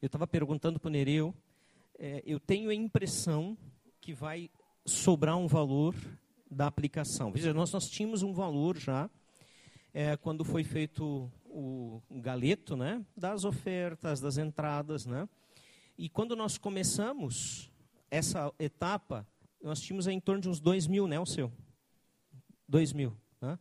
Eu 0.00 0.06
estava 0.06 0.28
perguntando 0.28 0.78
para 0.78 0.86
o 0.86 0.92
Nereu, 0.92 1.34
é, 1.98 2.22
eu 2.24 2.38
tenho 2.38 2.70
a 2.70 2.74
impressão 2.74 3.58
que 4.00 4.14
vai 4.14 4.48
sobrar 4.86 5.36
um 5.36 5.48
valor 5.48 5.92
da 6.48 6.68
aplicação. 6.68 7.32
Veja, 7.32 7.52
nós, 7.52 7.72
nós 7.72 7.90
tínhamos 7.90 8.22
um 8.22 8.32
valor 8.32 8.78
já, 8.78 9.10
é, 9.92 10.16
quando 10.16 10.44
foi 10.44 10.62
feito 10.62 11.28
o, 11.46 12.00
galeto, 12.10 12.76
né, 12.76 13.04
das 13.16 13.44
ofertas, 13.44 14.20
das 14.20 14.38
entradas, 14.38 15.04
né, 15.04 15.28
e 15.98 16.08
quando 16.08 16.36
nós 16.36 16.56
começamos 16.56 17.68
essa 18.08 18.54
etapa, 18.56 19.26
nós 19.60 19.80
tínhamos 19.80 20.06
em 20.06 20.20
torno 20.20 20.40
de 20.40 20.48
uns 20.48 20.60
2 20.60 20.86
mil, 20.86 21.08
né, 21.08 21.18
o 21.18 21.26
seu? 21.26 21.52
2 22.68 22.92
mil, 22.92 23.16
né? 23.40 23.58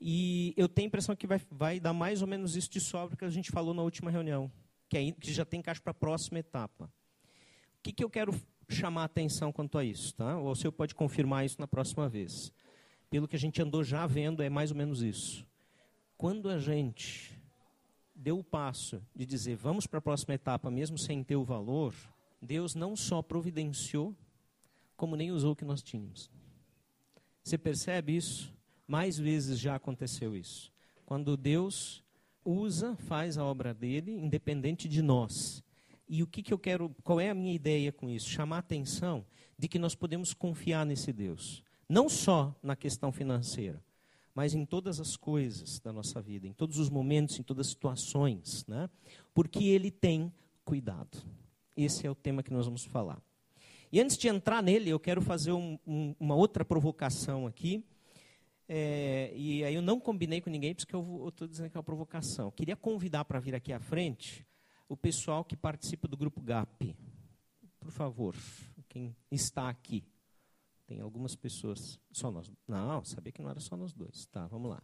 E 0.00 0.52
eu 0.56 0.68
tenho 0.68 0.86
a 0.86 0.88
impressão 0.88 1.14
que 1.14 1.26
vai, 1.26 1.40
vai 1.50 1.78
dar 1.78 1.92
mais 1.92 2.22
ou 2.22 2.28
menos 2.28 2.56
isso 2.56 2.70
de 2.70 2.80
sobra 2.80 3.16
que 3.16 3.24
a 3.24 3.30
gente 3.30 3.52
falou 3.52 3.72
na 3.72 3.82
última 3.82 4.10
reunião, 4.10 4.50
que, 4.88 4.96
é, 4.96 5.12
que 5.12 5.32
já 5.32 5.44
tem 5.44 5.62
caixa 5.62 5.80
para 5.80 5.90
a 5.90 5.94
próxima 5.94 6.38
etapa. 6.38 6.84
O 6.84 7.82
que, 7.82 7.92
que 7.92 8.04
eu 8.04 8.10
quero 8.10 8.34
chamar 8.68 9.02
a 9.02 9.04
atenção 9.04 9.52
quanto 9.52 9.78
a 9.78 9.84
isso? 9.84 10.14
Tá? 10.14 10.38
O 10.38 10.54
senhor 10.54 10.72
pode 10.72 10.94
confirmar 10.94 11.44
isso 11.44 11.60
na 11.60 11.66
próxima 11.66 12.08
vez. 12.08 12.52
Pelo 13.08 13.28
que 13.28 13.36
a 13.36 13.38
gente 13.38 13.62
andou 13.62 13.84
já 13.84 14.06
vendo, 14.06 14.42
é 14.42 14.50
mais 14.50 14.70
ou 14.70 14.76
menos 14.76 15.02
isso. 15.02 15.46
Quando 16.16 16.48
a 16.48 16.58
gente 16.58 17.40
deu 18.14 18.38
o 18.38 18.44
passo 18.44 19.02
de 19.14 19.26
dizer 19.26 19.56
vamos 19.56 19.86
para 19.86 19.98
a 19.98 20.02
próxima 20.02 20.34
etapa, 20.34 20.70
mesmo 20.70 20.98
sem 20.98 21.22
ter 21.22 21.36
o 21.36 21.44
valor, 21.44 21.94
Deus 22.40 22.74
não 22.74 22.96
só 22.96 23.22
providenciou, 23.22 24.14
como 24.96 25.16
nem 25.16 25.30
usou 25.30 25.52
o 25.52 25.56
que 25.56 25.64
nós 25.64 25.82
tínhamos. 25.82 26.30
Você 27.42 27.58
percebe 27.58 28.16
isso? 28.16 28.52
Mais 28.88 29.18
vezes 29.18 29.58
já 29.58 29.74
aconteceu 29.74 30.34
isso. 30.34 30.72
Quando 31.04 31.36
Deus 31.36 32.02
usa, 32.46 32.96
faz 32.96 33.36
a 33.36 33.44
obra 33.44 33.74
dele, 33.74 34.12
independente 34.12 34.88
de 34.88 35.02
nós. 35.02 35.62
E 36.08 36.22
o 36.22 36.26
que, 36.26 36.42
que 36.42 36.54
eu 36.54 36.58
quero, 36.58 36.94
qual 37.02 37.20
é 37.20 37.30
a 37.30 37.34
minha 37.34 37.52
ideia 37.52 37.90
com 37.90 38.08
isso? 38.08 38.28
Chamar 38.28 38.56
a 38.56 38.60
atenção 38.60 39.26
de 39.58 39.66
que 39.66 39.78
nós 39.78 39.94
podemos 39.94 40.32
confiar 40.32 40.86
nesse 40.86 41.12
Deus. 41.12 41.62
Não 41.88 42.08
só 42.08 42.54
na 42.62 42.76
questão 42.76 43.10
financeira, 43.10 43.82
mas 44.34 44.54
em 44.54 44.64
todas 44.64 45.00
as 45.00 45.16
coisas 45.16 45.80
da 45.80 45.92
nossa 45.92 46.20
vida, 46.20 46.46
em 46.46 46.52
todos 46.52 46.78
os 46.78 46.88
momentos, 46.88 47.38
em 47.38 47.42
todas 47.42 47.66
as 47.66 47.72
situações, 47.72 48.64
né? 48.66 48.88
porque 49.34 49.64
Ele 49.64 49.90
tem 49.90 50.32
cuidado. 50.64 51.18
Esse 51.76 52.06
é 52.06 52.10
o 52.10 52.14
tema 52.14 52.42
que 52.42 52.52
nós 52.52 52.66
vamos 52.66 52.84
falar. 52.84 53.20
E 53.90 54.00
antes 54.00 54.16
de 54.16 54.28
entrar 54.28 54.62
nele, 54.62 54.90
eu 54.90 55.00
quero 55.00 55.22
fazer 55.22 55.52
um, 55.52 55.78
um, 55.86 56.14
uma 56.18 56.34
outra 56.34 56.64
provocação 56.64 57.46
aqui. 57.46 57.84
É, 58.68 59.32
e 59.34 59.64
aí 59.64 59.74
eu 59.74 59.82
não 59.82 60.00
combinei 60.00 60.40
com 60.40 60.50
ninguém, 60.50 60.74
porque 60.74 60.94
eu 60.94 61.28
estou 61.28 61.46
dizendo 61.46 61.70
que 61.70 61.76
é 61.76 61.78
uma 61.78 61.84
provocação. 61.84 62.50
Queria 62.50 62.76
convidar 62.76 63.24
para 63.24 63.38
vir 63.38 63.54
aqui 63.54 63.72
à 63.72 63.78
frente 63.78 64.46
o 64.88 64.96
pessoal 64.96 65.44
que 65.44 65.56
participa 65.56 66.08
do 66.08 66.16
grupo 66.16 66.40
GAP. 66.40 66.96
Por 67.78 67.90
favor, 67.90 68.34
quem 68.88 69.16
está 69.30 69.68
aqui. 69.68 70.04
Tem 70.86 71.00
algumas 71.00 71.34
pessoas. 71.34 71.98
Só 72.12 72.30
nós. 72.30 72.50
Não, 72.66 73.04
sabia 73.04 73.32
que 73.32 73.42
não 73.42 73.50
era 73.50 73.60
só 73.60 73.76
nós 73.76 73.92
dois. 73.92 74.26
Tá, 74.26 74.46
vamos 74.46 74.70
lá. 74.70 74.82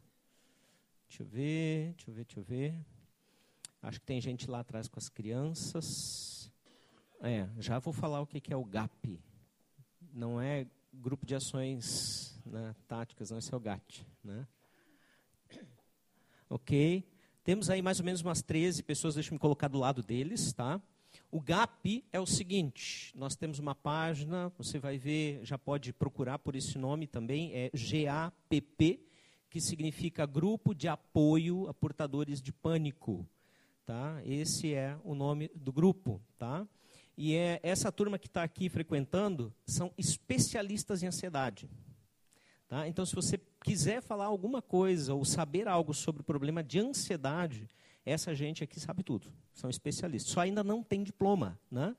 Deixa 1.09 1.23
eu 1.23 1.27
ver, 1.27 1.95
deixa 1.95 2.11
eu 2.11 2.15
ver, 2.15 2.25
deixa 2.25 2.41
eu 2.41 2.45
ver. 2.45 2.87
Acho 3.83 4.01
que 4.01 4.07
tem 4.07 4.21
gente 4.21 4.49
lá 4.49 4.61
atrás 4.61 4.89
com 4.89 4.99
as 4.99 5.09
crianças. 5.09 6.51
É, 7.21 7.49
já 7.59 7.79
vou 7.79 7.93
falar 7.93 8.21
o 8.21 8.27
que 8.27 8.53
é 8.53 8.57
o 8.57 8.65
GAP. 8.65 9.21
Não 10.13 10.41
é 10.41 10.67
grupo 10.93 11.25
de 11.25 11.35
ações 11.35 12.32
né, 12.45 12.75
táticas, 12.89 13.31
não, 13.31 13.39
é 13.39 13.57
o 13.57 13.61
GAT. 13.61 14.07
Né? 14.23 14.47
Ok. 16.49 17.05
Temos 17.45 17.71
aí 17.71 17.83
mais 17.83 17.99
ou 17.99 18.05
menos 18.05 18.21
umas 18.21 18.43
13 18.43 18.83
pessoas, 18.83 19.15
deixa 19.15 19.31
eu 19.31 19.35
me 19.35 19.39
colocar 19.39 19.69
do 19.69 19.79
lado 19.79 20.03
deles, 20.03 20.53
tá? 20.53 20.81
O 21.31 21.41
GAP 21.41 22.05
é 22.13 22.21
o 22.21 22.27
seguinte: 22.27 23.13
nós 23.17 23.35
temos 23.35 23.59
uma 23.59 23.75
página, 23.75 24.53
você 24.57 24.79
vai 24.79 24.99
ver, 24.99 25.41
já 25.45 25.59
pode 25.59 25.93
procurar 25.93 26.39
por 26.39 26.55
esse 26.55 26.79
nome 26.79 27.07
também, 27.07 27.53
é 27.55 27.71
GAPP, 27.71 29.01
que 29.51 29.61
significa 29.61 30.25
Grupo 30.25 30.75
de 30.75 30.89
Apoio 30.89 31.69
a 31.69 31.75
Portadores 31.75 32.41
de 32.41 32.53
Pânico. 32.53 33.27
Tá? 33.85 34.23
Esse 34.25 34.73
é 34.73 34.97
o 35.05 35.15
nome 35.15 35.51
do 35.55 35.73
grupo. 35.73 36.23
Tá? 36.39 36.67
E 37.17 37.35
é, 37.35 37.61
essa 37.63 37.93
turma 37.93 38.19
que 38.19 38.27
está 38.27 38.43
aqui 38.43 38.69
frequentando 38.69 39.53
são 39.67 39.93
especialistas 39.99 41.03
em 41.03 41.07
ansiedade. 41.07 41.69
Tá? 42.73 42.89
Então, 42.89 43.05
se 43.05 43.15
você 43.15 43.39
quiser 43.63 44.01
falar 44.01 44.25
alguma 44.25 44.63
coisa 44.63 45.13
ou 45.13 45.27
saber 45.27 45.69
algo 45.69 45.93
sobre 45.93 46.23
o 46.23 46.25
problema 46.25 46.65
de 46.65 46.79
ansiedade, 46.79 47.69
essa 48.03 48.35
gente 48.35 48.65
aqui 48.65 48.81
sabe 48.81 49.03
tudo, 49.03 49.31
são 49.53 49.69
especialistas. 49.69 50.33
Só 50.33 50.41
ainda 50.41 50.65
não 50.65 50.83
tem 50.83 51.03
diploma, 51.03 51.61
né? 51.71 51.95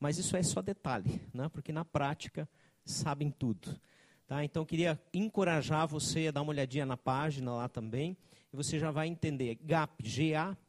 mas 0.00 0.18
isso 0.18 0.36
é 0.36 0.42
só 0.42 0.60
detalhe, 0.60 1.20
né? 1.32 1.48
porque 1.48 1.70
na 1.70 1.84
prática 1.84 2.48
sabem 2.84 3.30
tudo. 3.30 3.80
Tá? 4.26 4.42
Então, 4.42 4.64
queria 4.64 5.00
encorajar 5.14 5.86
você 5.86 6.26
a 6.26 6.32
dar 6.32 6.42
uma 6.42 6.50
olhadinha 6.50 6.84
na 6.84 6.96
página 6.96 7.52
lá 7.54 7.68
também, 7.68 8.16
e 8.52 8.56
você 8.56 8.80
já 8.80 8.90
vai 8.90 9.06
entender. 9.06 9.54
GAP, 9.62 10.02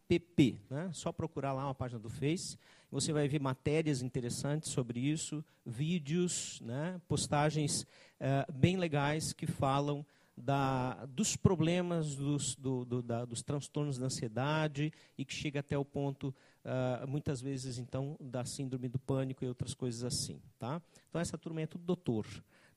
G-A-P-P. 0.08 0.58
Né? 0.70 0.90
Só 0.94 1.12
procurar 1.12 1.54
lá 1.54 1.66
uma 1.66 1.76
página 1.76 2.00
do 2.00 2.10
Face. 2.10 2.58
Você 2.90 3.12
vai 3.12 3.28
ver 3.28 3.42
matérias 3.42 4.02
interessantes 4.02 4.72
sobre 4.72 5.00
isso, 5.00 5.44
vídeos, 5.66 6.62
né? 6.62 7.00
postagens 7.08 7.82
uh, 7.82 8.52
bem 8.52 8.78
legais 8.78 9.34
que 9.34 9.46
falam 9.46 10.06
da, 10.36 11.06
dos 11.08 11.36
problemas, 11.36 12.16
dos, 12.16 12.56
do, 12.56 12.86
do, 12.86 13.02
da, 13.02 13.26
dos 13.26 13.42
transtornos 13.42 13.98
da 13.98 14.06
ansiedade 14.06 14.94
e 15.18 15.26
que 15.26 15.34
chega 15.34 15.60
até 15.60 15.78
o 15.78 15.84
ponto, 15.84 16.34
uh, 16.64 17.08
muitas 17.08 17.42
vezes, 17.42 17.78
então, 17.78 18.16
da 18.20 18.46
síndrome 18.46 18.88
do 18.88 19.00
pânico 19.00 19.44
e 19.44 19.48
outras 19.48 19.74
coisas 19.74 20.04
assim. 20.04 20.40
Tá? 20.58 20.82
Então, 21.10 21.20
essa 21.20 21.38
turma 21.38 21.62
é 21.62 21.68
tudo 21.68 21.84
doutor. 21.84 22.26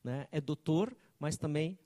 Né? 0.02 0.26
É 0.32 0.40
doutor, 0.40 0.96
mas 1.20 1.36
também 1.36 1.78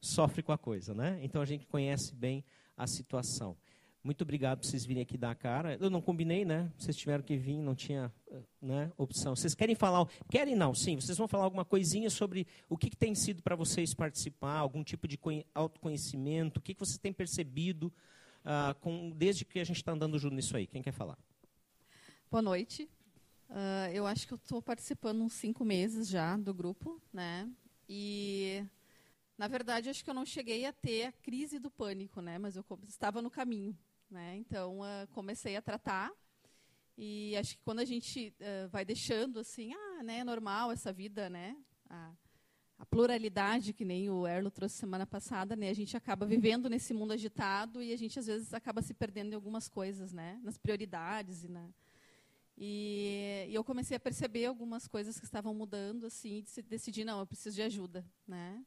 sofre 0.00 0.42
com 0.42 0.52
a 0.52 0.58
coisa. 0.58 0.94
Né? 0.94 1.18
Então, 1.22 1.42
a 1.42 1.46
gente 1.46 1.66
conhece 1.66 2.14
bem 2.14 2.44
a 2.76 2.86
situação. 2.86 3.56
Muito 4.04 4.22
obrigado 4.22 4.58
por 4.58 4.66
vocês 4.66 4.84
virem 4.84 5.02
aqui 5.02 5.16
dar 5.16 5.30
a 5.30 5.34
cara. 5.34 5.76
Eu 5.80 5.88
não 5.88 6.02
combinei, 6.02 6.44
né? 6.44 6.72
Vocês 6.76 6.96
tiveram 6.96 7.22
que 7.22 7.36
vir, 7.36 7.58
não 7.58 7.74
tinha 7.74 8.12
né, 8.60 8.90
opção. 8.98 9.36
Vocês 9.36 9.54
querem 9.54 9.76
falar? 9.76 10.08
Querem 10.28 10.56
não? 10.56 10.74
Sim. 10.74 10.96
Vocês 10.96 11.16
vão 11.16 11.28
falar 11.28 11.44
alguma 11.44 11.64
coisinha 11.64 12.10
sobre 12.10 12.46
o 12.68 12.76
que, 12.76 12.90
que 12.90 12.96
tem 12.96 13.14
sido 13.14 13.42
para 13.42 13.54
vocês 13.54 13.94
participar, 13.94 14.56
algum 14.56 14.82
tipo 14.82 15.06
de 15.06 15.18
autoconhecimento, 15.54 16.58
o 16.58 16.62
que, 16.62 16.74
que 16.74 16.80
vocês 16.80 16.98
têm 16.98 17.12
percebido 17.12 17.92
uh, 18.42 18.74
com, 18.80 19.10
desde 19.10 19.44
que 19.44 19.60
a 19.60 19.64
gente 19.64 19.76
está 19.76 19.92
andando 19.92 20.18
junto 20.18 20.34
nisso 20.34 20.56
aí. 20.56 20.66
Quem 20.66 20.82
quer 20.82 20.92
falar? 20.92 21.16
Boa 22.30 22.42
noite. 22.42 22.88
Uh, 23.48 23.92
eu 23.92 24.06
acho 24.06 24.26
que 24.26 24.32
eu 24.32 24.38
estou 24.38 24.62
participando 24.62 25.22
uns 25.22 25.34
cinco 25.34 25.64
meses 25.64 26.08
já 26.08 26.36
do 26.36 26.54
grupo, 26.54 27.00
né? 27.12 27.48
E 27.88 28.64
na 29.36 29.46
verdade 29.46 29.90
acho 29.90 30.02
que 30.02 30.10
eu 30.10 30.14
não 30.14 30.24
cheguei 30.24 30.64
a 30.64 30.72
ter 30.72 31.04
a 31.04 31.12
crise 31.12 31.58
do 31.58 31.70
pânico, 31.70 32.20
né? 32.20 32.38
Mas 32.38 32.56
eu 32.56 32.64
estava 32.88 33.20
no 33.20 33.30
caminho, 33.30 33.76
né? 34.12 34.36
Então, 34.36 34.80
uh, 34.80 35.08
comecei 35.12 35.56
a 35.56 35.62
tratar. 35.62 36.12
E 36.96 37.34
acho 37.36 37.56
que 37.56 37.64
quando 37.64 37.80
a 37.80 37.84
gente 37.84 38.34
uh, 38.38 38.68
vai 38.68 38.84
deixando 38.84 39.40
assim, 39.40 39.72
ah, 39.72 40.02
né, 40.02 40.18
é 40.18 40.24
normal 40.24 40.70
essa 40.70 40.92
vida, 40.92 41.30
né? 41.30 41.56
A, 41.88 42.12
a, 42.78 42.86
pluralidade, 42.86 43.72
que 43.72 43.84
nem 43.84 44.10
o 44.10 44.26
Erlo 44.26 44.50
trouxe 44.50 44.76
semana 44.76 45.06
passada, 45.06 45.56
né? 45.56 45.70
A 45.70 45.74
gente 45.74 45.96
acaba 45.96 46.26
vivendo 46.26 46.68
nesse 46.68 46.92
mundo 46.92 47.12
agitado 47.12 47.82
e 47.82 47.92
a 47.92 47.96
gente 47.96 48.18
às 48.18 48.26
vezes 48.26 48.52
acaba 48.52 48.82
se 48.82 48.92
perdendo 48.92 49.32
em 49.32 49.34
algumas 49.34 49.68
coisas, 49.68 50.12
né? 50.12 50.38
Nas 50.44 50.58
prioridades 50.58 51.44
e 51.44 51.48
na 51.48 51.68
e, 52.56 53.46
e 53.48 53.54
eu 53.54 53.64
comecei 53.64 53.96
a 53.96 54.00
perceber 54.00 54.44
algumas 54.46 54.86
coisas 54.86 55.18
que 55.18 55.24
estavam 55.24 55.54
mudando, 55.54 56.06
assim, 56.06 56.44
e 56.56 56.62
decidi 56.62 57.02
não, 57.02 57.18
eu 57.20 57.26
preciso 57.26 57.56
de 57.56 57.62
ajuda, 57.62 58.04
né? 58.26 58.64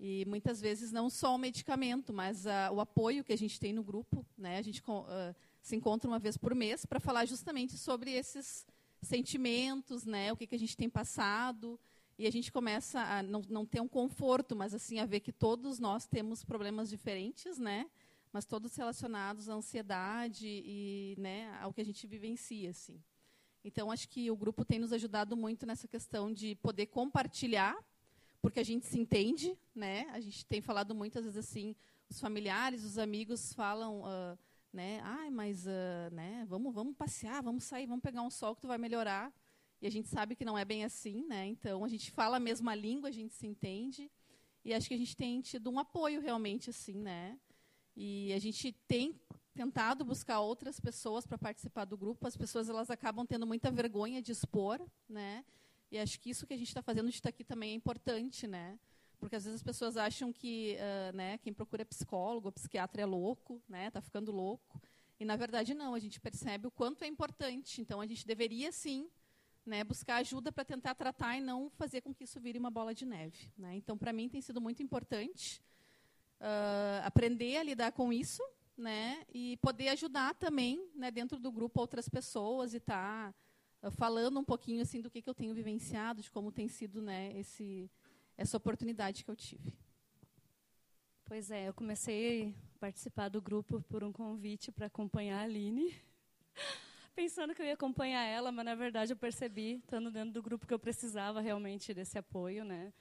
E 0.00 0.24
muitas 0.26 0.60
vezes 0.60 0.92
não 0.92 1.10
só 1.10 1.34
o 1.34 1.38
medicamento, 1.38 2.12
mas 2.12 2.46
uh, 2.46 2.72
o 2.72 2.80
apoio 2.80 3.24
que 3.24 3.32
a 3.32 3.38
gente 3.38 3.58
tem 3.58 3.72
no 3.72 3.82
grupo. 3.82 4.24
Né? 4.36 4.58
A 4.58 4.62
gente 4.62 4.80
uh, 4.80 5.34
se 5.60 5.74
encontra 5.74 6.08
uma 6.08 6.18
vez 6.18 6.36
por 6.36 6.54
mês 6.54 6.86
para 6.86 7.00
falar 7.00 7.24
justamente 7.24 7.76
sobre 7.76 8.12
esses 8.12 8.64
sentimentos, 9.02 10.04
né? 10.04 10.32
o 10.32 10.36
que, 10.36 10.46
que 10.46 10.54
a 10.54 10.58
gente 10.58 10.76
tem 10.76 10.88
passado. 10.88 11.78
E 12.16 12.26
a 12.26 12.30
gente 12.30 12.52
começa 12.52 13.00
a 13.00 13.22
não, 13.22 13.42
não 13.48 13.66
ter 13.66 13.80
um 13.80 13.88
conforto, 13.88 14.54
mas 14.54 14.72
assim 14.72 14.98
a 15.00 15.06
ver 15.06 15.20
que 15.20 15.32
todos 15.32 15.78
nós 15.78 16.06
temos 16.06 16.44
problemas 16.44 16.88
diferentes, 16.88 17.58
né? 17.58 17.86
mas 18.32 18.44
todos 18.44 18.74
relacionados 18.76 19.48
à 19.48 19.54
ansiedade 19.54 20.46
e 20.46 21.14
né, 21.18 21.56
ao 21.60 21.72
que 21.72 21.80
a 21.80 21.84
gente 21.84 22.06
vivencia. 22.06 22.70
Assim. 22.70 23.02
Então, 23.64 23.90
acho 23.90 24.08
que 24.08 24.30
o 24.30 24.36
grupo 24.36 24.64
tem 24.64 24.78
nos 24.78 24.92
ajudado 24.92 25.36
muito 25.36 25.66
nessa 25.66 25.88
questão 25.88 26.32
de 26.32 26.54
poder 26.56 26.86
compartilhar 26.86 27.76
porque 28.48 28.60
a 28.60 28.64
gente 28.64 28.86
se 28.86 28.98
entende, 28.98 29.58
né? 29.74 30.06
A 30.10 30.20
gente 30.20 30.46
tem 30.46 30.62
falado 30.62 30.94
muitas 30.94 31.24
vezes 31.26 31.36
assim, 31.38 31.76
os 32.08 32.18
familiares, 32.18 32.82
os 32.82 32.96
amigos 32.96 33.52
falam, 33.52 34.00
uh, 34.00 34.38
né? 34.72 35.00
Ai, 35.02 35.28
mas, 35.28 35.66
uh, 35.66 36.10
né? 36.12 36.46
Vamos, 36.48 36.72
vamos 36.72 36.96
passear, 36.96 37.42
vamos 37.42 37.64
sair, 37.64 37.84
vamos 37.84 38.02
pegar 38.02 38.22
um 38.22 38.30
sol 38.30 38.54
que 38.54 38.62
tu 38.62 38.66
vai 38.66 38.78
melhorar. 38.78 39.30
E 39.82 39.86
a 39.86 39.90
gente 39.90 40.08
sabe 40.08 40.34
que 40.34 40.46
não 40.46 40.56
é 40.56 40.64
bem 40.64 40.82
assim, 40.82 41.26
né? 41.26 41.46
Então 41.46 41.84
a 41.84 41.88
gente 41.88 42.10
fala 42.10 42.38
a 42.38 42.40
mesma 42.40 42.74
língua, 42.74 43.10
a 43.10 43.12
gente 43.12 43.34
se 43.34 43.46
entende. 43.46 44.10
E 44.64 44.72
acho 44.72 44.88
que 44.88 44.94
a 44.94 44.98
gente 44.98 45.14
tem 45.14 45.42
tido 45.42 45.68
um 45.68 45.78
apoio 45.78 46.18
realmente 46.18 46.70
assim, 46.70 46.94
né? 46.94 47.38
E 47.94 48.32
a 48.32 48.38
gente 48.38 48.72
tem 48.86 49.20
tentado 49.54 50.06
buscar 50.06 50.40
outras 50.40 50.80
pessoas 50.80 51.26
para 51.26 51.36
participar 51.36 51.84
do 51.84 51.98
grupo. 51.98 52.26
As 52.26 52.36
pessoas 52.36 52.70
elas 52.70 52.88
acabam 52.88 53.26
tendo 53.26 53.46
muita 53.46 53.70
vergonha 53.70 54.22
de 54.22 54.32
expor, 54.32 54.80
né? 55.06 55.44
E 55.90 55.98
acho 55.98 56.20
que 56.20 56.30
isso 56.30 56.46
que 56.46 56.54
a 56.54 56.56
gente 56.56 56.68
está 56.68 56.82
fazendo 56.82 57.08
de 57.08 57.16
estar 57.16 57.30
aqui 57.30 57.44
também 57.44 57.70
é 57.70 57.74
importante, 57.74 58.46
né? 58.46 58.78
Porque 59.18 59.36
às 59.36 59.44
vezes 59.44 59.56
as 59.60 59.62
pessoas 59.62 59.96
acham 59.96 60.32
que, 60.32 60.76
uh, 60.76 61.16
né, 61.16 61.38
quem 61.38 61.52
procura 61.52 61.84
psicólogo, 61.84 62.52
psiquiatra 62.52 63.02
é 63.02 63.06
louco, 63.06 63.60
né? 63.68 63.88
Está 63.88 64.00
ficando 64.00 64.30
louco. 64.30 64.80
E 65.18 65.24
na 65.24 65.34
verdade 65.36 65.74
não. 65.74 65.94
A 65.94 65.98
gente 65.98 66.20
percebe 66.20 66.66
o 66.66 66.70
quanto 66.70 67.02
é 67.02 67.06
importante. 67.06 67.80
Então 67.80 68.00
a 68.00 68.06
gente 68.06 68.26
deveria 68.26 68.70
sim, 68.70 69.08
né, 69.66 69.82
buscar 69.82 70.16
ajuda 70.16 70.52
para 70.52 70.64
tentar 70.64 70.94
tratar 70.94 71.36
e 71.36 71.40
não 71.40 71.68
fazer 71.70 72.00
com 72.00 72.14
que 72.14 72.24
isso 72.24 72.40
vire 72.40 72.58
uma 72.58 72.70
bola 72.70 72.94
de 72.94 73.04
neve. 73.04 73.50
Né? 73.56 73.76
Então 73.76 73.98
para 73.98 74.12
mim 74.12 74.28
tem 74.28 74.40
sido 74.40 74.60
muito 74.60 74.82
importante 74.82 75.60
uh, 76.40 77.04
aprender 77.04 77.56
a 77.56 77.62
lidar 77.62 77.92
com 77.92 78.12
isso, 78.12 78.42
né? 78.76 79.24
E 79.32 79.56
poder 79.56 79.88
ajudar 79.88 80.34
também, 80.34 80.88
né, 80.94 81.10
dentro 81.10 81.38
do 81.38 81.50
grupo 81.50 81.80
outras 81.80 82.08
pessoas 82.08 82.74
e 82.74 82.76
estar 82.76 83.32
tá, 83.32 83.34
falando 83.92 84.38
um 84.38 84.44
pouquinho 84.44 84.82
assim 84.82 85.00
do 85.00 85.10
que, 85.10 85.22
que 85.22 85.28
eu 85.28 85.34
tenho 85.34 85.54
vivenciado, 85.54 86.22
de 86.22 86.30
como 86.30 86.52
tem 86.52 86.68
sido, 86.68 87.00
né, 87.00 87.32
esse 87.36 87.90
essa 88.36 88.56
oportunidade 88.56 89.24
que 89.24 89.30
eu 89.30 89.36
tive. 89.36 89.72
Pois 91.24 91.50
é, 91.50 91.68
eu 91.68 91.74
comecei 91.74 92.54
a 92.76 92.78
participar 92.78 93.28
do 93.28 93.42
grupo 93.42 93.82
por 93.82 94.04
um 94.04 94.12
convite 94.12 94.70
para 94.70 94.86
acompanhar 94.86 95.40
a 95.40 95.42
Aline. 95.42 95.92
Pensando 97.16 97.52
que 97.52 97.60
eu 97.60 97.66
ia 97.66 97.74
acompanhar 97.74 98.22
ela, 98.22 98.52
mas 98.52 98.64
na 98.64 98.76
verdade 98.76 99.12
eu 99.12 99.16
percebi, 99.16 99.74
estando 99.74 100.10
dentro 100.10 100.32
do 100.32 100.40
grupo, 100.40 100.66
que 100.66 100.72
eu 100.72 100.78
precisava 100.78 101.40
realmente 101.40 101.92
desse 101.92 102.16
apoio, 102.16 102.64
né? 102.64 102.92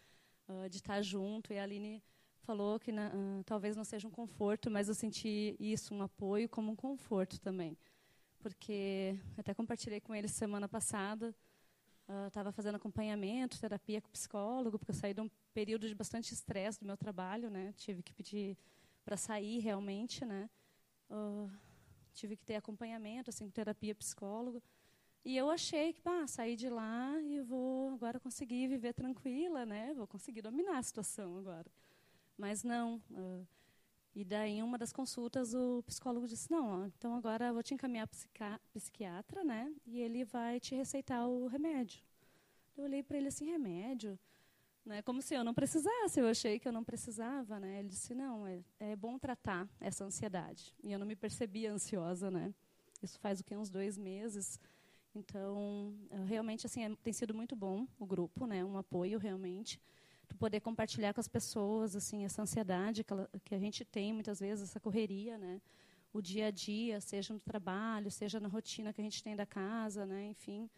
Uh, 0.50 0.68
de 0.68 0.78
estar 0.78 1.02
junto. 1.04 1.54
E 1.54 1.60
a 1.60 1.64
Aline 1.64 2.04
falou 2.40 2.80
que 2.80 2.92
uh, 2.92 3.44
talvez 3.46 3.76
não 3.76 3.84
seja 3.84 4.08
um 4.08 4.12
conforto, 4.12 4.72
mas 4.72 4.90
eu 4.90 4.96
senti 4.96 5.56
isso, 5.60 5.94
um 5.94 6.02
apoio, 6.02 6.50
como 6.50 6.72
um 6.72 6.76
conforto 6.76 7.40
também. 7.40 7.78
Porque 8.48 9.20
até 9.38 9.54
compartilhei 9.54 10.00
com 10.00 10.16
ele 10.16 10.30
semana 10.30 10.70
passada, 10.70 11.36
estava 12.28 12.50
uh, 12.50 12.54
fazendo 12.54 12.76
acompanhamento, 12.76 13.60
terapia 13.60 14.00
com 14.00 14.10
psicólogo, 14.10 14.80
porque 14.80 14.92
eu 14.92 14.96
saí 14.96 15.14
de 15.14 15.20
um 15.20 15.30
período 15.54 15.86
de 15.86 15.94
bastante 15.94 16.34
estresse 16.34 16.80
do 16.80 16.86
meu 16.86 16.96
trabalho, 16.96 17.50
né? 17.50 17.74
Tive 17.76 18.02
que 18.02 18.14
pedir 18.14 18.58
para 19.04 19.18
sair 19.18 19.60
realmente, 19.60 20.24
né? 20.24 20.50
Uh, 21.10 21.52
tive 22.14 22.38
que 22.38 22.46
ter 22.46 22.56
acompanhamento, 22.56 23.30
assim, 23.30 23.50
terapia 23.50 23.94
psicólogo. 23.94 24.64
E 25.26 25.36
eu 25.36 25.50
achei 25.50 25.92
que, 25.92 26.00
pá, 26.00 26.26
saí 26.26 26.56
de 26.56 26.70
lá 26.70 27.20
e 27.22 27.42
vou 27.42 27.96
agora 27.96 28.18
conseguir 28.18 28.70
viver 28.70 28.94
tranquila, 28.94 29.66
né? 29.66 29.94
Vou 29.94 30.08
conseguir 30.08 30.42
dominar 30.42 30.78
a 30.78 30.84
situação 30.84 31.38
agora. 31.38 31.70
Mas 32.38 32.64
não. 32.64 33.02
Uh, 33.12 33.46
e 34.20 34.26
daí, 34.26 34.54
em 34.54 34.64
uma 34.64 34.80
das 34.80 34.92
consultas, 34.92 35.54
o 35.54 35.84
psicólogo 35.84 36.28
disse: 36.28 36.50
Não, 36.50 36.66
ó, 36.66 36.86
então 36.88 37.16
agora 37.16 37.50
eu 37.50 37.54
vou 37.54 37.62
te 37.62 37.76
encaminhar 37.76 38.10
para 38.34 38.60
psiquiatra, 38.74 39.44
né? 39.44 39.72
E 39.86 40.00
ele 40.02 40.26
vai 40.26 40.60
te 40.60 40.74
receitar 40.74 41.28
o 41.30 41.46
remédio. 41.46 42.02
Eu 42.76 42.86
olhei 42.86 43.04
para 43.04 43.20
ele 43.20 43.28
assim: 43.28 43.46
remédio? 43.46 44.18
Né, 44.84 45.04
como 45.04 45.22
se 45.22 45.36
eu 45.36 45.44
não 45.44 45.54
precisasse, 45.54 46.20
eu 46.20 46.28
achei 46.28 46.58
que 46.58 46.68
eu 46.68 46.72
não 46.72 46.84
precisava. 46.84 47.60
Né? 47.60 47.78
Ele 47.78 47.90
disse: 47.90 48.16
Não, 48.16 48.48
é, 48.48 48.64
é 48.80 48.96
bom 48.96 49.20
tratar 49.20 49.70
essa 49.80 50.04
ansiedade. 50.04 50.74
E 50.84 50.92
eu 50.92 50.98
não 50.98 51.06
me 51.06 51.16
percebia 51.16 51.72
ansiosa. 51.72 52.32
Né? 52.32 52.52
Isso 53.04 53.20
faz 53.20 53.40
o 53.40 53.44
que? 53.44 53.56
Uns 53.56 53.70
dois 53.70 54.00
meses. 54.00 54.60
Então, 55.14 55.94
realmente, 56.26 56.66
assim, 56.66 56.84
é, 56.84 56.96
tem 57.04 57.14
sido 57.14 57.36
muito 57.36 57.56
bom 57.56 57.88
o 58.00 58.06
grupo, 58.08 58.48
né? 58.48 58.66
um 58.66 58.80
apoio 58.80 59.20
realmente 59.20 59.80
poder 60.36 60.60
compartilhar 60.60 61.14
com 61.14 61.20
as 61.20 61.28
pessoas 61.28 61.96
assim 61.96 62.26
essa 62.26 62.42
ansiedade 62.42 63.04
que, 63.04 63.14
ela, 63.14 63.30
que 63.44 63.56
a 63.56 63.60
gente 63.60 63.84
tem 63.86 64.14
muitas 64.14 64.40
vezes 64.40 64.70
essa 64.70 64.80
correria 64.80 65.38
né? 65.38 65.62
O 66.14 66.22
dia 66.22 66.48
a 66.48 66.52
dia 66.52 67.00
seja 67.02 67.34
no 67.34 67.40
trabalho 67.40 68.12
seja 68.12 68.40
na 68.40 68.48
rotina 68.48 68.94
que 68.94 69.02
a 69.02 69.04
gente 69.04 69.24
tem 69.24 69.36
da 69.36 69.46
casa 69.46 70.06
né? 70.06 70.28
Enfim 70.28 70.70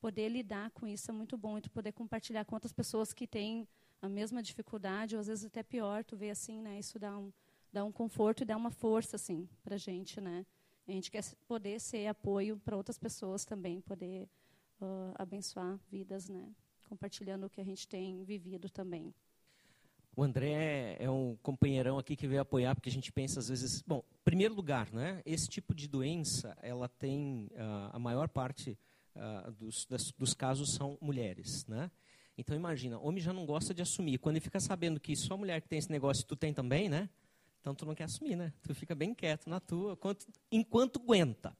poder 0.00 0.28
lidar 0.28 0.70
com 0.72 0.86
isso 0.86 1.10
é 1.10 1.14
muito 1.14 1.34
bom. 1.34 1.56
E 1.56 1.62
tu 1.62 1.70
poder 1.70 1.92
compartilhar 1.92 2.44
com 2.44 2.54
outras 2.54 2.74
pessoas 2.74 3.14
que 3.14 3.26
têm 3.26 3.66
a 4.02 4.08
mesma 4.08 4.42
dificuldade 4.42 5.14
ou 5.14 5.20
às 5.20 5.28
vezes 5.28 5.46
até 5.46 5.62
pior 5.62 6.04
tu 6.04 6.14
vê 6.14 6.30
assim 6.30 6.60
né? 6.60 6.78
Isso 6.78 6.98
dá 6.98 7.16
um 7.18 7.32
dá 7.72 7.84
um 7.84 7.90
conforto 7.90 8.42
e 8.42 8.44
dá 8.44 8.56
uma 8.56 8.70
força 8.70 9.16
assim 9.16 9.48
para 9.62 9.76
gente 9.76 10.20
né? 10.20 10.44
A 10.86 10.92
gente 10.92 11.10
quer 11.10 11.24
poder 11.48 11.80
ser 11.80 12.06
apoio 12.06 12.58
para 12.58 12.76
outras 12.76 12.98
pessoas 12.98 13.44
também 13.46 13.80
poder 13.80 14.28
uh, 14.80 15.14
abençoar 15.16 15.78
vidas 15.90 16.28
né 16.28 16.52
compartilhando 16.84 17.46
o 17.46 17.50
que 17.50 17.60
a 17.60 17.64
gente 17.64 17.86
tem 17.88 18.22
vivido 18.24 18.68
também. 18.68 19.12
O 20.16 20.22
André 20.22 20.96
é 21.00 21.10
um 21.10 21.36
companheirão 21.42 21.98
aqui 21.98 22.14
que 22.14 22.28
veio 22.28 22.40
apoiar, 22.40 22.74
porque 22.74 22.88
a 22.88 22.92
gente 22.92 23.10
pensa 23.10 23.40
às 23.40 23.48
vezes, 23.48 23.82
bom, 23.82 24.02
primeiro 24.24 24.54
lugar, 24.54 24.92
né? 24.92 25.20
Esse 25.26 25.48
tipo 25.48 25.74
de 25.74 25.88
doença, 25.88 26.56
ela 26.62 26.88
tem 26.88 27.48
uh, 27.52 27.90
a 27.92 27.98
maior 27.98 28.28
parte 28.28 28.78
uh, 29.16 29.50
dos, 29.52 29.84
das, 29.86 30.12
dos 30.12 30.32
casos 30.32 30.74
são 30.74 30.96
mulheres, 31.00 31.66
né? 31.66 31.90
Então 32.38 32.54
imagina, 32.54 32.98
homem 32.98 33.20
já 33.20 33.32
não 33.32 33.44
gosta 33.44 33.74
de 33.74 33.82
assumir. 33.82 34.18
Quando 34.18 34.36
ele 34.36 34.44
fica 34.44 34.60
sabendo 34.60 35.00
que 35.00 35.16
só 35.16 35.36
mulher 35.36 35.60
que 35.60 35.68
tem 35.68 35.78
esse 35.78 35.90
negócio, 35.90 36.24
tu 36.24 36.36
tem 36.36 36.54
também, 36.54 36.88
né? 36.88 37.08
Então 37.60 37.74
tu 37.74 37.84
não 37.84 37.94
quer 37.94 38.04
assumir, 38.04 38.36
né? 38.36 38.52
Tu 38.62 38.74
fica 38.74 38.94
bem 38.94 39.14
quieto 39.14 39.48
na 39.48 39.58
tua, 39.58 39.94
enquanto, 39.94 40.26
enquanto 40.50 41.00
aguenta. 41.00 41.56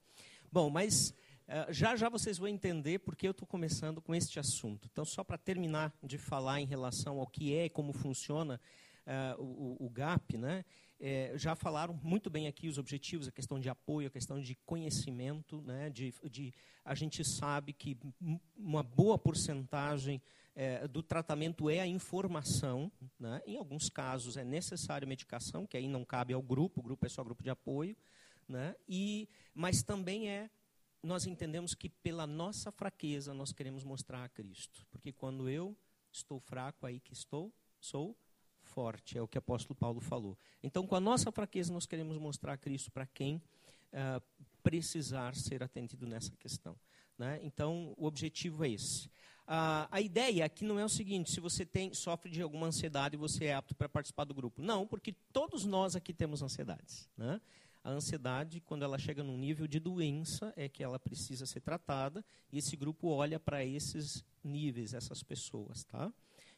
Bom, 0.52 0.70
mas 0.70 1.12
já 1.70 1.94
já 1.94 2.08
vocês 2.08 2.38
vão 2.38 2.48
entender 2.48 3.00
porque 3.00 3.26
eu 3.26 3.32
estou 3.32 3.46
começando 3.46 4.00
com 4.00 4.14
este 4.14 4.38
assunto. 4.38 4.88
Então, 4.90 5.04
só 5.04 5.22
para 5.22 5.36
terminar 5.36 5.92
de 6.02 6.16
falar 6.18 6.60
em 6.60 6.66
relação 6.66 7.20
ao 7.20 7.26
que 7.26 7.54
é 7.54 7.66
e 7.66 7.70
como 7.70 7.92
funciona 7.92 8.60
uh, 9.06 9.42
o, 9.42 9.86
o, 9.86 9.90
GAP, 9.90 10.36
né? 10.36 10.64
É, 10.98 11.32
já 11.36 11.54
falaram 11.54 11.98
muito 12.02 12.30
bem 12.30 12.46
aqui 12.46 12.68
os 12.68 12.78
objetivos, 12.78 13.28
a 13.28 13.32
questão 13.32 13.58
de 13.58 13.68
apoio, 13.68 14.08
a 14.08 14.10
questão 14.10 14.40
de 14.40 14.54
conhecimento. 14.64 15.60
Né? 15.62 15.90
De, 15.90 16.14
de, 16.30 16.54
a 16.84 16.94
gente 16.94 17.22
sabe 17.24 17.72
que 17.72 17.98
uma 18.56 18.82
boa 18.82 19.18
porcentagem 19.18 20.22
é, 20.54 20.86
do 20.88 21.02
tratamento 21.02 21.68
é 21.68 21.80
a 21.80 21.86
informação. 21.86 22.90
Né? 23.18 23.42
Em 23.46 23.56
alguns 23.56 23.90
casos 23.90 24.36
é 24.36 24.44
necessário 24.44 25.06
medicação, 25.06 25.66
que 25.66 25.76
aí 25.76 25.88
não 25.88 26.04
cabe 26.04 26.32
ao 26.32 26.40
grupo, 26.40 26.80
o 26.80 26.82
grupo 26.82 27.04
é 27.04 27.08
só 27.08 27.22
grupo 27.22 27.42
de 27.42 27.50
apoio. 27.50 27.96
Né? 28.48 28.74
E, 28.88 29.28
mas 29.52 29.82
também 29.82 30.30
é 30.30 30.48
nós 31.04 31.26
entendemos 31.26 31.74
que 31.74 31.88
pela 31.88 32.26
nossa 32.26 32.72
fraqueza 32.72 33.34
nós 33.34 33.52
queremos 33.52 33.84
mostrar 33.84 34.24
a 34.24 34.28
Cristo. 34.28 34.86
Porque 34.90 35.12
quando 35.12 35.48
eu 35.48 35.76
estou 36.10 36.40
fraco, 36.40 36.86
aí 36.86 36.98
que 36.98 37.12
estou, 37.12 37.52
sou 37.78 38.16
forte. 38.62 39.18
É 39.18 39.22
o 39.22 39.28
que 39.28 39.36
o 39.36 39.40
apóstolo 39.40 39.74
Paulo 39.74 40.00
falou. 40.00 40.36
Então, 40.62 40.86
com 40.86 40.96
a 40.96 41.00
nossa 41.00 41.30
fraqueza, 41.30 41.72
nós 41.72 41.86
queremos 41.86 42.16
mostrar 42.18 42.54
a 42.54 42.56
Cristo 42.56 42.90
para 42.90 43.06
quem 43.06 43.36
uh, 43.36 44.22
precisar 44.62 45.34
ser 45.36 45.62
atendido 45.62 46.06
nessa 46.06 46.34
questão. 46.36 46.76
Né? 47.18 47.38
Então, 47.42 47.94
o 47.96 48.06
objetivo 48.06 48.64
é 48.64 48.70
esse. 48.70 49.06
Uh, 49.46 49.86
a 49.90 50.00
ideia 50.00 50.46
aqui 50.46 50.64
não 50.64 50.78
é 50.78 50.84
o 50.84 50.88
seguinte: 50.88 51.30
se 51.30 51.38
você 51.38 51.66
tem, 51.66 51.92
sofre 51.92 52.30
de 52.30 52.40
alguma 52.40 52.66
ansiedade, 52.66 53.14
você 53.16 53.46
é 53.46 53.54
apto 53.54 53.74
para 53.74 53.88
participar 53.88 54.24
do 54.24 54.32
grupo. 54.32 54.62
Não, 54.62 54.86
porque 54.86 55.12
todos 55.32 55.66
nós 55.66 55.94
aqui 55.94 56.14
temos 56.14 56.42
ansiedades. 56.42 57.08
Né? 57.16 57.38
A 57.84 57.90
ansiedade, 57.90 58.62
quando 58.62 58.82
ela 58.82 58.96
chega 58.96 59.22
num 59.22 59.36
nível 59.36 59.66
de 59.66 59.78
doença, 59.78 60.54
é 60.56 60.70
que 60.70 60.82
ela 60.82 60.98
precisa 60.98 61.44
ser 61.44 61.60
tratada, 61.60 62.24
e 62.50 62.56
esse 62.56 62.74
grupo 62.76 63.08
olha 63.08 63.38
para 63.38 63.62
esses 63.62 64.24
níveis, 64.42 64.94
essas 64.94 65.22
pessoas, 65.22 65.84
tá? 65.84 66.10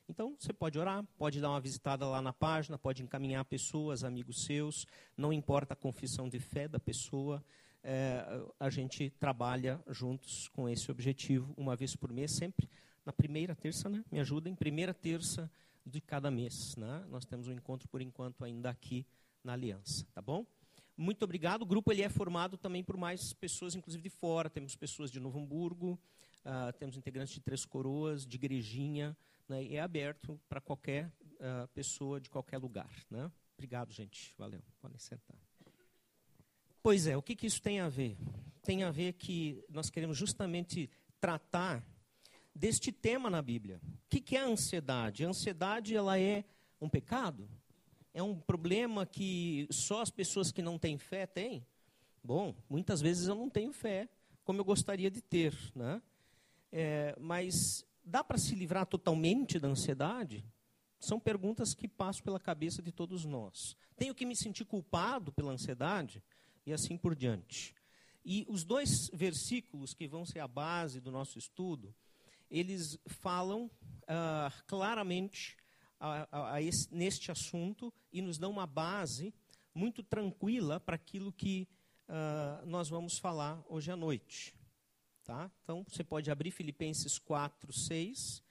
Então, 0.08 0.36
você 0.38 0.52
pode 0.52 0.78
orar, 0.78 1.04
pode 1.18 1.40
dar 1.40 1.50
uma 1.50 1.60
visitada 1.60 2.06
lá 2.06 2.22
na 2.22 2.32
página, 2.32 2.78
pode 2.78 3.02
encaminhar 3.02 3.44
pessoas, 3.44 4.04
amigos 4.04 4.44
seus, 4.44 4.86
não 5.16 5.32
importa 5.32 5.72
a 5.72 5.76
confissão 5.76 6.28
de 6.28 6.38
fé 6.38 6.68
da 6.68 6.78
pessoa, 6.78 7.44
é, 7.82 8.24
a 8.60 8.70
gente 8.70 9.10
trabalha 9.10 9.82
juntos 9.88 10.48
com 10.48 10.68
esse 10.68 10.92
objetivo, 10.92 11.52
uma 11.56 11.74
vez 11.74 11.96
por 11.96 12.12
mês, 12.12 12.36
sempre 12.36 12.70
na 13.04 13.12
primeira 13.12 13.54
terça, 13.56 13.88
né? 13.88 14.04
Me 14.12 14.20
ajudem, 14.20 14.54
primeira 14.54 14.94
terça 14.94 15.50
de 15.84 16.00
cada 16.00 16.30
mês, 16.30 16.76
né? 16.76 17.04
Nós 17.08 17.24
temos 17.24 17.48
um 17.48 17.52
encontro, 17.52 17.88
por 17.88 18.00
enquanto, 18.00 18.44
ainda 18.44 18.70
aqui 18.70 19.04
na 19.42 19.54
Aliança, 19.54 20.06
tá 20.14 20.22
bom? 20.22 20.46
Muito 20.96 21.22
obrigado. 21.24 21.62
O 21.62 21.66
grupo 21.66 21.92
ele 21.92 22.02
é 22.02 22.08
formado 22.08 22.56
também 22.56 22.82
por 22.82 22.96
mais 22.96 23.32
pessoas, 23.34 23.74
inclusive 23.74 24.02
de 24.02 24.10
fora. 24.10 24.48
Temos 24.48 24.74
pessoas 24.74 25.10
de 25.10 25.20
Novo 25.20 25.38
Hamburgo, 25.38 26.00
uh, 26.44 26.72
temos 26.78 26.96
integrantes 26.96 27.34
de 27.34 27.40
Três 27.40 27.66
Coroas, 27.66 28.26
de 28.26 28.36
Igrejinha, 28.36 29.16
né, 29.48 29.64
é 29.66 29.80
aberto 29.80 30.40
para 30.48 30.60
qualquer 30.60 31.06
uh, 31.06 31.68
pessoa 31.74 32.20
de 32.20 32.30
qualquer 32.30 32.58
lugar. 32.58 32.90
Né? 33.10 33.30
Obrigado, 33.54 33.92
gente. 33.92 34.34
Valeu. 34.38 34.62
Podem 34.80 34.98
sentar. 34.98 35.36
Pois 36.82 37.06
é, 37.06 37.16
o 37.16 37.22
que, 37.22 37.34
que 37.34 37.46
isso 37.46 37.60
tem 37.60 37.80
a 37.80 37.88
ver? 37.88 38.16
Tem 38.62 38.84
a 38.84 38.90
ver 38.90 39.12
que 39.14 39.62
nós 39.68 39.90
queremos 39.90 40.16
justamente 40.16 40.88
tratar 41.20 41.84
deste 42.54 42.90
tema 42.90 43.28
na 43.28 43.42
Bíblia. 43.42 43.80
O 43.84 44.08
que, 44.08 44.20
que 44.20 44.36
é 44.36 44.40
a 44.40 44.46
ansiedade? 44.46 45.24
A 45.24 45.28
ansiedade 45.28 45.94
ela 45.94 46.18
é 46.18 46.44
um 46.80 46.88
pecado? 46.88 47.50
É 48.16 48.22
um 48.22 48.34
problema 48.34 49.06
que 49.06 49.68
só 49.70 50.00
as 50.00 50.10
pessoas 50.10 50.50
que 50.50 50.62
não 50.62 50.78
têm 50.78 50.98
fé 50.98 51.26
têm? 51.26 51.64
Bom, 52.24 52.54
muitas 52.68 53.00
vezes 53.00 53.28
eu 53.28 53.34
não 53.34 53.48
tenho 53.48 53.72
fé 53.72 54.08
como 54.42 54.60
eu 54.60 54.64
gostaria 54.64 55.10
de 55.10 55.20
ter, 55.20 55.54
né? 55.74 56.00
É, 56.72 57.16
mas 57.20 57.84
dá 58.04 58.24
para 58.24 58.38
se 58.38 58.54
livrar 58.54 58.86
totalmente 58.86 59.58
da 59.58 59.68
ansiedade? 59.68 60.44
São 60.98 61.20
perguntas 61.20 61.74
que 61.74 61.86
passam 61.86 62.22
pela 62.22 62.40
cabeça 62.40 62.82
de 62.82 62.90
todos 62.90 63.24
nós. 63.24 63.76
Tenho 63.96 64.14
que 64.14 64.24
me 64.24 64.34
sentir 64.34 64.64
culpado 64.64 65.32
pela 65.32 65.52
ansiedade? 65.52 66.22
e 66.66 66.72
assim 66.72 66.98
por 66.98 67.14
diante. 67.14 67.74
E 68.24 68.44
os 68.48 68.64
dois 68.64 69.08
versículos 69.14 69.94
que 69.94 70.08
vão 70.08 70.26
ser 70.26 70.40
a 70.40 70.48
base 70.48 71.00
do 71.00 71.12
nosso 71.12 71.38
estudo, 71.38 71.94
eles 72.50 72.98
falam 73.06 73.70
ah, 74.08 74.52
claramente 74.66 75.56
a, 75.98 76.54
a, 76.54 76.62
esse, 76.62 76.92
neste 76.94 77.30
assunto 77.30 77.92
e 78.12 78.20
nos 78.20 78.38
dão 78.38 78.50
uma 78.50 78.66
base 78.66 79.34
muito 79.74 80.02
tranquila 80.02 80.80
para 80.80 80.96
aquilo 80.96 81.32
que 81.32 81.68
ah, 82.08 82.62
nós 82.64 82.88
vamos 82.88 83.18
falar 83.18 83.62
hoje 83.68 83.90
à 83.90 83.96
noite. 83.96 84.54
Tá? 85.24 85.50
Então, 85.62 85.84
você 85.88 86.04
pode 86.04 86.30
abrir 86.30 86.52
Filipenses 86.52 87.18
4, 87.18 87.72
6 87.72 88.42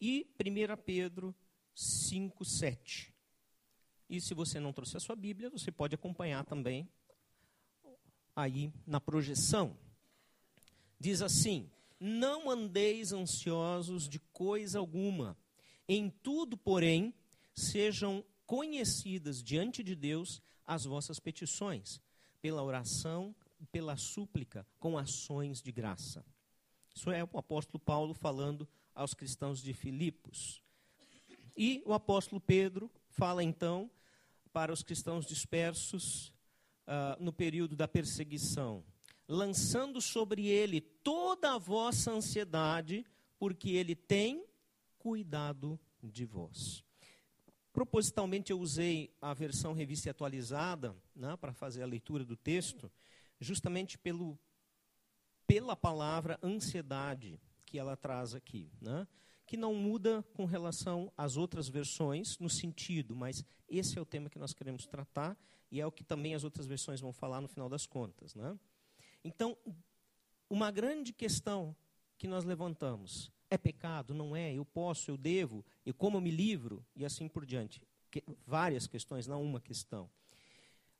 e 0.00 0.26
1 0.38 0.76
Pedro 0.84 1.34
5, 1.74 2.44
7. 2.44 3.14
E 4.10 4.20
se 4.20 4.34
você 4.34 4.60
não 4.60 4.72
trouxe 4.72 4.96
a 4.96 5.00
sua 5.00 5.16
Bíblia, 5.16 5.50
você 5.50 5.70
pode 5.70 5.94
acompanhar 5.94 6.44
também 6.44 6.88
aí 8.36 8.72
na 8.86 9.00
projeção. 9.00 9.76
Diz 11.00 11.22
assim: 11.22 11.70
Não 11.98 12.50
andeis 12.50 13.12
ansiosos 13.12 14.08
de 14.08 14.18
coisa 14.18 14.78
alguma, 14.78 15.36
em 15.88 16.10
tudo, 16.10 16.56
porém, 16.56 17.14
sejam 17.54 18.24
conhecidas 18.44 19.42
diante 19.42 19.82
de 19.82 19.94
Deus 19.94 20.42
as 20.66 20.84
vossas 20.84 21.18
petições, 21.18 22.00
pela 22.42 22.62
oração 22.62 23.34
e 23.58 23.66
pela 23.66 23.96
súplica, 23.96 24.66
com 24.78 24.98
ações 24.98 25.62
de 25.62 25.72
graça. 25.72 26.24
Isso 26.94 27.10
é 27.10 27.24
o 27.24 27.38
apóstolo 27.38 27.78
Paulo 27.78 28.12
falando 28.12 28.68
aos 28.94 29.14
cristãos 29.14 29.62
de 29.62 29.72
Filipos. 29.72 30.62
E 31.56 31.82
o 31.86 31.92
apóstolo 31.92 32.40
Pedro 32.40 32.90
fala 33.08 33.42
então 33.42 33.90
para 34.52 34.72
os 34.72 34.82
cristãos 34.82 35.26
dispersos 35.26 36.28
uh, 36.86 37.22
no 37.22 37.32
período 37.32 37.76
da 37.76 37.88
perseguição, 37.88 38.84
lançando 39.26 40.00
sobre 40.00 40.48
ele 40.48 40.80
toda 40.80 41.54
a 41.54 41.58
vossa 41.58 42.12
ansiedade, 42.12 43.04
porque 43.38 43.70
ele 43.70 43.94
tem 43.94 44.44
cuidado 44.98 45.78
de 46.02 46.24
vós. 46.24 46.84
Propositalmente 47.72 48.50
eu 48.50 48.58
usei 48.58 49.14
a 49.20 49.32
versão 49.32 49.72
revista 49.72 50.10
atualizada 50.10 50.96
né, 51.14 51.36
para 51.36 51.52
fazer 51.52 51.82
a 51.82 51.86
leitura 51.86 52.24
do 52.24 52.36
texto, 52.36 52.90
justamente 53.40 53.96
pelo, 53.96 54.38
pela 55.46 55.76
palavra 55.76 56.38
ansiedade 56.42 57.40
que 57.64 57.78
ela 57.78 57.96
traz 57.96 58.34
aqui. 58.34 58.70
Né? 58.80 59.06
que 59.48 59.56
não 59.56 59.74
muda 59.74 60.22
com 60.34 60.44
relação 60.44 61.10
às 61.16 61.38
outras 61.38 61.70
versões 61.70 62.38
no 62.38 62.50
sentido, 62.50 63.16
mas 63.16 63.42
esse 63.66 63.98
é 63.98 64.00
o 64.00 64.04
tema 64.04 64.28
que 64.28 64.38
nós 64.38 64.52
queremos 64.52 64.86
tratar 64.86 65.34
e 65.70 65.80
é 65.80 65.86
o 65.86 65.90
que 65.90 66.04
também 66.04 66.34
as 66.34 66.44
outras 66.44 66.66
versões 66.66 67.00
vão 67.00 67.14
falar 67.14 67.40
no 67.40 67.48
final 67.48 67.66
das 67.66 67.86
contas. 67.86 68.34
Né? 68.34 68.58
Então, 69.24 69.56
uma 70.50 70.70
grande 70.70 71.14
questão 71.14 71.74
que 72.18 72.28
nós 72.28 72.44
levantamos 72.44 73.32
é 73.50 73.58
pecado? 73.58 74.14
Não 74.14 74.34
é? 74.34 74.54
Eu 74.54 74.64
posso, 74.64 75.10
eu 75.10 75.16
devo, 75.16 75.64
e 75.84 75.92
como 75.92 76.16
eu 76.16 76.20
me 76.20 76.30
livro? 76.30 76.84
E 76.94 77.04
assim 77.04 77.28
por 77.28 77.46
diante. 77.46 77.80
Que, 78.10 78.22
várias 78.46 78.86
questões, 78.86 79.26
não 79.26 79.42
uma 79.42 79.60
questão. 79.60 80.10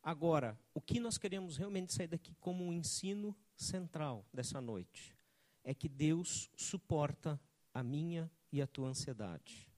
Agora, 0.02 0.58
o 0.72 0.80
que 0.80 1.00
nós 1.00 1.18
queremos 1.18 1.56
realmente 1.56 1.92
sair 1.92 2.06
daqui 2.06 2.34
como 2.40 2.64
um 2.64 2.72
ensino 2.72 3.36
central 3.56 4.24
dessa 4.32 4.60
noite 4.60 5.16
é 5.64 5.74
que 5.74 5.88
Deus 5.88 6.50
suporta 6.56 7.40
a 7.74 7.82
minha 7.82 8.30
e 8.50 8.62
a 8.62 8.66
tua 8.66 8.88
ansiedade. 8.88 9.68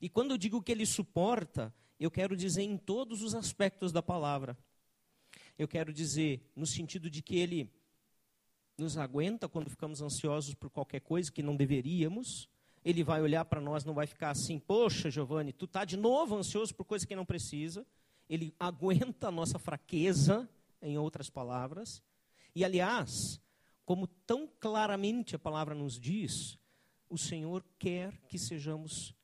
E 0.00 0.08
quando 0.08 0.30
eu 0.30 0.38
digo 0.38 0.62
que 0.62 0.72
ele 0.72 0.86
suporta, 0.86 1.74
eu 1.98 2.10
quero 2.10 2.36
dizer 2.36 2.62
em 2.62 2.78
todos 2.78 3.22
os 3.22 3.34
aspectos 3.34 3.92
da 3.92 4.02
palavra. 4.02 4.56
Eu 5.58 5.66
quero 5.66 5.92
dizer 5.92 6.50
no 6.54 6.66
sentido 6.66 7.10
de 7.10 7.20
que 7.20 7.36
ele 7.36 7.70
nos 8.78 8.96
aguenta 8.96 9.48
quando 9.48 9.68
ficamos 9.68 10.00
ansiosos 10.00 10.54
por 10.54 10.70
qualquer 10.70 11.00
coisa 11.00 11.30
que 11.30 11.42
não 11.42 11.56
deveríamos. 11.56 12.48
Ele 12.84 13.02
vai 13.02 13.20
olhar 13.20 13.44
para 13.44 13.60
nós, 13.60 13.84
não 13.84 13.92
vai 13.92 14.06
ficar 14.06 14.30
assim, 14.30 14.58
poxa, 14.58 15.10
Giovanni, 15.10 15.52
tu 15.52 15.64
está 15.64 15.84
de 15.84 15.96
novo 15.96 16.36
ansioso 16.36 16.74
por 16.74 16.84
coisa 16.84 17.06
que 17.06 17.16
não 17.16 17.26
precisa. 17.26 17.84
Ele 18.28 18.54
aguenta 18.58 19.28
a 19.28 19.32
nossa 19.32 19.58
fraqueza, 19.58 20.48
em 20.80 20.96
outras 20.96 21.28
palavras. 21.28 22.02
E, 22.54 22.64
aliás, 22.64 23.40
como 23.84 24.06
tão 24.06 24.48
claramente 24.60 25.34
a 25.34 25.38
palavra 25.38 25.74
nos 25.74 25.98
diz, 25.98 26.58
o 27.08 27.18
Senhor 27.18 27.64
quer 27.78 28.16
que 28.28 28.38
sejamos 28.38 29.14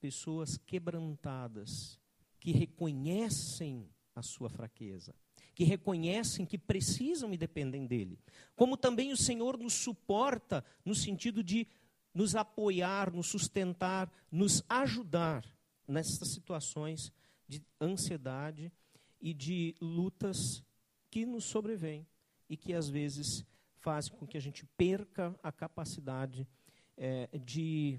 pessoas 0.00 0.56
quebrantadas, 0.56 1.98
que 2.40 2.52
reconhecem 2.52 3.88
a 4.14 4.22
sua 4.22 4.48
fraqueza, 4.48 5.14
que 5.54 5.64
reconhecem 5.64 6.44
que 6.44 6.58
precisam 6.58 7.32
e 7.32 7.36
dependem 7.36 7.86
dele. 7.86 8.18
Como 8.56 8.76
também 8.76 9.12
o 9.12 9.16
Senhor 9.16 9.56
nos 9.56 9.74
suporta 9.74 10.64
no 10.84 10.94
sentido 10.94 11.42
de 11.42 11.66
nos 12.12 12.34
apoiar, 12.34 13.12
nos 13.12 13.28
sustentar, 13.28 14.10
nos 14.30 14.62
ajudar 14.68 15.44
nessas 15.86 16.32
situações 16.32 17.12
de 17.46 17.62
ansiedade 17.80 18.72
e 19.20 19.32
de 19.32 19.74
lutas 19.80 20.62
que 21.10 21.26
nos 21.26 21.44
sobrevêm 21.44 22.06
e 22.48 22.56
que 22.56 22.72
às 22.72 22.88
vezes 22.88 23.44
fazem 23.76 24.12
com 24.16 24.26
que 24.26 24.36
a 24.36 24.40
gente 24.40 24.64
perca 24.76 25.38
a 25.42 25.52
capacidade 25.52 26.48
é, 26.96 27.28
de 27.38 27.98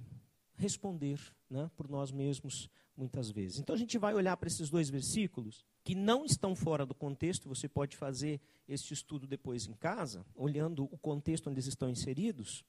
responder 0.56 1.20
né, 1.50 1.70
por 1.76 1.90
nós 1.90 2.12
mesmos 2.12 2.70
muitas 2.96 3.30
vezes. 3.30 3.60
Então 3.60 3.76
a 3.76 3.78
gente 3.78 3.98
vai 3.98 4.14
olhar 4.14 4.36
para 4.38 4.48
esses 4.48 4.70
dois 4.70 4.90
versículos 4.90 5.66
que 5.86 5.94
não 5.94 6.26
estão 6.26 6.56
fora 6.56 6.84
do 6.84 6.96
contexto, 6.96 7.48
você 7.48 7.70
pode 7.70 7.96
fazer 7.96 8.42
este 8.68 8.92
estudo 8.92 9.28
depois 9.28 9.68
em 9.68 9.74
casa, 9.74 10.26
olhando 10.34 10.86
o 10.86 10.98
contexto 10.98 11.48
onde 11.48 11.58
eles 11.58 11.68
estão 11.68 11.88
inseridos, 11.88 12.66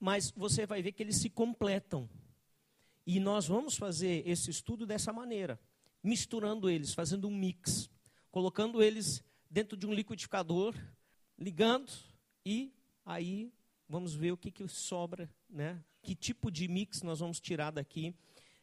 mas 0.00 0.30
você 0.30 0.64
vai 0.64 0.80
ver 0.80 0.92
que 0.92 1.02
eles 1.02 1.16
se 1.16 1.28
completam. 1.28 2.08
E 3.06 3.20
nós 3.20 3.46
vamos 3.46 3.76
fazer 3.76 4.26
esse 4.26 4.50
estudo 4.50 4.86
dessa 4.86 5.12
maneira, 5.12 5.60
misturando 6.02 6.70
eles, 6.70 6.94
fazendo 6.94 7.28
um 7.28 7.36
mix, 7.36 7.90
colocando 8.30 8.82
eles 8.82 9.22
dentro 9.50 9.76
de 9.76 9.86
um 9.86 9.92
liquidificador, 9.92 10.74
ligando 11.38 11.92
e 12.46 12.72
aí 13.04 13.52
vamos 13.86 14.14
ver 14.14 14.32
o 14.32 14.38
que, 14.38 14.50
que 14.50 14.66
sobra, 14.68 15.30
né? 15.50 15.84
que 16.00 16.14
tipo 16.14 16.50
de 16.50 16.66
mix 16.66 17.02
nós 17.02 17.20
vamos 17.20 17.40
tirar 17.40 17.72
daqui 17.72 18.14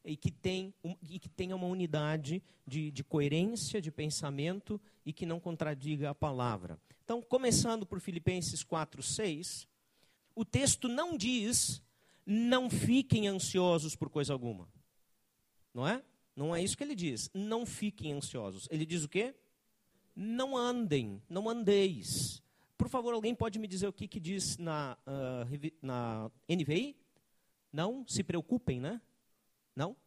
e 0.06 0.16
que, 0.16 0.32
tem, 0.32 0.74
e 1.10 1.20
que 1.20 1.28
tenha 1.28 1.56
uma 1.56 1.68
unidade 1.68 2.42
de, 2.66 2.92
de 2.92 3.04
coerência, 3.04 3.82
de 3.82 3.92
pensamento 3.92 4.80
e 5.06 5.12
que 5.12 5.26
não 5.26 5.40
contradiga 5.40 6.12
a 6.12 6.16
palavra. 6.16 6.80
Então, 7.04 7.22
começando 7.22 7.86
por 7.86 8.00
Filipenses 8.00 8.64
4, 8.64 9.02
6, 9.02 9.68
o 10.36 10.46
texto 10.46 10.88
não 10.88 11.18
diz 11.18 11.82
não 12.26 12.70
fiquem 12.70 13.28
ansiosos 13.28 13.96
por 13.96 14.10
coisa 14.10 14.34
alguma. 14.34 14.68
Não 15.74 15.88
é? 15.88 16.04
Não 16.36 16.56
é 16.56 16.64
isso 16.64 16.76
que 16.76 16.84
ele 16.84 16.96
diz. 16.96 17.30
Não 17.34 17.66
fiquem 17.66 18.14
ansiosos. 18.14 18.68
Ele 18.72 18.86
diz 18.86 19.04
o 19.04 19.10
quê? 19.10 19.36
Não 20.16 20.58
andem, 20.58 21.22
não 21.30 21.48
andeis. 21.48 22.42
Por 22.78 22.90
favor, 22.90 23.14
alguém 23.14 23.36
pode 23.36 23.60
me 23.60 23.68
dizer 23.68 23.88
o 23.88 23.94
que, 23.94 24.08
que 24.08 24.20
diz 24.20 24.58
na, 24.58 24.98
uh, 25.06 25.72
na 25.82 26.32
NVI? 26.50 26.98
Não 27.72 28.06
se 28.08 28.24
preocupem, 28.24 28.80
né? 28.80 29.02
Não? 29.76 29.92
O 29.92 29.98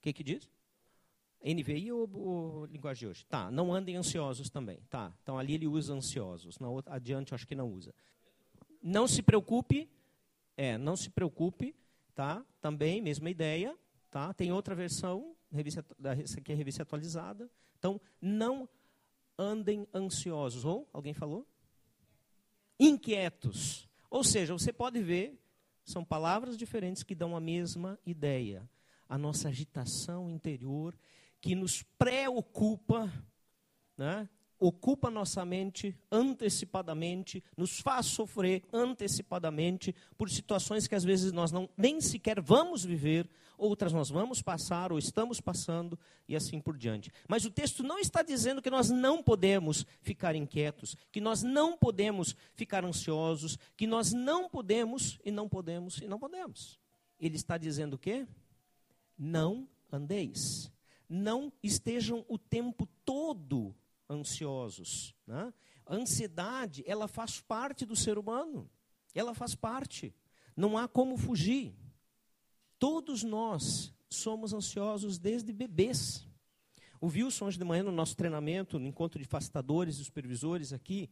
que, 0.00 0.12
que 0.12 0.24
diz? 0.24 0.50
NVI 1.44 1.92
ou, 1.92 2.10
ou 2.12 2.64
linguagem 2.66 3.00
de 3.00 3.06
hoje? 3.06 3.26
Tá, 3.26 3.50
não 3.50 3.72
andem 3.72 3.96
ansiosos 3.96 4.50
também. 4.50 4.80
Tá, 4.88 5.12
então 5.22 5.38
ali 5.38 5.54
ele 5.54 5.66
usa 5.66 5.94
ansiosos. 5.94 6.58
Na 6.58 6.68
outra, 6.68 6.94
adiante, 6.94 7.34
acho 7.34 7.46
que 7.46 7.54
não 7.54 7.72
usa. 7.72 7.94
Não 8.82 9.06
se 9.06 9.22
preocupe. 9.22 9.88
É, 10.56 10.76
não 10.76 10.96
se 10.96 11.10
preocupe. 11.10 11.74
Tá, 12.14 12.44
também, 12.60 13.00
mesma 13.00 13.30
ideia. 13.30 13.76
Tá, 14.10 14.34
tem 14.34 14.52
outra 14.52 14.74
versão, 14.74 15.36
revista, 15.52 15.84
essa 16.18 16.40
aqui 16.40 16.50
é 16.50 16.54
a 16.54 16.58
revista 16.58 16.82
atualizada. 16.82 17.50
Então, 17.78 18.00
não 18.20 18.68
andem 19.38 19.86
ansiosos. 19.94 20.64
Ou, 20.64 20.88
alguém 20.92 21.14
falou? 21.14 21.46
inquietos. 22.80 23.86
Ou 24.10 24.24
seja, 24.24 24.54
você 24.54 24.72
pode 24.72 25.00
ver, 25.02 25.38
são 25.84 26.02
palavras 26.02 26.56
diferentes 26.56 27.02
que 27.02 27.14
dão 27.14 27.36
a 27.36 27.40
mesma 27.40 27.98
ideia. 28.06 28.68
A 29.10 29.18
nossa 29.18 29.48
agitação 29.48 30.30
interior 30.30 30.96
que 31.40 31.54
nos 31.54 31.82
preocupa, 31.98 33.12
né? 33.98 34.26
ocupa 34.60 35.10
nossa 35.10 35.42
mente 35.44 35.98
antecipadamente, 36.12 37.42
nos 37.56 37.80
faz 37.80 38.06
sofrer 38.06 38.62
antecipadamente 38.72 39.94
por 40.18 40.30
situações 40.30 40.86
que 40.86 40.94
às 40.94 41.02
vezes 41.02 41.32
nós 41.32 41.50
não 41.50 41.68
nem 41.76 42.00
sequer 42.00 42.40
vamos 42.40 42.84
viver, 42.84 43.28
outras 43.56 43.92
nós 43.92 44.10
vamos 44.10 44.42
passar 44.42 44.92
ou 44.92 44.98
estamos 44.98 45.40
passando 45.40 45.98
e 46.28 46.36
assim 46.36 46.60
por 46.60 46.76
diante. 46.76 47.10
Mas 47.26 47.44
o 47.46 47.50
texto 47.50 47.82
não 47.82 47.98
está 47.98 48.22
dizendo 48.22 48.60
que 48.62 48.70
nós 48.70 48.90
não 48.90 49.22
podemos 49.22 49.86
ficar 50.02 50.36
inquietos, 50.36 50.94
que 51.10 51.20
nós 51.20 51.42
não 51.42 51.76
podemos 51.76 52.36
ficar 52.54 52.84
ansiosos, 52.84 53.58
que 53.76 53.86
nós 53.86 54.12
não 54.12 54.48
podemos 54.48 55.18
e 55.24 55.30
não 55.30 55.48
podemos 55.48 55.98
e 55.98 56.06
não 56.06 56.18
podemos. 56.18 56.78
Ele 57.18 57.36
está 57.36 57.56
dizendo 57.58 57.94
o 57.94 57.98
quê? 57.98 58.26
Não 59.22 59.68
andeis. 59.92 60.72
Não 61.06 61.52
estejam 61.62 62.24
o 62.26 62.38
tempo 62.38 62.88
todo 63.04 63.76
ansiosos. 64.08 65.14
Né? 65.26 65.52
A 65.84 65.94
ansiedade, 65.94 66.82
ela 66.86 67.06
faz 67.06 67.38
parte 67.38 67.84
do 67.84 67.94
ser 67.94 68.16
humano. 68.16 68.70
Ela 69.14 69.34
faz 69.34 69.54
parte. 69.54 70.14
Não 70.56 70.78
há 70.78 70.88
como 70.88 71.18
fugir. 71.18 71.74
Todos 72.78 73.22
nós 73.22 73.92
somos 74.08 74.54
ansiosos 74.54 75.18
desde 75.18 75.52
bebês. 75.52 76.26
O 76.98 77.08
Wilson, 77.08 77.46
hoje 77.46 77.58
de 77.58 77.64
manhã, 77.64 77.82
no 77.82 77.92
nosso 77.92 78.16
treinamento, 78.16 78.78
no 78.78 78.86
encontro 78.86 79.20
de 79.20 79.28
facilitadores 79.28 79.98
e 79.98 80.04
supervisores 80.04 80.72
aqui, 80.72 81.10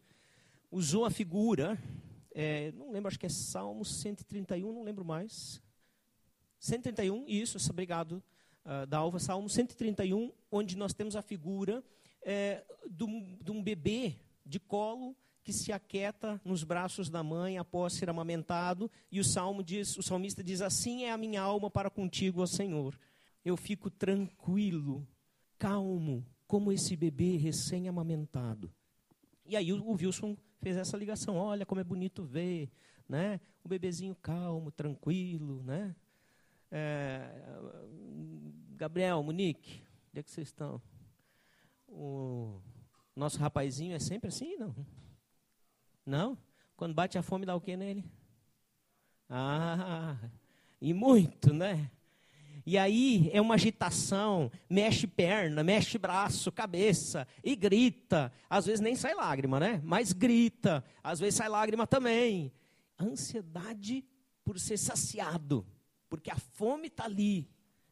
usou 0.71 1.05
a 1.05 1.11
figura, 1.11 1.79
é, 2.33 2.73
não 2.73 2.91
lembro, 2.91 3.09
acho 3.09 3.19
que 3.19 3.27
é 3.27 3.31
Salmo 3.31 3.85
131, 3.85 4.73
não 4.73 4.83
lembro 4.83 5.05
mais. 5.05 5.63
131, 6.61 7.25
isso, 7.29 7.59
obrigado, 7.71 8.23
uh, 8.65 8.87
Dalva, 8.87 9.19
Salmo 9.19 9.49
131, 9.49 10.33
onde 10.51 10.77
nós 10.77 10.93
temos 10.93 11.15
a 11.15 11.23
figura 11.23 11.83
é, 12.23 12.65
de, 12.91 13.05
um, 13.05 13.39
de 13.41 13.51
um 13.51 13.63
bebê 13.63 14.17
de 14.45 14.59
colo 14.59 15.17
que 15.43 15.53
se 15.53 15.73
aquieta 15.73 16.39
nos 16.45 16.63
braços 16.63 17.09
da 17.09 17.23
mãe 17.23 17.57
após 17.57 17.95
ser 17.95 18.11
amamentado, 18.11 18.91
e 19.11 19.19
o 19.19 19.25
salmo 19.25 19.63
diz, 19.63 19.97
o 19.97 20.03
salmista 20.03 20.45
diz: 20.45 20.61
"Assim 20.61 21.05
é 21.05 21.11
a 21.11 21.17
minha 21.17 21.41
alma 21.41 21.71
para 21.71 21.89
contigo, 21.89 22.43
ó 22.43 22.47
Senhor. 22.47 22.99
Eu 23.43 23.57
fico 23.57 23.89
tranquilo, 23.89 25.09
calmo, 25.59 26.27
como 26.47 26.71
esse 26.71 26.95
bebê 26.97 27.37
recém-amamentado." 27.37 28.71
E 29.47 29.57
aí 29.57 29.73
o, 29.73 29.93
Wilson 29.93 30.37
fez 30.61 30.77
essa 30.77 30.99
ligação: 30.99 31.37
"Olha 31.37 31.65
como 31.65 31.81
é 31.81 31.85
bonito 31.85 32.25
ver, 32.25 32.71
né? 33.09 33.41
O 33.65 33.69
bebezinho 33.69 34.15
calmo, 34.17 34.71
tranquilo, 34.71 35.63
né? 35.63 35.97
É, 36.71 37.31
Gabriel, 38.77 39.23
Monique, 39.23 39.83
onde 40.11 40.21
é 40.21 40.23
que 40.23 40.31
vocês 40.31 40.49
estão? 40.49 40.81
O 41.89 42.61
nosso 43.17 43.39
rapazinho 43.39 43.95
é 43.95 43.99
sempre 43.99 44.29
assim, 44.29 44.57
não? 44.57 44.75
Não? 46.05 46.39
Quando 46.77 46.95
bate 46.95 47.19
a 47.19 47.23
fome, 47.23 47.47
dá 47.47 47.57
o 47.57 47.61
que 47.61 47.77
nele? 47.77 48.05
Ah, 49.29 50.17
e 50.81 50.95
muito, 50.95 51.53
né? 51.53 51.91
E 52.65 52.77
aí 52.77 53.31
é 53.33 53.41
uma 53.41 53.55
agitação, 53.55 54.53
mexe 54.69 55.07
perna, 55.07 55.65
mexe 55.65 55.97
braço, 55.99 56.53
cabeça, 56.53 57.27
e 57.43 57.57
grita. 57.57 58.31
Às 58.49 58.67
vezes 58.67 58.81
nem 58.81 58.95
sai 58.95 59.15
lágrima, 59.15 59.59
né? 59.59 59.81
Mas 59.83 60.13
grita. 60.13 60.85
Às 61.03 61.19
vezes 61.19 61.37
sai 61.37 61.49
lágrima 61.49 61.87
também. 61.87 62.53
Ansiedade 63.01 64.05
por 64.45 64.59
ser 64.61 64.77
saciado, 64.77 65.67
porque 66.09 66.31
a 66.31 66.37
fome 66.37 66.89
está 66.89 67.05
ali. 67.05 67.49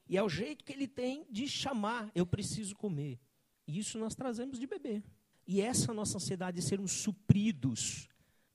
E 0.08 0.16
é 0.16 0.22
o 0.22 0.28
jeito 0.28 0.64
que 0.64 0.72
ele 0.72 0.86
tem 0.86 1.26
de 1.30 1.48
chamar: 1.48 2.10
eu 2.14 2.26
preciso 2.26 2.74
comer. 2.76 3.18
E 3.66 3.78
isso 3.78 3.98
nós 3.98 4.14
trazemos 4.14 4.58
de 4.58 4.66
bebê. 4.66 5.02
E 5.46 5.60
essa 5.60 5.92
nossa 5.92 6.16
ansiedade 6.16 6.60
de 6.60 6.66
sermos 6.66 6.92
supridos 6.92 8.08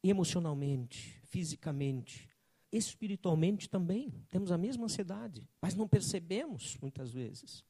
emocionalmente, 0.03 1.21
fisicamente, 1.25 2.29
espiritualmente 2.71 3.69
também. 3.69 4.11
Temos 4.29 4.51
a 4.51 4.57
mesma 4.57 4.85
ansiedade, 4.85 5.47
mas 5.61 5.75
não 5.75 5.87
percebemos 5.87 6.77
muitas 6.81 7.11
vezes. 7.11 7.63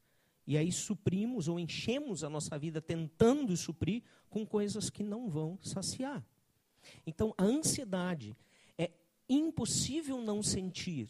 E 0.46 0.58
aí 0.58 0.72
suprimos 0.72 1.48
ou 1.48 1.60
enchemos 1.60 2.24
a 2.24 2.30
nossa 2.30 2.58
vida 2.58 2.82
tentando 2.82 3.56
suprir 3.56 4.04
com 4.30 4.46
coisas 4.46 4.90
que 4.90 5.04
não 5.04 5.30
vão 5.30 5.60
saciar. 5.62 6.26
Então, 7.06 7.34
a 7.38 7.44
ansiedade 7.44 8.36
é 8.78 8.92
impossível 9.30 10.20
não 10.22 10.42
sentir. 10.42 11.08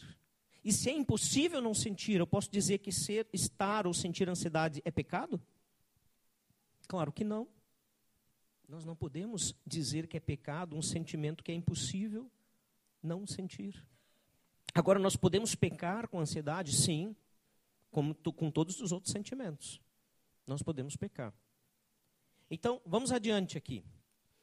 E 0.64 0.72
se 0.72 0.90
é 0.90 0.92
impossível 0.92 1.60
não 1.60 1.74
sentir, 1.74 2.20
eu 2.20 2.26
posso 2.26 2.50
dizer 2.50 2.78
que 2.78 2.92
ser, 2.92 3.26
estar 3.32 3.86
ou 3.86 3.92
sentir 3.92 4.28
ansiedade 4.28 4.80
é 4.84 4.90
pecado? 4.90 5.40
Claro 6.86 7.12
que 7.12 7.24
não. 7.24 7.48
Nós 8.68 8.84
não 8.84 8.94
podemos 8.94 9.54
dizer 9.66 10.06
que 10.06 10.16
é 10.16 10.20
pecado 10.20 10.76
um 10.76 10.82
sentimento 10.82 11.42
que 11.42 11.50
é 11.50 11.54
impossível 11.54 12.30
não 13.02 13.26
sentir. 13.26 13.84
Agora, 14.74 14.98
nós 14.98 15.16
podemos 15.16 15.54
pecar 15.54 16.08
com 16.08 16.20
ansiedade? 16.20 16.74
Sim, 16.74 17.14
como 17.90 18.14
com 18.14 18.50
todos 18.50 18.80
os 18.80 18.92
outros 18.92 19.12
sentimentos. 19.12 19.80
Nós 20.46 20.62
podemos 20.62 20.96
pecar. 20.96 21.34
Então, 22.50 22.80
vamos 22.86 23.12
adiante 23.12 23.58
aqui. 23.58 23.84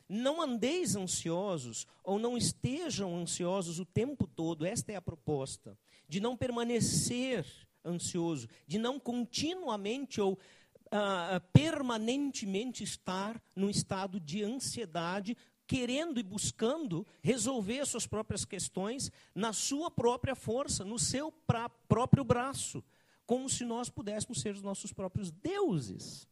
Não 0.09 0.41
andeis 0.41 0.95
ansiosos 0.95 1.85
ou 2.03 2.17
não 2.17 2.35
estejam 2.35 3.15
ansiosos 3.15 3.79
o 3.79 3.85
tempo 3.85 4.25
todo, 4.25 4.65
esta 4.65 4.91
é 4.91 4.95
a 4.95 5.01
proposta. 5.01 5.77
De 6.07 6.19
não 6.19 6.35
permanecer 6.35 7.45
ansioso, 7.85 8.47
de 8.65 8.79
não 8.79 8.99
continuamente 8.99 10.19
ou 10.19 10.33
uh, 10.33 11.39
permanentemente 11.53 12.83
estar 12.83 13.41
num 13.55 13.69
estado 13.69 14.19
de 14.19 14.43
ansiedade, 14.43 15.37
querendo 15.67 16.19
e 16.19 16.23
buscando 16.23 17.05
resolver 17.21 17.81
as 17.81 17.89
suas 17.89 18.07
próprias 18.07 18.43
questões 18.43 19.11
na 19.35 19.53
sua 19.53 19.91
própria 19.91 20.35
força, 20.35 20.83
no 20.83 20.97
seu 20.97 21.31
pra, 21.31 21.69
próprio 21.69 22.23
braço, 22.23 22.83
como 23.27 23.47
se 23.47 23.63
nós 23.63 23.89
pudéssemos 23.91 24.41
ser 24.41 24.55
os 24.55 24.63
nossos 24.63 24.91
próprios 24.91 25.29
deuses. 25.29 26.27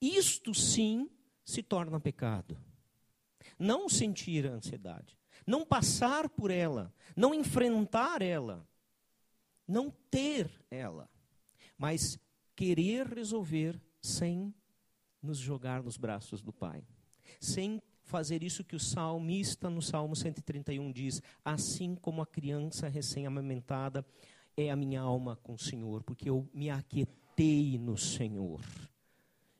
Isto 0.00 0.52
sim 0.52 1.08
se 1.44 1.62
torna 1.62 2.00
pecado. 2.00 2.58
Não 3.58 3.88
sentir 3.88 4.46
a 4.46 4.52
ansiedade, 4.52 5.18
não 5.46 5.64
passar 5.64 6.28
por 6.28 6.50
ela, 6.50 6.92
não 7.16 7.34
enfrentar 7.34 8.22
ela, 8.22 8.66
não 9.66 9.90
ter 10.10 10.50
ela, 10.70 11.08
mas 11.76 12.18
querer 12.54 13.06
resolver 13.06 13.80
sem 14.00 14.54
nos 15.22 15.38
jogar 15.38 15.82
nos 15.82 15.96
braços 15.96 16.42
do 16.42 16.52
Pai. 16.52 16.84
Sem 17.40 17.80
fazer 18.02 18.42
isso 18.42 18.64
que 18.64 18.76
o 18.76 18.80
salmista 18.80 19.70
no 19.70 19.80
Salmo 19.80 20.14
131 20.14 20.92
diz: 20.92 21.22
Assim 21.44 21.94
como 21.94 22.20
a 22.20 22.26
criança 22.26 22.88
recém-amamentada 22.88 24.04
é 24.56 24.70
a 24.70 24.76
minha 24.76 25.00
alma 25.00 25.36
com 25.36 25.54
o 25.54 25.58
Senhor, 25.58 26.02
porque 26.02 26.28
eu 26.28 26.48
me 26.52 26.68
aquietei 26.70 27.78
no 27.78 27.96
Senhor. 27.96 28.60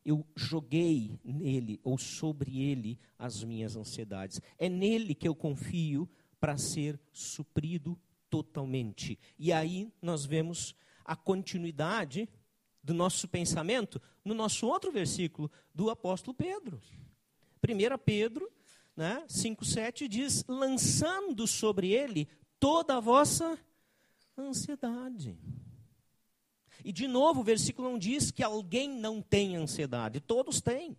Eu 0.05 0.27
joguei 0.35 1.19
nele 1.25 1.81
ou 1.83 1.97
sobre 1.97 2.61
ele 2.61 2.99
as 3.19 3.45
minhas 3.45 3.77
ansiedades. 3.77 4.41
É 4.59 4.69
nele 4.69 5.15
que 5.15 5.29
eu 5.29 5.35
confio 5.35 6.09
para 6.41 6.59
ser 6.59 6.99
suprido 7.13 7.99
totalmente. 8.29 9.19
E 9.39 9.53
aí 9.53 9.93
nós 10.01 10.25
vemos 10.25 10.75
a 11.05 11.15
continuidade 11.15 12.29
do 12.83 12.93
nosso 12.93 13.29
pensamento 13.29 14.01
no 14.25 14.35
nosso 14.35 14.67
outro 14.67 14.91
versículo 14.91 15.51
do 15.75 15.91
apóstolo 15.91 16.35
Pedro. 16.35 16.81
1 17.63 17.99
Pedro 18.05 18.51
né, 18.97 19.25
5,7 19.29 20.09
diz: 20.09 20.45
lançando 20.49 21.47
sobre 21.47 21.93
ele 21.93 22.29
toda 22.59 22.97
a 22.97 23.01
vossa 23.01 23.59
ansiedade. 24.37 25.39
E 26.85 26.93
de 26.93 27.07
novo, 27.07 27.41
o 27.41 27.45
versículo 27.45 27.91
não 27.91 27.99
diz 27.99 28.31
que 28.31 28.43
alguém 28.43 28.89
não 28.89 29.21
tem 29.21 29.57
ansiedade, 29.57 30.21
todos 30.21 30.61
têm. 30.61 30.97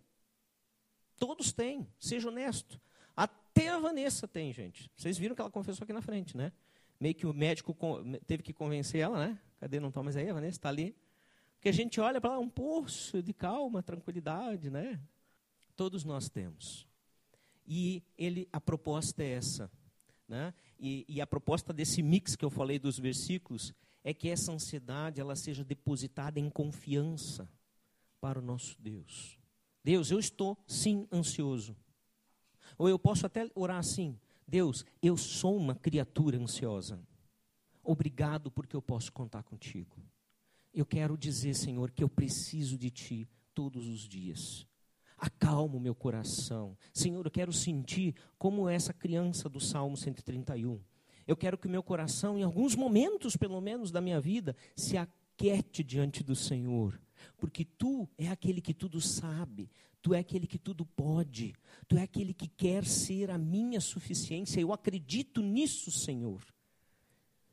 Todos 1.18 1.52
têm, 1.52 1.86
seja 1.98 2.28
honesto. 2.28 2.80
Até 3.16 3.68
a 3.68 3.78
Vanessa 3.78 4.26
tem, 4.26 4.52
gente. 4.52 4.90
Vocês 4.96 5.16
viram 5.16 5.34
que 5.34 5.40
ela 5.40 5.50
confessou 5.50 5.84
aqui 5.84 5.92
na 5.92 6.02
frente, 6.02 6.36
né? 6.36 6.52
Meio 6.98 7.14
que 7.14 7.26
o 7.26 7.32
médico 7.32 7.76
teve 8.26 8.42
que 8.42 8.52
convencer 8.52 9.00
ela, 9.00 9.28
né? 9.28 9.38
Cadê? 9.60 9.78
Não 9.78 9.88
está 9.88 10.02
mais 10.02 10.16
aí, 10.16 10.28
a 10.28 10.34
Vanessa? 10.34 10.58
Está 10.58 10.68
ali. 10.68 10.96
Porque 11.54 11.68
a 11.68 11.72
gente 11.72 12.00
olha 12.00 12.20
para 12.20 12.30
lá 12.30 12.38
um 12.38 12.48
poço 12.48 13.22
de 13.22 13.32
calma, 13.32 13.82
tranquilidade, 13.82 14.70
né? 14.70 15.00
Todos 15.76 16.04
nós 16.04 16.28
temos. 16.28 16.86
E 17.66 18.02
ele, 18.18 18.48
a 18.52 18.60
proposta 18.60 19.22
é 19.22 19.30
essa. 19.30 19.70
Né? 20.28 20.54
E, 20.78 21.04
e, 21.08 21.20
a 21.20 21.26
proposta 21.26 21.72
desse 21.72 22.02
mix 22.02 22.34
que 22.34 22.44
eu 22.44 22.50
falei 22.50 22.78
dos 22.78 22.98
versículos 22.98 23.74
é 24.04 24.12
que 24.12 24.28
essa 24.28 24.52
ansiedade 24.52 25.20
ela 25.20 25.34
seja 25.34 25.64
depositada 25.64 26.38
em 26.38 26.50
confiança 26.50 27.50
para 28.20 28.38
o 28.38 28.42
nosso 28.42 28.76
Deus. 28.78 29.38
Deus, 29.82 30.10
eu 30.10 30.18
estou 30.18 30.56
sim 30.66 31.08
ansioso. 31.10 31.74
Ou 32.76 32.88
eu 32.88 32.98
posso 32.98 33.26
até 33.26 33.50
orar 33.54 33.78
assim: 33.78 34.18
Deus, 34.46 34.84
eu 35.02 35.16
sou 35.16 35.56
uma 35.56 35.74
criatura 35.74 36.38
ansiosa. 36.38 37.00
Obrigado 37.82 38.50
porque 38.50 38.76
eu 38.76 38.82
posso 38.82 39.10
contar 39.12 39.42
contigo. 39.42 39.96
Eu 40.72 40.84
quero 40.84 41.16
dizer, 41.16 41.54
Senhor, 41.54 41.90
que 41.90 42.02
eu 42.02 42.08
preciso 42.08 42.76
de 42.76 42.90
Ti 42.90 43.28
todos 43.54 43.86
os 43.86 44.08
dias. 44.08 44.66
Acalma 45.16 45.76
o 45.76 45.80
meu 45.80 45.94
coração. 45.94 46.76
Senhor, 46.92 47.24
eu 47.24 47.30
quero 47.30 47.52
sentir 47.52 48.14
como 48.36 48.68
essa 48.68 48.92
criança 48.92 49.48
do 49.48 49.60
Salmo 49.60 49.96
131. 49.96 50.80
Eu 51.26 51.36
quero 51.36 51.56
que 51.56 51.66
o 51.66 51.70
meu 51.70 51.82
coração, 51.82 52.38
em 52.38 52.42
alguns 52.42 52.74
momentos, 52.74 53.36
pelo 53.36 53.60
menos, 53.60 53.90
da 53.90 54.00
minha 54.00 54.20
vida, 54.20 54.54
se 54.76 54.96
aquete 54.96 55.82
diante 55.82 56.22
do 56.22 56.36
Senhor. 56.36 57.00
Porque 57.38 57.64
Tu 57.64 58.08
é 58.18 58.28
aquele 58.28 58.60
que 58.60 58.74
tudo 58.74 59.00
sabe, 59.00 59.70
Tu 60.02 60.12
é 60.12 60.18
aquele 60.18 60.46
que 60.46 60.58
tudo 60.58 60.84
pode, 60.84 61.54
Tu 61.88 61.96
é 61.96 62.02
aquele 62.02 62.34
que 62.34 62.48
quer 62.48 62.84
ser 62.84 63.30
a 63.30 63.38
minha 63.38 63.80
suficiência. 63.80 64.60
Eu 64.60 64.72
acredito 64.72 65.40
nisso, 65.40 65.90
Senhor. 65.90 66.42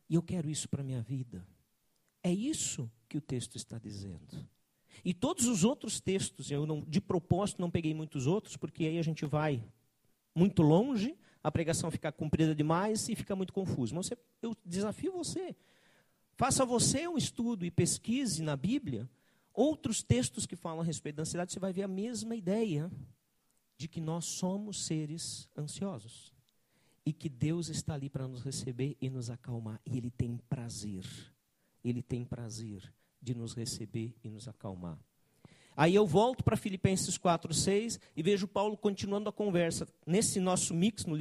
E 0.09 0.15
eu 0.15 0.21
quero 0.21 0.49
isso 0.49 0.67
para 0.67 0.81
a 0.81 0.83
minha 0.83 1.01
vida. 1.01 1.45
É 2.21 2.31
isso 2.31 2.91
que 3.07 3.17
o 3.17 3.21
texto 3.21 3.55
está 3.55 3.79
dizendo. 3.79 4.47
E 5.03 5.13
todos 5.13 5.47
os 5.47 5.63
outros 5.63 5.99
textos, 5.99 6.51
eu 6.51 6.65
não, 6.65 6.81
de 6.81 7.01
propósito 7.01 7.61
não 7.61 7.71
peguei 7.71 7.93
muitos 7.93 8.27
outros, 8.27 8.57
porque 8.57 8.85
aí 8.85 8.99
a 8.99 9.01
gente 9.01 9.25
vai 9.25 9.63
muito 10.35 10.61
longe, 10.61 11.15
a 11.43 11.51
pregação 11.51 11.89
fica 11.89 12.11
comprida 12.11 12.53
demais 12.53 13.09
e 13.09 13.15
fica 13.15 13.35
muito 13.35 13.53
confuso. 13.53 13.95
Mas 13.95 14.07
você, 14.07 14.17
eu 14.41 14.55
desafio 14.65 15.11
você. 15.11 15.55
Faça 16.35 16.65
você 16.65 17.07
um 17.07 17.17
estudo 17.17 17.65
e 17.65 17.71
pesquise 17.71 18.41
na 18.41 18.55
Bíblia 18.55 19.09
outros 19.53 20.01
textos 20.01 20.45
que 20.45 20.55
falam 20.55 20.81
a 20.81 20.83
respeito 20.83 21.17
da 21.17 21.23
ansiedade, 21.23 21.51
você 21.51 21.59
vai 21.59 21.73
ver 21.73 21.83
a 21.83 21.87
mesma 21.87 22.35
ideia 22.35 22.91
de 23.77 23.87
que 23.87 23.99
nós 23.99 24.25
somos 24.25 24.85
seres 24.85 25.49
ansiosos 25.57 26.33
e 27.05 27.11
que 27.11 27.27
Deus 27.27 27.67
está 27.69 27.95
ali 27.95 28.09
para 28.09 28.27
nos 28.27 28.43
receber 28.43 28.95
e 29.01 29.09
nos 29.09 29.29
acalmar. 29.29 29.81
E 29.85 29.97
Ele 29.97 30.11
tem 30.11 30.37
prazer, 30.37 31.05
Ele 31.83 32.01
tem 32.01 32.23
prazer 32.23 32.93
de 33.21 33.35
nos 33.35 33.53
receber 33.53 34.15
e 34.23 34.29
nos 34.29 34.47
acalmar. 34.47 34.99
Aí 35.75 35.95
eu 35.95 36.05
volto 36.05 36.43
para 36.43 36.57
Filipenses 36.57 37.17
4, 37.17 37.53
6 37.53 37.99
e 38.15 38.23
vejo 38.23 38.47
Paulo 38.47 38.77
continuando 38.77 39.29
a 39.29 39.33
conversa. 39.33 39.87
Nesse 40.05 40.39
nosso 40.39 40.73
mix 40.73 41.05
no 41.05 41.15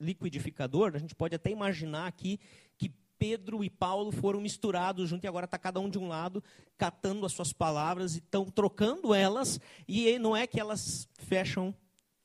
liquidificador, 0.00 0.92
a 0.94 0.98
gente 0.98 1.14
pode 1.14 1.34
até 1.34 1.50
imaginar 1.50 2.06
aqui 2.06 2.38
que 2.76 2.92
Pedro 3.18 3.64
e 3.64 3.70
Paulo 3.70 4.12
foram 4.12 4.40
misturados 4.40 5.08
junto 5.08 5.24
e 5.24 5.28
agora 5.28 5.46
está 5.46 5.58
cada 5.58 5.80
um 5.80 5.88
de 5.88 5.98
um 5.98 6.08
lado, 6.08 6.42
catando 6.76 7.24
as 7.24 7.32
suas 7.32 7.52
palavras 7.52 8.14
e 8.14 8.18
estão 8.18 8.44
trocando 8.44 9.14
elas, 9.14 9.58
e 9.88 10.18
não 10.18 10.36
é 10.36 10.46
que 10.46 10.60
elas 10.60 11.08
fecham 11.14 11.74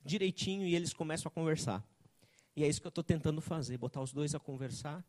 direitinho 0.04 0.66
e 0.66 0.76
eles 0.76 0.94
começam 0.94 1.30
a 1.30 1.32
conversar. 1.32 1.84
E 2.56 2.64
é 2.64 2.68
isso 2.68 2.82
que 2.82 2.88
eu 2.88 2.90
estou 2.90 3.04
tentando 3.04 3.40
fazer, 3.40 3.78
botar 3.78 4.02
os 4.02 4.12
dois 4.12 4.36
a 4.36 4.40
conversar 4.40 5.06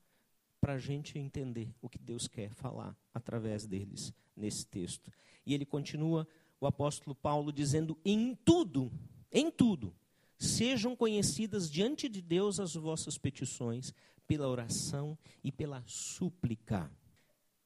para 0.61 0.75
a 0.75 0.79
gente 0.79 1.19
entender 1.19 1.75
o 1.81 1.89
que 1.89 1.99
Deus 1.99 2.29
quer 2.29 2.51
falar 2.51 2.95
através 3.15 3.67
deles 3.67 4.13
nesse 4.37 4.67
texto. 4.67 5.11
E 5.47 5.55
ele 5.55 5.65
continua, 5.65 6.29
o 6.61 6.67
apóstolo 6.67 7.15
Paulo, 7.15 7.53
dizendo: 7.53 7.99
em 8.05 8.35
tudo, 8.35 8.93
em 9.33 9.51
tudo, 9.51 9.95
sejam 10.39 10.95
conhecidas 10.95 11.71
diante 11.71 12.09
de 12.09 12.21
Deus 12.21 12.61
as 12.61 12.75
vossas 12.75 13.17
petições, 13.17 13.95
pela 14.27 14.47
oração 14.47 15.19
e 15.43 15.51
pela 15.51 15.83
súplica. 15.87 16.91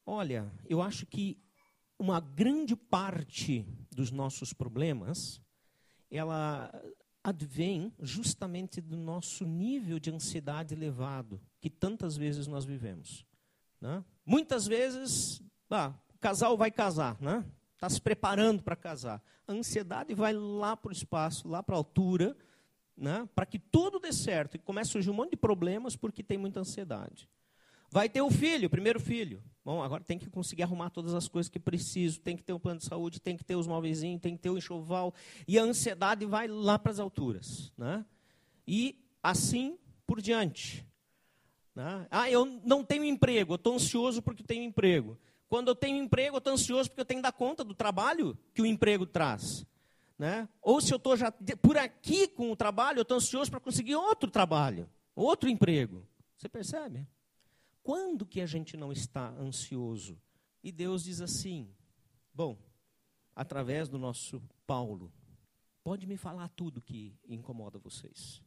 Olha, 0.07 0.51
eu 0.67 0.81
acho 0.81 1.05
que 1.05 1.39
uma 1.99 2.21
grande 2.21 2.75
parte 2.75 3.67
dos 3.91 4.11
nossos 4.11 4.53
problemas, 4.53 5.41
ela 6.11 6.73
advém 7.23 7.93
justamente 8.01 8.81
do 8.81 8.97
nosso 8.97 9.45
nível 9.45 9.99
de 9.99 10.11
ansiedade 10.11 10.75
elevado, 10.75 11.41
que 11.61 11.71
tantas 11.71 12.17
vezes 12.17 12.47
nós 12.47 12.65
vivemos. 12.65 13.27
Né? 13.81 14.05
Muitas 14.25 14.67
vezes, 14.67 15.43
ah, 15.71 15.95
o 16.15 16.19
casal 16.19 16.57
vai 16.57 16.71
casar, 16.71 17.21
né? 17.21 17.45
Está 17.85 17.97
se 17.97 18.01
preparando 18.01 18.63
para 18.63 18.75
casar. 18.75 19.23
A 19.47 19.53
ansiedade 19.53 20.15
vai 20.15 20.33
lá 20.33 20.75
para 20.75 20.89
o 20.89 20.93
espaço, 20.93 21.47
lá 21.47 21.63
para 21.63 21.75
a 21.75 21.79
altura, 21.79 22.35
né? 22.97 23.29
para 23.35 23.45
que 23.45 23.59
tudo 23.59 24.01
dê 24.01 24.11
certo. 24.11 24.55
E 24.55 24.59
começa 24.59 24.89
a 24.89 24.93
surgir 24.93 25.11
um 25.11 25.15
monte 25.15 25.33
de 25.33 25.37
problemas 25.37 25.95
porque 25.95 26.23
tem 26.23 26.39
muita 26.39 26.61
ansiedade. 26.61 27.29
Vai 27.91 28.09
ter 28.09 28.23
o 28.23 28.31
filho, 28.31 28.69
o 28.69 28.71
primeiro 28.71 28.99
filho. 28.99 29.43
Bom, 29.63 29.83
agora 29.83 30.03
tem 30.03 30.19
que 30.19 30.31
conseguir 30.31 30.63
arrumar 30.63 30.89
todas 30.89 31.13
as 31.13 31.29
coisas 31.29 31.51
que 31.51 31.59
preciso, 31.59 32.23
tem 32.23 32.39
que 32.39 32.43
ter 32.43 32.55
um 32.55 32.59
plano 32.59 32.79
de 32.79 32.87
saúde, 32.87 33.21
tem 33.21 33.37
que 33.37 33.45
ter 33.45 33.55
os 33.55 33.67
móveis, 33.67 34.01
tem 34.01 34.19
que 34.19 34.39
ter 34.39 34.49
o 34.49 34.57
enxoval. 34.57 35.13
E 35.47 35.59
a 35.59 35.63
ansiedade 35.63 36.25
vai 36.25 36.49
lá 36.49 36.79
para 36.79 36.91
as 36.91 36.99
alturas. 36.99 37.71
Né? 37.77 38.03
E 38.67 38.99
assim 39.23 39.79
por 40.07 40.23
diante. 40.23 40.87
Né? 41.75 42.07
Ah, 42.11 42.31
eu 42.31 42.47
não 42.65 42.83
tenho 42.83 43.05
emprego, 43.05 43.53
eu 43.53 43.57
estou 43.57 43.75
ansioso 43.75 44.23
porque 44.23 44.43
tenho 44.43 44.65
emprego. 44.65 45.19
Quando 45.49 45.69
eu 45.69 45.75
tenho 45.75 46.03
emprego, 46.03 46.37
eu 46.37 46.39
estou 46.39 46.53
ansioso 46.53 46.89
porque 46.91 47.01
eu 47.01 47.05
tenho 47.05 47.19
que 47.19 47.23
dar 47.23 47.33
conta 47.33 47.63
do 47.63 47.75
trabalho 47.75 48.37
que 48.53 48.63
o 48.63 48.67
emprego 48.67 49.07
traz. 49.07 49.65
Né? 50.19 50.49
Ou 50.63 50.81
se 50.81 50.93
eu 50.93 50.97
estou 50.97 51.17
já 51.17 51.33
por 51.61 51.77
aqui 51.77 52.29
com 52.29 52.51
o 52.51 52.57
trabalho, 52.57 52.99
eu 52.99 53.03
estou 53.03 53.17
ansioso 53.17 53.51
para 53.51 53.61
conseguir 53.61 53.97
outro 53.97 54.31
trabalho, 54.31 54.89
outro 55.15 55.49
emprego. 55.49 56.07
Você 56.37 56.49
percebe? 56.49 57.07
Quando 57.83 58.25
que 58.25 58.41
a 58.41 58.47
gente 58.47 58.77
não 58.77 58.93
está 58.93 59.29
ansioso? 59.31 60.19
E 60.63 60.73
Deus 60.73 61.05
diz 61.05 61.21
assim: 61.21 61.69
bom, 62.33 62.57
através 63.35 63.89
do 63.89 63.99
nosso 63.99 64.43
Paulo, 64.67 65.13
pode 65.83 66.07
me 66.07 66.17
falar 66.17 66.49
tudo 66.49 66.81
que 66.81 67.15
incomoda 67.29 67.79
vocês. 67.79 68.43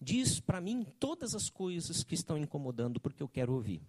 Diz 0.00 0.38
para 0.38 0.60
mim 0.60 0.84
todas 1.00 1.34
as 1.34 1.48
coisas 1.48 2.04
que 2.04 2.14
estão 2.14 2.36
incomodando, 2.36 3.00
porque 3.00 3.22
eu 3.22 3.28
quero 3.28 3.54
ouvir. 3.54 3.82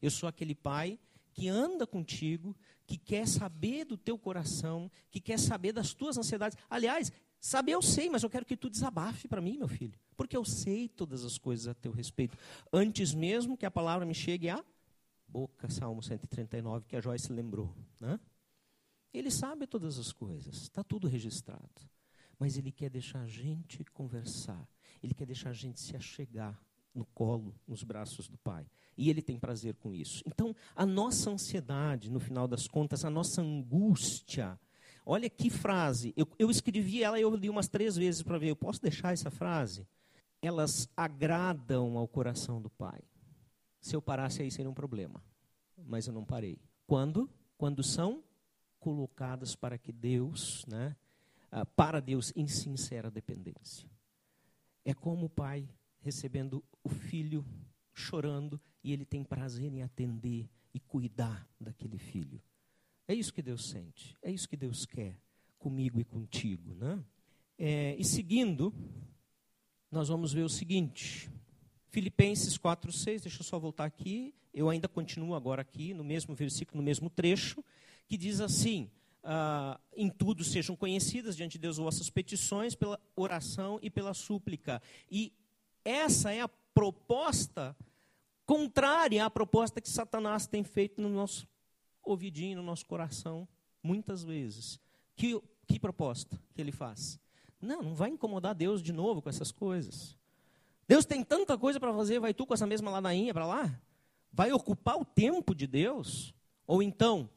Eu 0.00 0.10
sou 0.10 0.28
aquele 0.28 0.54
pai 0.54 0.98
que 1.38 1.48
anda 1.48 1.86
contigo, 1.86 2.56
que 2.84 2.98
quer 2.98 3.28
saber 3.28 3.84
do 3.84 3.96
teu 3.96 4.18
coração, 4.18 4.90
que 5.08 5.20
quer 5.20 5.38
saber 5.38 5.70
das 5.72 5.94
tuas 5.94 6.18
ansiedades. 6.18 6.58
Aliás, 6.68 7.12
Saber 7.40 7.70
eu 7.70 7.80
sei, 7.80 8.10
mas 8.10 8.24
eu 8.24 8.30
quero 8.30 8.44
que 8.44 8.56
tu 8.56 8.68
desabafe 8.68 9.28
para 9.28 9.40
mim, 9.40 9.56
meu 9.56 9.68
filho. 9.68 9.96
Porque 10.16 10.36
eu 10.36 10.44
sei 10.44 10.88
todas 10.88 11.24
as 11.24 11.38
coisas 11.38 11.68
a 11.68 11.74
teu 11.74 11.92
respeito. 11.92 12.36
Antes 12.72 13.14
mesmo 13.14 13.56
que 13.56 13.64
a 13.64 13.70
palavra 13.70 14.04
me 14.04 14.12
chegue 14.12 14.48
à 14.48 14.64
boca, 15.28 15.70
Salmo 15.70 16.02
139, 16.02 16.86
que 16.88 16.96
a 16.96 17.00
Joyce 17.00 17.32
lembrou. 17.32 17.72
Né? 18.00 18.18
Ele 19.14 19.30
sabe 19.30 19.68
todas 19.68 20.00
as 20.00 20.10
coisas, 20.10 20.62
está 20.62 20.82
tudo 20.82 21.06
registrado. 21.06 21.80
Mas 22.40 22.56
ele 22.58 22.72
quer 22.72 22.90
deixar 22.90 23.20
a 23.20 23.28
gente 23.28 23.84
conversar. 23.92 24.68
Ele 25.00 25.14
quer 25.14 25.26
deixar 25.26 25.50
a 25.50 25.54
gente 25.54 25.78
se 25.78 25.94
achegar 25.94 26.60
no 26.92 27.06
colo, 27.06 27.54
nos 27.68 27.84
braços 27.84 28.26
do 28.26 28.36
Pai. 28.38 28.66
E 28.98 29.08
ele 29.08 29.22
tem 29.22 29.38
prazer 29.38 29.76
com 29.76 29.94
isso. 29.94 30.22
Então, 30.26 30.54
a 30.76 30.84
nossa 30.84 31.30
ansiedade, 31.30 32.10
no 32.10 32.20
final 32.20 32.46
das 32.46 32.66
contas, 32.66 33.04
a 33.04 33.10
nossa 33.10 33.40
angústia, 33.40 34.58
Olha 35.10 35.30
que 35.30 35.48
frase. 35.48 36.12
Eu, 36.14 36.28
eu 36.38 36.50
escrevi 36.50 37.02
ela 37.02 37.18
e 37.18 37.22
eu 37.22 37.34
li 37.34 37.48
umas 37.48 37.66
três 37.66 37.96
vezes 37.96 38.22
para 38.22 38.36
ver. 38.36 38.50
Eu 38.50 38.56
posso 38.56 38.82
deixar 38.82 39.14
essa 39.14 39.30
frase? 39.30 39.88
Elas 40.42 40.86
agradam 40.94 41.96
ao 41.96 42.06
coração 42.06 42.60
do 42.60 42.68
Pai. 42.68 43.00
Se 43.80 43.96
eu 43.96 44.02
parasse 44.02 44.42
aí 44.42 44.50
seria 44.50 44.70
um 44.70 44.74
problema. 44.74 45.24
Mas 45.78 46.06
eu 46.06 46.12
não 46.12 46.26
parei. 46.26 46.58
Quando? 46.86 47.26
Quando 47.56 47.82
são 47.82 48.22
colocadas 48.78 49.56
para 49.56 49.78
que 49.78 49.92
Deus, 49.92 50.66
né, 50.66 50.94
ah, 51.50 51.64
para 51.64 52.00
Deus 52.00 52.30
em 52.36 52.46
sincera 52.46 53.10
dependência. 53.10 53.88
É 54.84 54.92
como 54.92 55.24
o 55.24 55.30
pai 55.30 55.66
recebendo 56.00 56.62
o 56.84 56.90
filho 56.90 57.46
chorando 57.94 58.60
e 58.88 58.92
ele 58.92 59.04
tem 59.04 59.22
prazer 59.22 59.70
em 59.70 59.82
atender 59.82 60.48
e 60.72 60.80
cuidar 60.80 61.46
daquele 61.60 61.98
filho. 61.98 62.40
É 63.06 63.14
isso 63.14 63.34
que 63.34 63.42
Deus 63.42 63.68
sente, 63.68 64.16
é 64.22 64.30
isso 64.30 64.48
que 64.48 64.56
Deus 64.56 64.86
quer 64.86 65.14
comigo 65.58 66.00
e 66.00 66.04
contigo. 66.04 66.74
Né? 66.74 66.98
É, 67.58 67.94
e 67.98 68.04
seguindo, 68.04 68.72
nós 69.90 70.08
vamos 70.08 70.32
ver 70.32 70.42
o 70.42 70.48
seguinte, 70.48 71.28
Filipenses 71.90 72.56
4, 72.56 72.90
6, 72.90 73.22
deixa 73.22 73.40
eu 73.40 73.44
só 73.44 73.58
voltar 73.58 73.84
aqui, 73.84 74.34
eu 74.54 74.70
ainda 74.70 74.88
continuo 74.88 75.34
agora 75.34 75.60
aqui, 75.60 75.92
no 75.92 76.02
mesmo 76.02 76.34
versículo, 76.34 76.78
no 76.78 76.82
mesmo 76.82 77.10
trecho, 77.10 77.62
que 78.06 78.16
diz 78.16 78.40
assim, 78.40 78.90
ah, 79.22 79.78
em 79.94 80.08
tudo 80.08 80.42
sejam 80.42 80.74
conhecidas 80.74 81.36
diante 81.36 81.52
de 81.52 81.58
Deus 81.58 81.76
vossas 81.76 82.08
petições 82.08 82.74
pela 82.74 82.98
oração 83.14 83.78
e 83.82 83.90
pela 83.90 84.14
súplica. 84.14 84.80
E 85.10 85.30
essa 85.84 86.32
é 86.32 86.40
a 86.40 86.48
proposta 86.48 87.76
contrária 88.48 89.26
à 89.26 89.28
proposta 89.28 89.78
que 89.78 89.90
Satanás 89.90 90.46
tem 90.46 90.64
feito 90.64 91.02
no 91.02 91.10
nosso 91.10 91.46
ouvidinho 92.02 92.56
no 92.56 92.62
nosso 92.62 92.86
coração, 92.86 93.46
muitas 93.82 94.24
vezes. 94.24 94.80
Que, 95.14 95.38
que 95.66 95.78
proposta 95.78 96.40
que 96.54 96.60
ele 96.62 96.72
faz? 96.72 97.20
Não, 97.60 97.82
não 97.82 97.94
vai 97.94 98.08
incomodar 98.08 98.54
Deus 98.54 98.82
de 98.82 98.90
novo 98.90 99.20
com 99.20 99.28
essas 99.28 99.52
coisas. 99.52 100.16
Deus 100.86 101.04
tem 101.04 101.22
tanta 101.22 101.58
coisa 101.58 101.78
para 101.78 101.92
fazer, 101.92 102.18
vai 102.18 102.32
tu 102.32 102.46
com 102.46 102.54
essa 102.54 102.66
mesma 102.66 102.90
ladainha 102.90 103.34
para 103.34 103.46
lá? 103.46 103.78
Vai 104.32 104.50
ocupar 104.50 104.96
o 104.96 105.04
tempo 105.04 105.54
de 105.54 105.66
Deus? 105.66 106.34
Ou 106.66 106.82
então, 106.82 107.28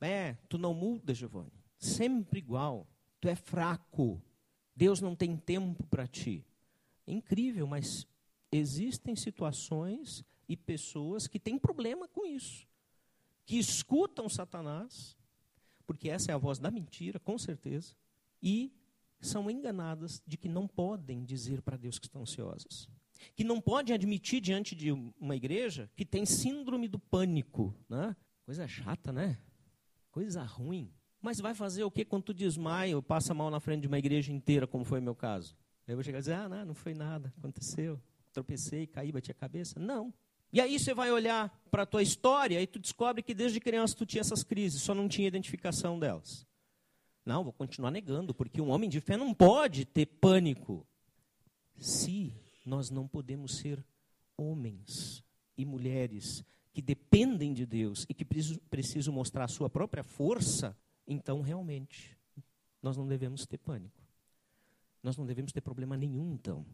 é, 0.00 0.34
tu 0.48 0.56
não 0.56 0.72
muda, 0.72 1.12
Giovanni. 1.12 1.50
Sempre 1.78 2.38
igual. 2.38 2.86
Tu 3.20 3.28
é 3.28 3.34
fraco. 3.34 4.22
Deus 4.76 5.00
não 5.00 5.16
tem 5.16 5.36
tempo 5.36 5.84
para 5.88 6.06
ti. 6.06 6.46
É 7.08 7.12
incrível, 7.12 7.66
mas 7.66 8.06
existem 8.52 9.16
situações 9.16 10.24
e 10.50 10.56
pessoas 10.56 11.26
que 11.26 11.40
têm 11.40 11.58
problema 11.58 12.06
com 12.06 12.26
isso 12.26 12.68
que 13.50 13.58
escutam 13.58 14.28
Satanás, 14.28 15.18
porque 15.84 16.08
essa 16.08 16.30
é 16.30 16.34
a 16.34 16.38
voz 16.38 16.60
da 16.60 16.70
mentira, 16.70 17.18
com 17.18 17.36
certeza, 17.36 17.96
e 18.40 18.72
são 19.20 19.50
enganadas 19.50 20.22
de 20.24 20.36
que 20.36 20.48
não 20.48 20.68
podem 20.68 21.24
dizer 21.24 21.60
para 21.60 21.76
Deus 21.76 21.98
que 21.98 22.06
estão 22.06 22.22
ansiosas. 22.22 22.88
Que 23.34 23.42
não 23.42 23.60
podem 23.60 23.92
admitir 23.92 24.40
diante 24.40 24.76
de 24.76 24.92
uma 24.92 25.34
igreja 25.34 25.90
que 25.96 26.04
tem 26.04 26.24
síndrome 26.24 26.86
do 26.86 26.96
pânico. 27.00 27.74
Né? 27.88 28.14
Coisa 28.46 28.68
chata, 28.68 29.12
né? 29.12 29.36
Coisa 30.12 30.44
ruim. 30.44 30.94
Mas 31.20 31.40
vai 31.40 31.52
fazer 31.52 31.82
o 31.82 31.90
que 31.90 32.04
quando 32.04 32.26
tu 32.26 32.34
desmaia 32.34 32.94
ou 32.94 33.02
passa 33.02 33.34
mal 33.34 33.50
na 33.50 33.58
frente 33.58 33.82
de 33.82 33.88
uma 33.88 33.98
igreja 33.98 34.32
inteira, 34.32 34.64
como 34.64 34.84
foi 34.84 35.00
o 35.00 35.02
meu 35.02 35.16
caso? 35.16 35.56
Eu 35.88 35.96
vou 35.96 36.04
chegar 36.04 36.18
e 36.18 36.22
dizer, 36.22 36.34
ah, 36.34 36.48
não, 36.48 36.66
não 36.66 36.74
foi 36.74 36.94
nada, 36.94 37.34
aconteceu. 37.36 38.00
Tropecei, 38.32 38.86
caí, 38.86 39.10
bati 39.10 39.32
a 39.32 39.34
cabeça. 39.34 39.80
Não. 39.80 40.14
E 40.52 40.60
aí 40.60 40.78
você 40.78 40.92
vai 40.92 41.10
olhar 41.12 41.48
para 41.70 41.84
a 41.84 41.86
tua 41.86 42.02
história 42.02 42.60
e 42.60 42.66
tu 42.66 42.78
descobre 42.78 43.22
que 43.22 43.34
desde 43.34 43.60
criança 43.60 43.94
tu 43.96 44.04
tinha 44.04 44.20
essas 44.20 44.42
crises, 44.42 44.82
só 44.82 44.94
não 44.94 45.08
tinha 45.08 45.28
identificação 45.28 45.98
delas. 45.98 46.46
Não, 47.24 47.44
vou 47.44 47.52
continuar 47.52 47.90
negando, 47.90 48.34
porque 48.34 48.60
um 48.60 48.70
homem 48.70 48.88
de 48.88 49.00
fé 49.00 49.16
não 49.16 49.32
pode 49.32 49.84
ter 49.84 50.06
pânico. 50.06 50.86
Se 51.76 52.34
nós 52.66 52.90
não 52.90 53.06
podemos 53.06 53.58
ser 53.58 53.84
homens 54.36 55.22
e 55.56 55.64
mulheres 55.64 56.44
que 56.72 56.82
dependem 56.82 57.52
de 57.52 57.66
Deus 57.66 58.04
e 58.08 58.14
que 58.14 58.24
precisam 58.24 59.12
mostrar 59.12 59.44
a 59.44 59.48
sua 59.48 59.68
própria 59.68 60.02
força, 60.02 60.76
então 61.06 61.40
realmente 61.40 62.16
nós 62.82 62.96
não 62.96 63.06
devemos 63.06 63.46
ter 63.46 63.58
pânico. 63.58 64.00
Nós 65.02 65.16
não 65.16 65.24
devemos 65.24 65.52
ter 65.52 65.60
problema 65.60 65.96
nenhum, 65.96 66.32
então. 66.32 66.64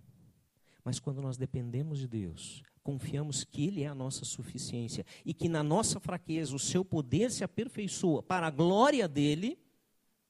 Mas 0.85 0.99
quando 0.99 1.21
nós 1.21 1.37
dependemos 1.37 1.99
de 1.99 2.09
Deus, 2.09 2.63
confiamos 2.87 3.43
que 3.43 3.67
Ele 3.67 3.83
é 3.83 3.89
a 3.89 3.95
nossa 3.97 4.25
suficiência 4.25 5.05
e 5.25 5.35
que 5.35 5.49
na 5.49 5.61
nossa 5.61 5.99
fraqueza 5.99 6.55
o 6.55 6.59
seu 6.59 6.85
poder 6.85 7.33
se 7.33 7.43
aperfeiçoa 7.43 8.23
para 8.23 8.47
a 8.47 8.51
glória 8.51 9.09
dele, 9.09 9.59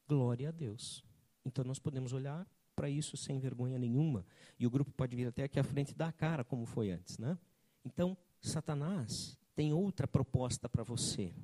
glória 0.08 0.48
a 0.48 0.52
Deus. 0.52 1.04
Então 1.44 1.62
nós 1.62 1.78
podemos 1.78 2.14
olhar 2.14 2.48
para 2.74 2.88
isso 2.88 3.14
sem 3.14 3.38
vergonha 3.38 3.78
nenhuma. 3.78 4.24
E 4.58 4.66
o 4.66 4.70
grupo 4.70 4.90
pode 4.90 5.14
vir 5.14 5.26
até 5.26 5.42
aqui 5.42 5.60
à 5.60 5.62
frente 5.62 5.94
da 5.94 6.10
cara, 6.10 6.42
como 6.44 6.64
foi 6.64 6.90
antes. 6.90 7.18
Né? 7.18 7.36
Então, 7.84 8.16
Satanás 8.40 9.38
tem 9.54 9.74
outra 9.74 10.08
proposta 10.08 10.66
para 10.66 10.82
você. 10.82 11.34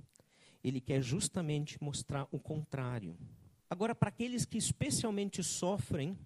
Ele 0.65 0.81
quer 0.81 1.03
justamente 1.03 1.77
mostrar 1.83 2.27
o 2.33 2.39
contrário. 2.39 3.19
Agora, 3.69 3.95
para 3.95 4.09
aqueles 4.09 4.47
que 4.47 4.57
especialmente 4.57 5.43
sofrem 5.43 6.19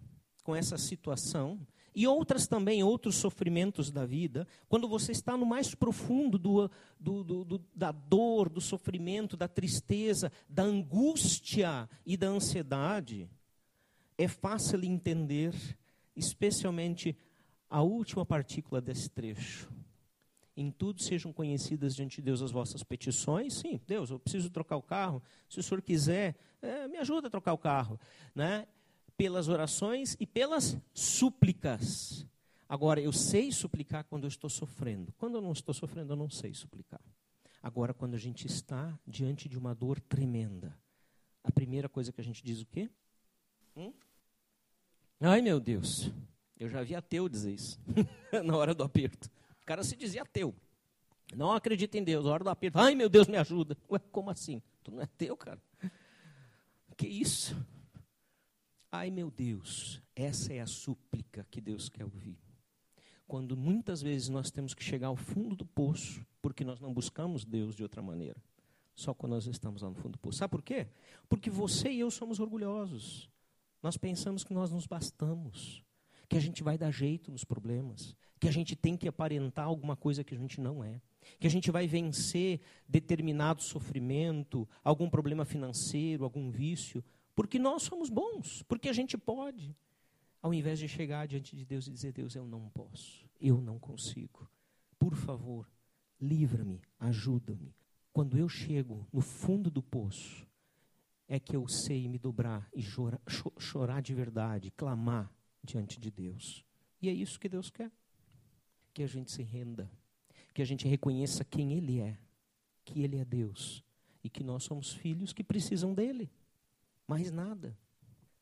com 0.45 0.55
essa 0.55 0.79
situação, 0.79 1.59
e 1.97 2.07
outras 2.07 2.47
também, 2.47 2.83
outros 2.83 3.17
sofrimentos 3.17 3.91
da 3.91 4.05
vida, 4.05 4.47
quando 4.69 4.87
você 4.87 5.13
está 5.13 5.35
no 5.35 5.47
mais 5.47 5.75
profundo 5.75 6.39
do, 6.39 6.71
do, 7.01 7.25
do, 7.25 7.65
da 7.75 7.91
dor, 7.91 8.51
do 8.51 8.61
sofrimento, 8.61 9.35
da 9.35 9.49
tristeza, 9.49 10.31
da 10.47 10.63
angústia 10.63 11.89
e 12.05 12.15
da 12.15 12.27
ansiedade, 12.27 13.27
é 14.19 14.29
fácil 14.29 14.85
entender, 14.85 15.55
especialmente 16.15 17.17
a 17.71 17.81
última 17.81 18.27
partícula 18.27 18.79
desse 18.79 19.09
trecho. 19.09 19.73
Em 20.55 20.71
tudo 20.71 21.03
sejam 21.03 21.33
conhecidas 21.33 21.95
diante 21.95 22.17
de 22.17 22.23
Deus 22.23 22.43
as 22.43 22.51
vossas 22.51 22.83
petições. 22.83 23.55
Sim, 23.55 23.81
Deus, 23.87 24.11
eu 24.11 24.19
preciso 24.19 24.51
trocar 24.51 24.77
o 24.77 24.83
carro. 24.83 25.23
Se 25.49 25.61
o 25.61 25.63
senhor 25.63 25.81
quiser, 25.81 26.35
é, 26.61 26.87
me 26.89 26.99
ajuda 26.99 27.29
a 27.29 27.31
trocar 27.31 27.55
o 27.55 27.59
carro. 27.59 27.99
Né? 28.35 28.67
Pelas 29.17 29.49
orações 29.49 30.17
e 30.21 30.27
pelas 30.27 30.77
súplicas. 30.93 32.27
Agora, 32.69 33.01
eu 33.01 33.13
sei 33.13 33.53
suplicar 33.53 34.05
quando 34.05 34.25
eu 34.25 34.29
estou 34.29 34.51
sofrendo. 34.51 35.13
Quando 35.17 35.37
eu 35.37 35.41
não 35.41 35.53
estou 35.53 35.75
sofrendo, 35.75 36.13
eu 36.13 36.17
não 36.17 36.29
sei 36.29 36.53
suplicar. 36.53 37.01
Agora, 37.63 37.95
quando 37.95 38.15
a 38.15 38.19
gente 38.19 38.47
está 38.47 38.99
diante 39.07 39.49
de 39.49 39.59
uma 39.59 39.75
dor 39.75 40.01
tremenda, 40.01 40.77
a 41.43 41.51
primeira 41.51 41.89
coisa 41.89 42.13
que 42.13 42.21
a 42.21 42.25
gente 42.25 42.45
diz 42.45 42.61
o 42.61 42.67
quê? 42.67 42.91
Hum? 43.77 43.93
Ai, 45.21 45.41
meu 45.41 45.59
Deus. 45.61 46.11
Eu 46.59 46.69
já 46.69 46.83
vi 46.83 46.95
ateu 46.95 47.29
dizer 47.29 47.53
isso 47.53 47.79
na 48.45 48.57
hora 48.57 48.75
do 48.75 48.83
aperto. 48.83 49.31
O 49.63 49.67
cara 49.67 49.83
se 49.85 49.97
dizia 49.97 50.23
ateu. 50.23 50.55
Não 51.35 51.53
acredita 51.53 51.99
em 51.99 52.05
Deus, 52.05 52.25
na 52.25 52.31
hora 52.31 52.45
do 52.45 52.51
aperto. 52.51 52.79
Ai, 52.79 52.95
meu 52.95 53.09
Deus, 53.09 53.27
me 53.27 53.37
ajuda. 53.37 53.77
Ué, 53.91 53.99
como 54.11 54.31
assim? 54.31 54.63
Tu 54.83 54.91
não 54.91 55.01
é 55.01 55.05
ateu, 55.05 55.37
cara? 55.37 55.61
Que 56.97 57.07
isso? 57.07 57.57
Ai 58.91 59.11
meu 59.11 59.31
Deus, 59.31 60.01
essa 60.15 60.53
é 60.53 60.61
a 60.61 60.67
súplica 60.67 61.47
que 61.51 61.61
Deus 61.61 61.89
quer 61.89 62.05
ouvir. 62.05 62.39
Quando 63.27 63.57
muitas 63.57 64.01
vezes 64.01 64.29
nós 64.29 64.51
temos 64.51 64.73
que 64.73 64.85
chegar 64.85 65.09
ao 65.09 65.17
fundo 65.17 65.57
do 65.57 65.67
poço, 65.67 66.25
porque 66.41 66.65
nós 66.65 66.81
não 66.81 66.95
buscamos 66.95 67.45
Deus 67.45 67.75
de 67.75 67.83
outra 67.83 68.01
maneira. 68.01 68.41
Só 68.95 69.13
quando 69.13 69.33
nós 69.33 69.47
estamos 69.47 69.83
lá 69.83 69.91
no 69.91 69.97
fundo 69.97 70.13
do 70.13 70.19
poço. 70.19 70.39
Sabe 70.39 70.53
por 70.53 70.63
quê? 70.63 70.87
Porque 71.29 71.51
você 71.51 71.91
e 71.91 72.01
eu 72.01 72.11
somos 72.11 72.39
orgulhosos. 72.39 73.29
Nós 73.83 73.97
pensamos 73.97 74.43
que 74.43 74.55
nós 74.55 74.71
nos 74.71 74.87
bastamos, 74.87 75.83
que 76.29 76.37
a 76.37 76.41
gente 76.41 76.63
vai 76.63 76.79
dar 76.79 76.91
jeito 76.91 77.31
nos 77.31 77.45
problemas, 77.45 78.17
que 78.41 78.49
a 78.49 78.53
gente 78.53 78.75
tem 78.75 78.97
que 78.97 79.09
aparentar 79.09 79.67
alguma 79.67 79.97
coisa 79.97 80.25
que 80.25 80.35
a 80.35 80.39
gente 80.39 80.61
não 80.61 80.83
é, 80.83 81.01
que 81.39 81.47
a 81.47 81.51
gente 81.51 81.71
vai 81.71 81.87
vencer 81.87 82.61
determinado 82.89 83.63
sofrimento, 83.63 84.69
algum 84.83 85.11
problema 85.11 85.45
financeiro, 85.45 86.25
algum 86.25 86.51
vício, 86.51 87.05
porque 87.37 87.59
nós 87.59 87.83
somos 87.83 88.09
bons, 88.09 88.63
porque 88.63 88.89
a 88.89 88.93
gente 88.93 89.17
pode. 89.17 89.77
Ao 90.43 90.55
invés 90.55 90.79
de 90.79 90.89
chegar 90.89 91.29
diante 91.29 91.55
de 91.55 91.65
Deus 91.65 91.87
e 91.87 91.93
dizer: 91.93 92.13
Deus, 92.13 92.35
eu 92.35 92.47
não 92.47 92.69
posso, 92.71 93.29
eu 93.39 93.61
não 93.61 93.79
consigo. 93.79 94.51
Por 94.99 95.15
favor, 95.15 95.71
livra-me, 96.19 96.81
ajuda-me. 96.99 97.75
Quando 98.13 98.39
eu 98.39 98.49
chego 98.49 99.07
no 99.13 99.21
fundo 99.21 99.71
do 99.71 99.83
poço, 99.83 100.47
é 101.29 101.39
que 101.39 101.55
eu 101.55 101.69
sei 101.69 102.09
me 102.09 102.19
dobrar 102.19 102.69
e 102.75 102.81
chorar, 102.81 103.21
chorar 103.59 104.01
de 104.01 104.15
verdade, 104.15 104.71
clamar 104.71 105.31
diante 105.63 106.01
de 106.01 106.11
Deus. 106.11 106.65
E 107.03 107.11
é 107.11 107.13
isso 107.13 107.39
que 107.39 107.49
Deus 107.49 107.69
quer. 107.69 107.91
Que 108.95 109.03
a 109.03 109.07
gente 109.07 109.31
se 109.31 109.43
renda, 109.43 109.91
que 110.55 110.63
a 110.63 110.65
gente 110.65 110.89
reconheça 110.89 111.45
quem 111.45 111.75
Ele 111.75 112.01
é, 112.01 112.17
que 112.83 113.03
Ele 113.03 113.19
é 113.19 113.25
Deus 113.27 113.85
e 114.25 114.31
que 114.31 114.43
nós 114.43 114.65
somos 114.65 114.95
filhos 114.95 115.35
que 115.35 115.45
precisam 115.45 115.93
dEle. 115.93 116.31
Mais 117.07 117.31
nada. 117.31 117.77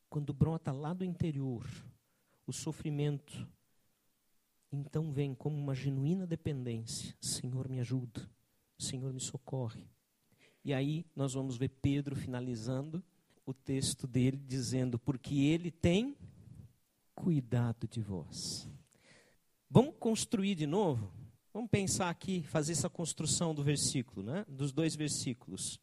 Quando 0.09 0.33
brota 0.33 0.73
lá 0.73 0.93
do 0.93 1.05
interior 1.05 1.69
o 2.47 2.53
sofrimento, 2.53 3.49
então 4.71 5.11
vem 5.11 5.35
como 5.35 5.57
uma 5.57 5.75
genuína 5.75 6.27
dependência: 6.27 7.17
Senhor, 7.21 7.69
me 7.69 7.81
ajuda, 7.81 8.29
Senhor, 8.79 9.13
me 9.13 9.21
socorre. 9.21 9.89
E 10.65 10.73
aí 10.73 11.05
nós 11.15 11.35
vamos 11.35 11.57
ver 11.57 11.69
Pedro 11.69 12.17
finalizando 12.17 13.03
o 13.45 13.53
texto 13.53 14.07
dele, 14.07 14.37
dizendo: 14.37 14.99
Porque 14.99 15.35
ele 15.35 15.71
tem 15.71 16.17
cuidado 17.15 17.87
de 17.87 18.01
vós. 18.01 18.69
Vamos 19.69 19.95
construir 19.99 20.55
de 20.55 20.67
novo? 20.67 21.13
Vamos 21.53 21.71
pensar 21.71 22.11
aqui, 22.11 22.43
fazer 22.43 22.73
essa 22.73 22.91
construção 22.91 23.55
do 23.55 23.63
versículo, 23.63 24.25
né? 24.25 24.45
dos 24.49 24.73
dois 24.73 24.97
versículos 24.97 25.81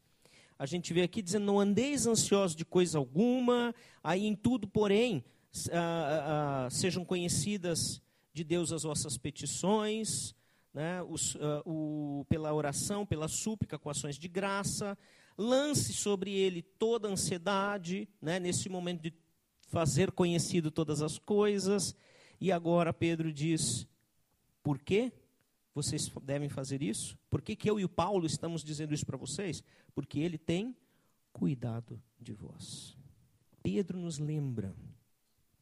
a 0.62 0.68
gente 0.68 0.94
vê 0.94 1.02
aqui 1.02 1.24
dizendo: 1.24 1.46
não 1.46 1.60
andeis 1.60 2.06
ansiosos 2.06 2.56
de 2.56 2.64
coisa 2.64 3.00
alguma, 3.00 3.74
aí 4.04 4.28
em 4.28 4.36
tudo, 4.36 4.68
porém, 4.68 5.26
ah, 5.72 6.66
ah, 6.68 6.70
sejam 6.70 7.04
conhecidas 7.04 8.00
de 8.32 8.44
Deus 8.44 8.72
as 8.72 8.84
vossas 8.84 9.18
petições, 9.18 10.36
né, 10.72 11.02
os, 11.02 11.36
ah, 11.38 11.64
o, 11.66 12.28
pela 12.30 12.54
oração, 12.54 13.08
pela 13.08 13.28
súplica, 13.28 13.80
com 13.80 13.90
ações 13.90 14.20
de 14.20 14.28
graça, 14.28 14.96
lance 15.36 15.94
sobre 15.94 16.32
ele 16.32 16.62
toda 16.62 17.08
a 17.08 17.12
ansiedade, 17.12 18.08
né, 18.22 18.40
nesse 18.40 18.70
momento 18.70 19.02
de 19.02 19.16
fazer 19.68 20.12
conhecido 20.12 20.70
todas 20.70 21.02
as 21.02 21.18
coisas. 21.18 21.96
E 22.40 22.52
agora 22.52 22.94
Pedro 22.94 23.34
diz: 23.34 23.88
por 24.62 24.78
quê? 24.78 25.12
Vocês 25.74 26.10
devem 26.24 26.50
fazer 26.50 26.82
isso? 26.82 27.18
Por 27.30 27.42
que, 27.42 27.56
que 27.56 27.70
eu 27.70 27.80
e 27.80 27.86
o 27.86 27.90
Paulo 27.90 28.26
estamos 28.26 28.64
dizendo 28.64 28.94
isso 28.94 29.06
para 29.06 29.18
vocês? 29.18 29.64
Porque 29.96 30.20
ele 30.20 30.38
tem 30.38 30.76
cuidado 31.32 32.02
de 32.20 32.34
vós. 32.34 32.98
Pedro 33.64 34.00
nos 34.00 34.18
lembra 34.18 34.76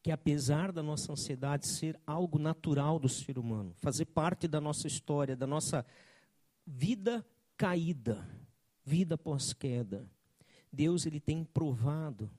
que 0.01 0.11
apesar 0.11 0.71
da 0.71 0.81
nossa 0.81 1.11
ansiedade 1.11 1.67
ser 1.67 1.99
algo 2.07 2.39
natural 2.39 2.97
do 2.97 3.09
ser 3.09 3.37
humano, 3.37 3.73
fazer 3.75 4.05
parte 4.05 4.47
da 4.47 4.61
nossa 4.61 4.87
história, 4.87 5.35
da 5.35 5.45
nossa 5.45 5.85
vida 6.65 7.25
caída, 7.57 8.25
vida 8.83 9.17
pós-queda, 9.17 10.09
Deus 10.71 11.05
ele 11.05 11.19
tem 11.19 11.43
provado 11.43 12.31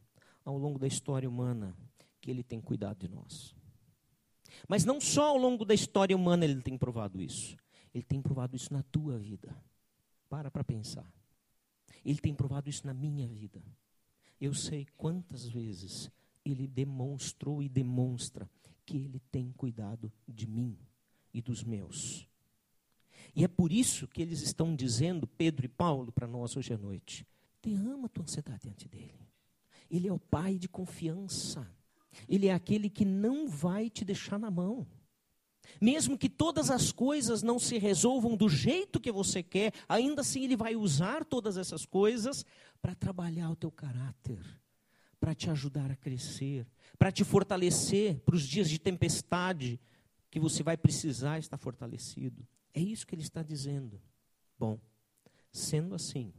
ao 0.45 0.57
longo 0.57 0.79
da 0.79 0.87
história 0.87 1.29
humana 1.29 1.77
que 2.21 2.31
ele 2.31 2.43
tem 2.43 2.61
cuidado 2.61 2.99
de 2.99 3.09
nós. 3.09 3.55
Mas 4.69 4.85
não 4.85 5.01
só 5.01 5.29
ao 5.29 5.37
longo 5.37 5.65
da 5.65 5.75
história 5.75 6.17
humana 6.17 6.45
ele 6.45 6.63
tem 6.63 6.77
provado 6.77 7.21
isso. 7.21 7.57
Ele 7.95 8.05
tem 8.05 8.21
provado 8.21 8.57
isso 8.57 8.73
na 8.73 8.83
tua 8.83 9.19
vida. 9.19 9.55
Para 10.29 10.51
para 10.51 10.65
pensar. 10.65 11.11
Ele 12.05 12.19
tem 12.19 12.35
provado 12.35 12.69
isso 12.69 12.87
na 12.87 12.95
minha 12.95 13.27
vida. 13.27 13.63
Eu 14.41 14.55
sei 14.55 14.87
quantas 14.97 15.47
vezes 15.47 16.11
ele 16.45 16.67
demonstrou 16.67 17.63
e 17.63 17.69
demonstra 17.69 18.49
que 18.87 18.97
ele 18.97 19.21
tem 19.31 19.53
cuidado 19.53 20.11
de 20.27 20.47
mim 20.47 20.77
e 21.33 21.43
dos 21.43 21.63
meus. 21.63 22.27
E 23.35 23.45
é 23.45 23.49
por 23.49 23.71
isso 23.71 24.09
que 24.09 24.23
eles 24.23 24.41
estão 24.41 24.75
dizendo, 24.75 25.27
Pedro 25.27 25.67
e 25.67 25.69
Paulo, 25.69 26.11
para 26.11 26.27
nós 26.27 26.57
hoje 26.57 26.73
à 26.73 26.79
noite: 26.79 27.27
derrama 27.63 28.09
tua 28.09 28.25
ansiedade 28.25 28.63
diante 28.63 28.89
dele. 28.89 29.29
Ele 29.91 30.09
é 30.09 30.13
o 30.13 30.19
pai 30.19 30.59
de 30.59 30.69
confiança. 30.69 31.69
Ele 32.29 32.49
é 32.49 32.55
aquele 32.55 32.89
que 32.89 33.05
não 33.05 33.49
vai 33.49 33.89
te 33.89 34.05
deixar 34.05 34.39
na 34.39 34.51
mão. 34.51 34.87
Mesmo 35.81 36.19
que 36.19 36.29
todas 36.29 36.71
as 36.71 36.91
coisas 36.91 37.43
não 37.43 37.59
se 37.59 37.79
resolvam 37.79 38.37
do 38.37 38.49
jeito 38.49 39.01
que 39.01 39.13
você 39.13 39.43
quer, 39.43 39.73
ainda 39.89 40.23
assim 40.23 40.45
Ele 40.45 40.57
vai 40.57 40.75
usar 40.75 41.25
todas 41.25 41.57
essas 41.57 41.85
coisas 41.85 42.45
para 42.81 42.95
trabalhar 42.95 43.51
o 43.51 43.57
teu 43.57 43.71
caráter, 43.71 44.41
para 45.19 45.35
te 45.35 45.51
ajudar 45.51 45.91
a 45.91 45.97
crescer, 45.97 46.67
para 46.99 47.13
te 47.13 47.25
fortalecer 47.25 48.19
para 48.21 48.35
os 48.35 48.47
dias 48.47 48.69
de 48.69 48.79
tempestade 48.79 49.81
que 50.31 50.41
você 50.41 50.63
vai 50.63 50.77
precisar 50.77 51.39
estar 51.39 51.59
fortalecido. 51.59 52.47
É 52.73 52.81
isso 52.81 53.07
que 53.07 53.15
Ele 53.15 53.23
está 53.23 53.43
dizendo. 53.43 54.01
Bom, 54.59 54.79
sendo 55.53 55.95
assim, 55.95 56.33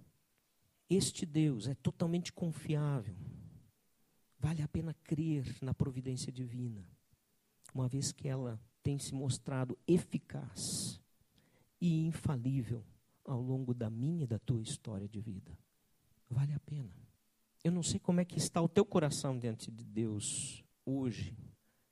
este 0.90 1.26
Deus 1.26 1.68
é 1.68 1.76
totalmente 1.76 2.34
confiável 2.34 3.16
Vale 4.42 4.64
a 4.64 4.68
pena 4.68 4.92
crer 5.04 5.56
na 5.62 5.72
providência 5.72 6.32
divina, 6.32 6.84
uma 7.76 7.88
vez 7.88 8.12
que 8.12 8.28
ela 8.28 8.60
tem 8.82 8.98
se 8.98 9.14
mostrado 9.14 9.78
eficaz 9.88 11.00
e 11.80 12.08
infalível 12.08 12.84
ao 13.24 13.40
longo 13.40 13.72
da 13.72 13.88
minha 13.88 14.24
e 14.24 14.28
da 14.28 14.40
tua 14.40 14.60
história 14.60 15.08
de 15.08 15.22
vida. 15.22 15.56
Vale 16.28 16.54
a 16.54 16.60
pena. 16.62 16.92
Eu 17.64 17.72
não 17.72 17.84
sei 17.84 18.00
como 18.00 18.20
é 18.20 18.26
que 18.26 18.40
está 18.40 18.60
o 18.60 18.68
teu 18.68 18.84
coração 18.84 19.38
diante 19.38 19.70
de 19.70 19.86
Deus 19.86 20.64
hoje. 20.84 21.38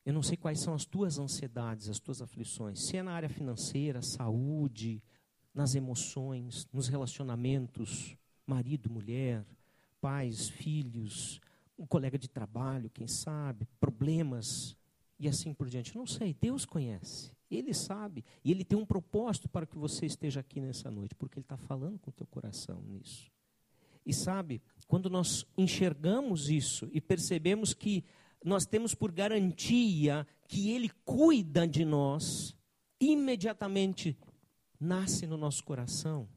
Eu 0.04 0.12
não 0.12 0.24
sei 0.24 0.36
quais 0.36 0.60
são 0.60 0.74
as 0.74 0.86
tuas 0.86 1.20
ansiedades, 1.20 1.88
as 1.88 2.00
tuas 2.00 2.20
aflições. 2.20 2.88
Se 2.88 2.98
é 2.98 3.04
na 3.04 3.12
área 3.12 3.30
financeira, 3.30 4.02
saúde, 4.02 5.04
nas 5.54 5.76
emoções, 5.76 6.68
nos 6.74 6.88
relacionamentos, 6.88 8.18
marido, 8.44 8.90
mulher, 8.90 9.46
pais, 10.02 10.50
filhos, 10.50 11.40
um 11.80 11.86
colega 11.86 12.18
de 12.20 12.28
trabalho, 12.28 12.90
quem 12.90 13.08
sabe, 13.08 13.66
problemas 13.80 14.78
e 15.18 15.28
assim 15.30 15.54
por 15.54 15.70
diante. 15.70 15.96
Não 15.96 16.06
sei, 16.06 16.34
Deus 16.34 16.66
conhece, 16.66 17.32
Ele 17.50 17.74
sabe, 17.74 18.26
e 18.44 18.52
Ele 18.52 18.66
tem 18.66 18.78
um 18.78 18.86
propósito 18.86 19.48
para 19.48 19.66
que 19.66 19.78
você 19.78 20.06
esteja 20.06 20.42
aqui 20.42 20.60
nessa 20.60 20.92
noite, 20.92 21.16
porque 21.16 21.40
Ele 21.40 21.46
está 21.46 21.58
falando 21.58 21.98
com 21.98 22.10
o 22.10 22.14
teu 22.14 22.28
coração 22.28 22.82
nisso. 22.82 23.32
E 24.06 24.14
sabe, 24.14 24.62
quando 24.88 25.10
nós 25.10 25.46
enxergamos 25.58 26.50
isso 26.50 26.90
e 26.92 27.00
percebemos 27.00 27.74
que 27.74 28.04
nós 28.44 28.66
temos 28.66 28.94
por 28.94 29.12
garantia 29.12 30.28
que 30.48 30.72
Ele 30.72 30.90
cuida 31.06 31.66
de 31.68 31.86
nós, 31.86 32.56
imediatamente 33.00 34.18
nasce 34.80 35.26
no 35.26 35.38
nosso 35.38 35.64
coração 35.64 36.28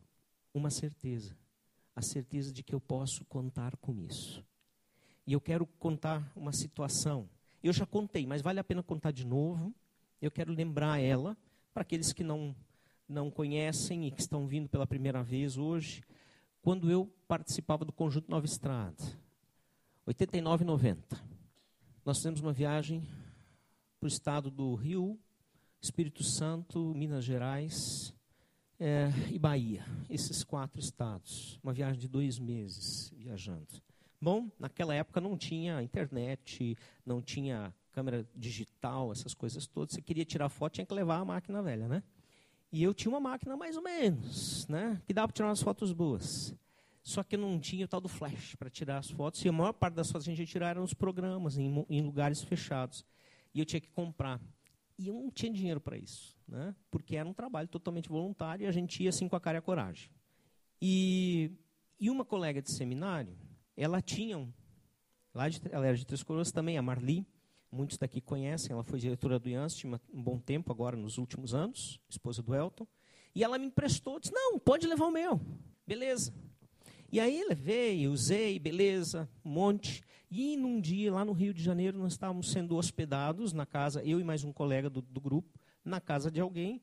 uma 0.54 0.70
certeza, 0.70 1.36
a 1.96 2.02
certeza 2.02 2.52
de 2.52 2.62
que 2.62 2.74
eu 2.74 2.80
posso 2.80 3.24
contar 3.24 3.76
com 3.76 3.98
isso. 3.98 4.44
E 5.26 5.32
eu 5.32 5.40
quero 5.40 5.66
contar 5.78 6.30
uma 6.34 6.52
situação. 6.52 7.28
Eu 7.62 7.72
já 7.72 7.86
contei, 7.86 8.26
mas 8.26 8.42
vale 8.42 8.58
a 8.58 8.64
pena 8.64 8.82
contar 8.82 9.12
de 9.12 9.24
novo. 9.24 9.72
Eu 10.20 10.30
quero 10.30 10.52
lembrar 10.52 11.00
ela 11.00 11.36
para 11.72 11.82
aqueles 11.82 12.12
que 12.12 12.24
não 12.24 12.54
não 13.08 13.30
conhecem 13.30 14.06
e 14.06 14.10
que 14.10 14.20
estão 14.20 14.46
vindo 14.46 14.68
pela 14.68 14.86
primeira 14.86 15.22
vez 15.22 15.58
hoje. 15.58 16.02
Quando 16.62 16.90
eu 16.90 17.12
participava 17.28 17.84
do 17.84 17.92
Conjunto 17.92 18.30
Nova 18.30 18.46
Estrada, 18.46 18.96
89 20.06 20.64
e 20.64 20.66
90. 20.66 21.20
Nós 22.04 22.16
fizemos 22.16 22.40
uma 22.40 22.52
viagem 22.52 23.06
para 24.00 24.06
o 24.06 24.08
estado 24.08 24.50
do 24.50 24.74
Rio, 24.74 25.18
Espírito 25.80 26.24
Santo, 26.24 26.92
Minas 26.94 27.24
Gerais 27.24 28.14
é, 28.80 29.10
e 29.30 29.38
Bahia. 29.38 29.84
Esses 30.08 30.42
quatro 30.42 30.80
estados. 30.80 31.58
Uma 31.62 31.72
viagem 31.72 32.00
de 32.00 32.08
dois 32.08 32.38
meses 32.38 33.12
viajando. 33.16 33.82
Bom, 34.22 34.48
naquela 34.56 34.94
época 34.94 35.20
não 35.20 35.36
tinha 35.36 35.82
internet, 35.82 36.78
não 37.04 37.20
tinha 37.20 37.74
câmera 37.90 38.24
digital, 38.36 39.10
essas 39.10 39.34
coisas 39.34 39.66
todas. 39.66 39.96
Você 39.96 40.00
queria 40.00 40.24
tirar 40.24 40.48
foto, 40.48 40.74
tinha 40.74 40.86
que 40.86 40.94
levar 40.94 41.16
a 41.16 41.24
máquina 41.24 41.60
velha, 41.60 41.88
né? 41.88 42.04
E 42.70 42.84
eu 42.84 42.94
tinha 42.94 43.10
uma 43.10 43.18
máquina 43.18 43.56
mais 43.56 43.76
ou 43.76 43.82
menos, 43.82 44.64
né? 44.68 45.02
Que 45.08 45.12
dava 45.12 45.26
para 45.26 45.34
tirar 45.34 45.48
umas 45.48 45.60
fotos 45.60 45.92
boas. 45.92 46.54
Só 47.02 47.24
que 47.24 47.36
não 47.36 47.58
tinha 47.58 47.84
o 47.84 47.88
tal 47.88 48.00
do 48.00 48.08
flash 48.08 48.54
para 48.54 48.70
tirar 48.70 48.98
as 48.98 49.10
fotos. 49.10 49.44
E 49.44 49.48
a 49.48 49.52
maior 49.52 49.72
parte 49.72 49.94
das 49.94 50.08
fotos 50.08 50.24
que 50.24 50.30
a 50.30 50.36
gente 50.36 50.48
tirar 50.48 50.68
eram 50.68 50.82
nos 50.82 50.94
programas, 50.94 51.58
em, 51.58 51.84
em 51.90 52.00
lugares 52.00 52.44
fechados. 52.44 53.04
E 53.52 53.58
eu 53.58 53.66
tinha 53.66 53.80
que 53.80 53.90
comprar. 53.90 54.40
E 54.96 55.08
eu 55.08 55.14
não 55.14 55.32
tinha 55.32 55.52
dinheiro 55.52 55.80
para 55.80 55.98
isso, 55.98 56.38
né? 56.46 56.76
Porque 56.92 57.16
era 57.16 57.28
um 57.28 57.34
trabalho 57.34 57.66
totalmente 57.66 58.08
voluntário 58.08 58.62
e 58.62 58.66
a 58.68 58.70
gente 58.70 59.02
ia 59.02 59.08
assim 59.08 59.28
com 59.28 59.34
a 59.34 59.40
cara 59.40 59.56
e 59.56 59.58
a 59.58 59.62
coragem. 59.62 60.08
E, 60.80 61.50
e 61.98 62.08
uma 62.08 62.24
colega 62.24 62.62
de 62.62 62.72
seminário, 62.72 63.36
ela 63.76 64.00
tinha, 64.00 64.48
lá 65.34 65.48
de, 65.48 65.60
ela 65.70 65.86
era 65.86 65.96
de 65.96 66.06
Três 66.06 66.22
Coroas 66.22 66.52
também, 66.52 66.78
a 66.78 66.82
Marli, 66.82 67.26
muitos 67.70 67.96
daqui 67.96 68.20
conhecem, 68.20 68.72
ela 68.72 68.84
foi 68.84 68.98
diretora 68.98 69.38
do 69.38 69.48
IANS, 69.48 69.82
um 70.12 70.22
bom 70.22 70.38
tempo 70.38 70.70
agora, 70.70 70.96
nos 70.96 71.16
últimos 71.16 71.54
anos, 71.54 71.98
esposa 72.08 72.42
do 72.42 72.54
Elton, 72.54 72.86
e 73.34 73.42
ela 73.42 73.58
me 73.58 73.66
emprestou, 73.66 74.20
disse, 74.20 74.34
não, 74.34 74.58
pode 74.58 74.86
levar 74.86 75.06
o 75.06 75.10
meu, 75.10 75.40
beleza. 75.86 76.34
E 77.10 77.18
aí 77.18 77.44
levei, 77.48 78.06
usei, 78.08 78.58
beleza, 78.58 79.28
um 79.44 79.50
monte, 79.50 80.02
e 80.30 80.56
num 80.56 80.80
dia, 80.80 81.12
lá 81.12 81.24
no 81.24 81.32
Rio 81.32 81.52
de 81.52 81.62
Janeiro, 81.62 81.98
nós 81.98 82.12
estávamos 82.12 82.50
sendo 82.50 82.76
hospedados 82.76 83.52
na 83.52 83.66
casa, 83.66 84.02
eu 84.02 84.20
e 84.20 84.24
mais 84.24 84.44
um 84.44 84.52
colega 84.52 84.88
do, 84.88 85.00
do 85.02 85.20
grupo, 85.20 85.58
na 85.84 86.00
casa 86.00 86.30
de 86.30 86.40
alguém, 86.40 86.80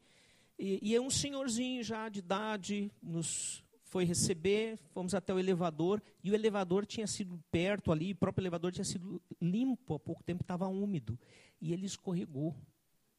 e, 0.58 0.92
e 0.92 1.00
um 1.00 1.10
senhorzinho 1.10 1.84
já 1.84 2.10
de 2.10 2.20
idade 2.20 2.92
nos 3.02 3.64
foi 3.90 4.06
receber, 4.06 4.78
fomos 4.94 5.16
até 5.16 5.34
o 5.34 5.40
elevador, 5.40 6.02
e 6.24 6.30
o 6.30 6.36
elevador 6.36 6.86
tinha 6.86 7.08
sido 7.08 7.44
perto 7.52 7.92
ali, 7.92 8.12
o 8.12 8.16
próprio 8.16 8.44
elevador 8.44 8.72
tinha 8.72 8.86
sido 8.86 9.22
limpo 9.42 9.96
há 9.96 10.00
pouco 10.00 10.24
tempo, 10.24 10.44
estava 10.44 10.68
úmido, 10.68 11.20
e 11.60 11.74
ele 11.74 11.88
escorregou. 11.88 12.56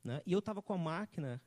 Né? 0.02 0.22
E 0.24 0.32
eu 0.32 0.38
estava 0.38 0.62
com 0.62 0.72
a 0.72 0.78
máquina, 0.78 1.42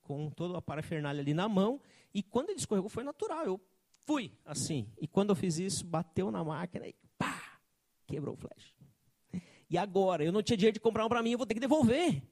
com 0.00 0.30
toda 0.30 0.58
a 0.58 0.62
parafernália 0.62 1.20
ali 1.20 1.34
na 1.34 1.46
mão, 1.46 1.78
e 2.12 2.22
quando 2.22 2.48
ele 2.48 2.58
escorregou 2.58 2.88
foi 2.88 3.04
natural, 3.04 3.44
eu 3.44 3.60
fui 4.06 4.32
assim. 4.46 4.90
E 4.98 5.06
quando 5.06 5.30
eu 5.30 5.36
fiz 5.36 5.58
isso, 5.58 5.84
bateu 5.84 6.30
na 6.30 6.42
máquina 6.42 6.88
e 6.88 6.94
pá, 7.18 7.60
quebrou 8.06 8.34
o 8.34 8.38
flash. 8.38 8.74
E 9.68 9.76
agora, 9.76 10.24
eu 10.24 10.32
não 10.32 10.42
tinha 10.42 10.56
dinheiro 10.56 10.74
de 10.74 10.80
comprar 10.80 11.04
um 11.04 11.08
para 11.08 11.22
mim, 11.22 11.32
eu 11.32 11.38
vou 11.38 11.46
ter 11.46 11.54
que 11.54 11.60
devolver. 11.60 12.22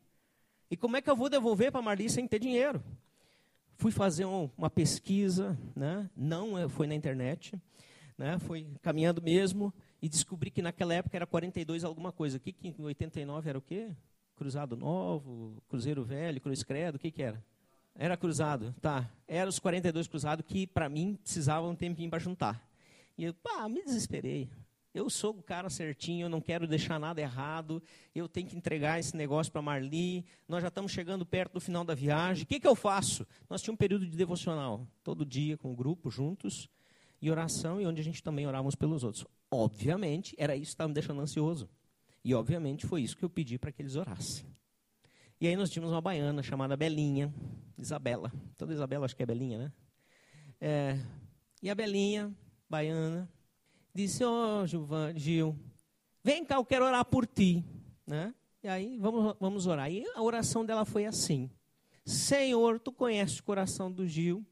E 0.71 0.77
como 0.79 0.97
é 0.97 1.03
que 1.03 1.11
eu 1.11 1.17
vou 1.17 1.29
devolver 1.29 1.71
para 1.71 1.81
a 1.81 1.83
Marli 1.83 2.09
sem 2.09 2.27
ter 2.27 2.39
dinheiro? 2.39 2.83
Fui 3.83 3.91
fazer 3.91 4.25
um, 4.25 4.49
uma 4.57 4.71
pesquisa, 4.71 5.59
né? 5.75 6.09
não 6.17 6.57
é, 6.57 6.69
foi 6.69 6.87
na 6.87 6.95
internet, 6.95 7.61
né? 8.17 8.39
foi 8.39 8.69
caminhando 8.81 9.21
mesmo, 9.21 9.75
e 10.01 10.09
descobri 10.09 10.53
que 10.53 10.63
naquela 10.63 10.95
época 10.95 11.17
era 11.17 11.27
42 11.27 11.83
alguma 11.83 12.13
coisa. 12.13 12.37
Aqui, 12.37 12.53
que 12.53 12.69
em 12.69 12.75
89 12.79 13.49
era 13.51 13.59
o 13.59 13.61
quê? 13.61 13.91
Cruzado 14.37 14.77
Novo, 14.77 15.61
Cruzeiro 15.69 16.05
Velho, 16.05 16.41
Cruz 16.41 16.63
Credo, 16.63 16.95
o 16.95 16.99
que, 17.01 17.11
que 17.11 17.25
era? 17.25 17.45
Era 17.97 18.17
cruzado, 18.17 18.73
tá. 18.81 19.11
Era 19.27 19.51
os 19.51 19.59
42 19.59 20.07
cruzados 20.07 20.47
que, 20.47 20.65
para 20.65 20.89
mim, 20.89 21.19
precisavam 21.21 21.71
um 21.71 21.75
tempinho 21.75 22.09
para 22.09 22.21
juntar. 22.21 22.65
E 23.19 23.25
eu, 23.25 23.35
pá, 23.35 23.69
me 23.69 23.83
desesperei. 23.83 24.49
Eu 24.95 25.09
sou 25.09 25.39
o 25.39 25.43
cara 25.43 25.71
certinho, 25.71 26.27
eu 26.27 26.29
não 26.29 26.41
quero 26.41 26.67
deixar 26.67 26.99
nada 26.99 27.21
errado, 27.21 27.83
eu 28.15 28.29
tenho 28.29 28.47
que 28.47 28.57
entregar 28.57 29.01
esse 29.01 29.17
negócio 29.17 29.51
para 29.51 29.63
Marli, 29.63 30.25
nós 30.47 30.61
já 30.61 30.69
estamos 30.69 30.93
chegando 30.93 31.25
perto 31.25 31.55
do 31.55 31.61
final 31.61 31.83
da 31.83 31.95
viagem, 31.95 32.45
o 32.45 32.47
que, 32.47 32.61
que 32.61 32.67
eu 32.67 32.75
faço? 32.75 33.27
Nós 33.49 33.63
tínhamos 33.63 33.77
um 33.77 33.79
período 33.79 34.07
de 34.07 34.17
devocional, 34.17 34.87
todo 35.03 35.25
dia 35.25 35.57
com 35.57 35.73
o 35.73 35.75
grupo, 35.75 36.11
juntos, 36.11 36.69
e 37.23 37.31
oração, 37.31 37.81
e 37.81 37.87
onde 37.87 38.01
a 38.01 38.05
gente 38.05 38.23
também 38.23 38.47
orávamos 38.47 38.75
pelos 38.75 39.05
outros. 39.05 39.25
Obviamente, 39.51 40.35
era 40.37 40.57
isso 40.57 40.71
que 40.71 40.75
estava 40.75 40.89
me 40.89 40.95
deixando 40.95 41.21
ansioso. 41.21 41.71
E, 42.25 42.35
obviamente, 42.35 42.85
foi 42.85 43.03
isso 43.03 43.17
que 43.17 43.25
eu 43.25 43.31
pedi 43.31 43.59
para 43.59 43.71
que 43.71 43.81
eles 43.81 43.95
orassem. 43.95 44.45
E 45.41 45.47
aí 45.47 45.57
nós 45.57 45.71
tínhamos 45.71 45.93
uma 45.93 46.01
baiana 46.01 46.43
chamada 46.43 46.77
Belinha, 46.77 47.33
Isabela. 47.79 48.33
Toda 48.57 48.73
Isabela 48.73 49.05
acho 49.05 49.15
que 49.15 49.23
é 49.23 49.27
Belinha, 49.27 49.59
né? 49.59 49.73
É, 50.61 50.99
e 51.63 51.71
a 51.71 51.75
Belinha, 51.75 52.33
baiana, 52.69 53.29
disse, 53.95 54.25
ó, 54.25 54.63
oh, 54.63 55.19
Gil, 55.19 55.59
vem 56.23 56.45
cá, 56.45 56.57
eu 56.57 56.65
quero 56.65 56.85
orar 56.85 57.05
por 57.05 57.27
ti. 57.27 57.65
Né? 58.07 58.35
E 58.63 58.69
aí, 58.69 58.99
vamos, 58.99 59.37
vamos 59.39 59.67
orar. 59.67 59.91
E 59.91 60.05
a 60.15 60.23
oração 60.23 60.65
dela 60.65 60.85
foi 60.85 61.05
assim. 61.05 61.51
Senhor, 62.05 62.81
tu 62.81 62.93
conheces 62.93 63.39
o 63.39 63.45
coração 63.45 63.91
do 63.91 64.07
Gil, 64.07 64.45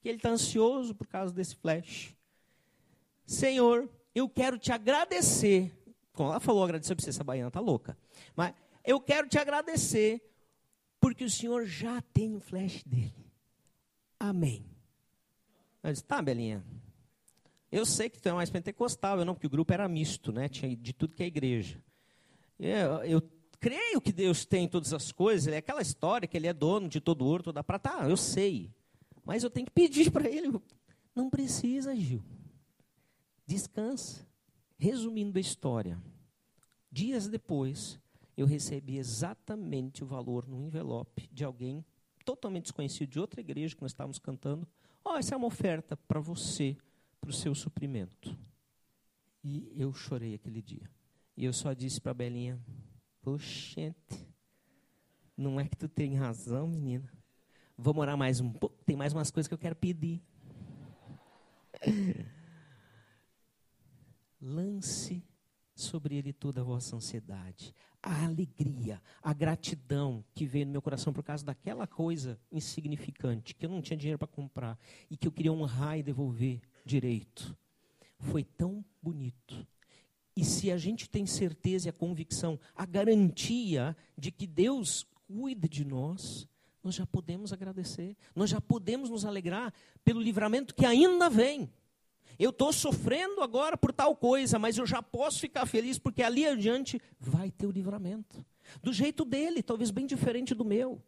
que 0.00 0.08
ele 0.08 0.18
está 0.18 0.30
ansioso 0.30 0.94
por 0.94 1.06
causa 1.06 1.32
desse 1.32 1.56
flash. 1.56 2.14
Senhor, 3.24 3.88
eu 4.14 4.28
quero 4.28 4.58
te 4.58 4.72
agradecer. 4.72 5.72
Como 6.12 6.30
ela 6.30 6.40
falou, 6.40 6.62
agradecer 6.64 6.94
para 6.94 7.04
você, 7.04 7.10
essa 7.10 7.24
baiana 7.24 7.48
está 7.48 7.60
louca. 7.60 7.96
Mas 8.36 8.54
eu 8.84 9.00
quero 9.00 9.28
te 9.28 9.38
agradecer, 9.38 10.22
porque 11.00 11.24
o 11.24 11.30
Senhor 11.30 11.64
já 11.64 12.00
tem 12.00 12.34
o 12.34 12.40
flash 12.40 12.82
dele. 12.84 13.14
Amém. 14.18 14.64
Eu 15.82 15.90
disse, 15.90 16.04
tá, 16.04 16.20
Belinha, 16.22 16.64
eu 17.72 17.86
sei 17.86 18.10
que 18.10 18.20
tu 18.20 18.28
é 18.28 18.32
mais 18.34 18.50
pentecostal, 18.50 19.18
eu 19.18 19.24
não, 19.24 19.32
porque 19.32 19.46
o 19.46 19.50
grupo 19.50 19.72
era 19.72 19.88
misto, 19.88 20.30
né? 20.30 20.46
Tinha 20.46 20.76
de 20.76 20.92
tudo 20.92 21.16
que 21.16 21.22
é 21.22 21.26
igreja. 21.26 21.82
Eu, 22.60 23.02
eu 23.04 23.22
creio 23.58 23.98
que 23.98 24.12
Deus 24.12 24.44
tem 24.44 24.68
todas 24.68 24.92
as 24.92 25.10
coisas, 25.10 25.50
é 25.50 25.56
aquela 25.56 25.80
história 25.80 26.28
que 26.28 26.36
ele 26.36 26.46
é 26.46 26.52
dono 26.52 26.86
de 26.86 27.00
todo 27.00 27.24
ouro, 27.24 27.42
toda 27.42 27.64
prata. 27.64 27.90
Ah, 27.96 28.10
eu 28.10 28.16
sei. 28.16 28.70
Mas 29.24 29.42
eu 29.42 29.48
tenho 29.48 29.64
que 29.64 29.72
pedir 29.72 30.10
para 30.10 30.28
ele. 30.28 30.60
Não 31.14 31.30
precisa, 31.30 31.96
Gil. 31.96 32.22
Descansa. 33.46 34.26
Resumindo 34.78 35.38
a 35.38 35.40
história, 35.40 35.98
dias 36.90 37.28
depois, 37.28 37.98
eu 38.36 38.46
recebi 38.46 38.98
exatamente 38.98 40.02
o 40.02 40.06
valor 40.06 40.46
no 40.46 40.60
envelope 40.60 41.28
de 41.32 41.44
alguém 41.44 41.84
totalmente 42.24 42.64
desconhecido 42.64 43.08
de 43.08 43.20
outra 43.20 43.40
igreja 43.40 43.74
que 43.74 43.82
nós 43.82 43.92
estávamos 43.92 44.18
cantando. 44.18 44.66
Ó, 45.04 45.14
oh, 45.14 45.16
essa 45.16 45.34
é 45.34 45.38
uma 45.38 45.46
oferta 45.46 45.96
para 45.96 46.20
você 46.20 46.76
para 47.22 47.30
o 47.30 47.32
seu 47.32 47.54
suprimento. 47.54 48.36
E 49.44 49.72
eu 49.76 49.94
chorei 49.94 50.34
aquele 50.34 50.60
dia. 50.60 50.90
E 51.36 51.44
eu 51.44 51.52
só 51.52 51.72
disse 51.72 52.00
para 52.00 52.10
a 52.10 52.14
Belinha: 52.14 52.60
Poxa, 53.22 53.94
não 55.36 55.60
é 55.60 55.66
que 55.66 55.76
tu 55.76 55.88
tem 55.88 56.16
razão, 56.16 56.66
menina. 56.66 57.08
Vou 57.78 57.94
morar 57.94 58.16
mais 58.16 58.40
um 58.40 58.52
pouco, 58.52 58.76
tem 58.84 58.96
mais 58.96 59.12
umas 59.12 59.30
coisas 59.30 59.46
que 59.48 59.54
eu 59.54 59.58
quero 59.58 59.76
pedir. 59.76 60.20
Lance 64.40 65.24
sobre 65.74 66.16
ele 66.16 66.32
toda 66.32 66.60
a 66.60 66.64
vossa 66.64 66.96
ansiedade. 66.96 67.72
A 68.02 68.24
alegria, 68.24 69.00
a 69.22 69.32
gratidão 69.32 70.24
que 70.34 70.44
veio 70.44 70.66
no 70.66 70.72
meu 70.72 70.82
coração 70.82 71.12
por 71.12 71.22
causa 71.22 71.44
daquela 71.44 71.86
coisa 71.86 72.38
insignificante 72.50 73.54
que 73.54 73.64
eu 73.64 73.70
não 73.70 73.80
tinha 73.80 73.96
dinheiro 73.96 74.18
para 74.18 74.26
comprar 74.26 74.76
e 75.08 75.16
que 75.16 75.28
eu 75.28 75.32
queria 75.32 75.52
honrar 75.52 75.96
e 75.96 76.02
devolver 76.02 76.60
direito. 76.84 77.56
Foi 78.18 78.44
tão 78.44 78.84
bonito. 79.02 79.66
E 80.36 80.44
se 80.44 80.70
a 80.70 80.78
gente 80.78 81.08
tem 81.08 81.26
certeza 81.26 81.88
e 81.88 81.90
a 81.90 81.92
convicção, 81.92 82.58
a 82.74 82.86
garantia 82.86 83.96
de 84.16 84.30
que 84.30 84.46
Deus 84.46 85.06
cuida 85.26 85.68
de 85.68 85.84
nós, 85.84 86.48
nós 86.82 86.94
já 86.94 87.06
podemos 87.06 87.52
agradecer, 87.52 88.16
nós 88.34 88.50
já 88.50 88.60
podemos 88.60 89.10
nos 89.10 89.24
alegrar 89.24 89.72
pelo 90.04 90.20
livramento 90.20 90.74
que 90.74 90.86
ainda 90.86 91.28
vem. 91.28 91.70
Eu 92.38 92.50
estou 92.50 92.72
sofrendo 92.72 93.42
agora 93.42 93.76
por 93.76 93.92
tal 93.92 94.16
coisa, 94.16 94.58
mas 94.58 94.78
eu 94.78 94.86
já 94.86 95.02
posso 95.02 95.38
ficar 95.38 95.66
feliz 95.66 95.98
porque 95.98 96.22
ali 96.22 96.46
adiante 96.46 97.00
vai 97.20 97.50
ter 97.50 97.66
o 97.66 97.70
livramento. 97.70 98.44
Do 98.82 98.92
jeito 98.92 99.24
dele, 99.24 99.62
talvez 99.62 99.90
bem 99.90 100.06
diferente 100.06 100.54
do 100.54 100.64
meu. 100.64 101.00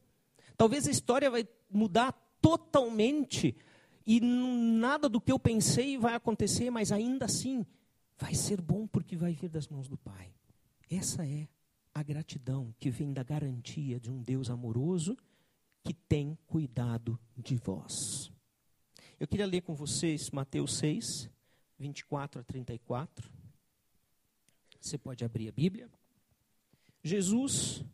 Talvez 0.56 0.86
a 0.86 0.90
história 0.90 1.30
vai 1.30 1.48
mudar 1.70 2.12
totalmente 2.40 3.56
e 4.06 4.20
nada 4.20 5.08
do 5.08 5.20
que 5.20 5.32
eu 5.32 5.38
pensei 5.38 5.96
vai 5.96 6.14
acontecer, 6.14 6.70
mas 6.70 6.92
ainda 6.92 7.24
assim 7.24 7.64
vai 8.18 8.34
ser 8.34 8.60
bom 8.60 8.86
porque 8.86 9.16
vai 9.16 9.32
vir 9.32 9.48
das 9.48 9.68
mãos 9.68 9.88
do 9.88 9.96
Pai. 9.96 10.32
Essa 10.90 11.26
é 11.26 11.48
a 11.94 12.02
gratidão 12.02 12.74
que 12.78 12.90
vem 12.90 13.12
da 13.12 13.22
garantia 13.22 13.98
de 13.98 14.10
um 14.10 14.22
Deus 14.22 14.50
amoroso 14.50 15.16
que 15.82 15.94
tem 15.94 16.36
cuidado 16.46 17.18
de 17.36 17.56
vós. 17.56 18.30
Eu 19.18 19.28
queria 19.28 19.46
ler 19.46 19.62
com 19.62 19.74
vocês 19.74 20.30
Mateus 20.30 20.76
6, 20.78 21.30
24 21.78 22.40
a 22.40 22.44
34. 22.44 23.30
Você 24.80 24.98
pode 24.98 25.24
abrir 25.24 25.48
a 25.48 25.52
Bíblia. 25.52 25.88
Jesus 27.02 27.84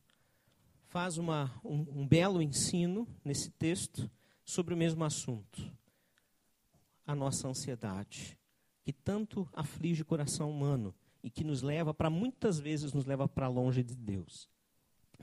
faz 0.89 1.19
uma, 1.19 1.53
um, 1.65 2.01
um 2.01 2.07
belo 2.07 2.43
ensino 2.43 3.07
nesse 3.25 3.51
texto 3.51 4.11
sobre 4.45 4.75
o 4.75 4.77
mesmo 4.77 5.05
assunto. 5.05 5.73
A 7.11 7.15
nossa 7.17 7.49
ansiedade, 7.49 8.39
que 8.85 8.93
tanto 8.93 9.49
aflige 9.53 10.03
o 10.03 10.05
coração 10.05 10.49
humano 10.49 10.95
e 11.25 11.29
que 11.29 11.43
nos 11.43 11.61
leva, 11.61 11.93
para 11.93 12.09
muitas 12.09 12.61
vezes, 12.61 12.93
nos 12.93 13.05
leva 13.05 13.27
para 13.27 13.49
longe 13.49 13.83
de 13.83 13.97
Deus. 13.97 14.49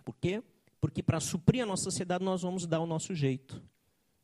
Por 0.04 0.14
quê? 0.18 0.44
Porque 0.82 1.02
para 1.02 1.22
suprir 1.22 1.64
a 1.64 1.66
nossa 1.66 1.88
ansiedade 1.88 2.26
nós 2.26 2.42
vamos 2.42 2.66
dar 2.66 2.82
o 2.82 2.86
nosso 2.86 3.16
jeito 3.16 3.64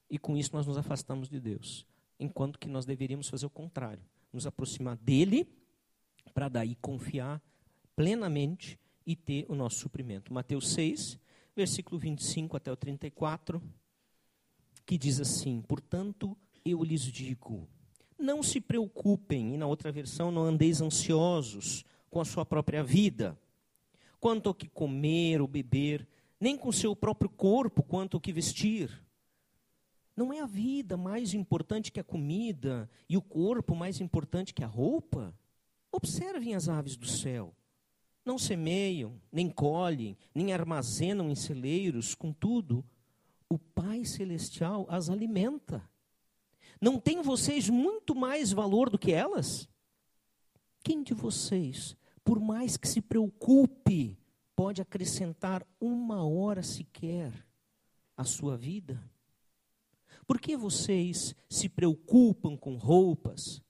e 0.09 0.19
com 0.19 0.35
isso 0.35 0.49
nós 0.51 0.67
nos 0.67 0.77
afastamos 0.77 1.29
de 1.29 1.39
Deus. 1.39 1.87
Enquanto 2.19 2.59
que 2.59 2.67
nós 2.67 2.85
deveríamos 2.85 3.29
fazer 3.29 3.45
o 3.45 3.49
contrário, 3.49 4.03
nos 4.33 4.45
aproximar 4.45 4.97
dele 4.97 5.47
para 6.33 6.49
daí 6.49 6.75
confiar 6.75 7.41
plenamente 7.95 8.77
e 9.05 9.15
ter 9.15 9.45
o 9.47 9.55
nosso 9.55 9.77
suprimento. 9.77 10.33
Mateus 10.33 10.73
6, 10.73 11.17
versículo 11.55 11.97
25 11.97 12.57
até 12.57 12.69
o 12.69 12.75
34, 12.75 13.63
que 14.85 14.97
diz 14.97 15.21
assim: 15.21 15.61
Portanto, 15.61 16.35
eu 16.65 16.83
lhes 16.83 17.01
digo, 17.01 17.67
não 18.17 18.41
se 18.41 18.61
preocupem, 18.61 19.53
e 19.53 19.57
na 19.57 19.67
outra 19.67 19.91
versão, 19.91 20.31
não 20.31 20.43
andeis 20.43 20.81
ansiosos 20.81 21.83
com 22.09 22.21
a 22.21 22.25
sua 22.25 22.45
própria 22.45 22.83
vida, 22.83 23.37
quanto 24.19 24.47
ao 24.47 24.55
que 24.55 24.69
comer 24.69 25.41
ou 25.41 25.47
beber, 25.47 26.07
nem 26.39 26.57
com 26.57 26.69
o 26.69 26.73
seu 26.73 26.95
próprio 26.95 27.29
corpo, 27.29 27.83
quanto 27.83 28.15
ao 28.15 28.21
que 28.21 28.31
vestir. 28.31 28.89
Não 30.15 30.31
é 30.31 30.39
a 30.39 30.45
vida 30.45 30.95
mais 30.95 31.33
importante 31.33 31.91
que 31.91 31.99
a 31.99 32.03
comida 32.03 32.89
e 33.09 33.17
o 33.17 33.21
corpo 33.21 33.75
mais 33.75 33.99
importante 33.99 34.53
que 34.53 34.63
a 34.63 34.67
roupa? 34.67 35.33
Observem 35.91 36.55
as 36.55 36.69
aves 36.69 36.95
do 36.95 37.07
céu. 37.07 37.53
Não 38.23 38.37
semeiam, 38.37 39.19
nem 39.31 39.49
colhem, 39.49 40.17
nem 40.33 40.53
armazenam 40.53 41.29
em 41.29 41.35
celeiros, 41.35 42.15
contudo, 42.15 42.85
o 43.49 43.59
Pai 43.59 44.05
Celestial 44.05 44.85
as 44.89 45.09
alimenta. 45.09 45.83
Não 46.83 46.99
tem 46.99 47.21
vocês 47.21 47.69
muito 47.69 48.13
mais 48.13 48.51
valor 48.51 48.89
do 48.89 48.99
que 48.99 49.13
elas? 49.13 49.69
Quem 50.83 51.01
de 51.01 51.13
vocês, 51.13 51.95
por 52.25 52.41
mais 52.41 52.75
que 52.75 52.89
se 52.89 52.99
preocupe, 52.99 54.19
pode 54.53 54.81
acrescentar 54.81 55.65
uma 55.79 56.27
hora 56.27 56.61
sequer 56.61 57.31
à 58.17 58.25
sua 58.25 58.57
vida? 58.57 59.01
Por 60.27 60.41
que 60.41 60.57
vocês 60.57 61.33
se 61.49 61.69
preocupam 61.69 62.57
com 62.57 62.75
roupas? 62.75 63.61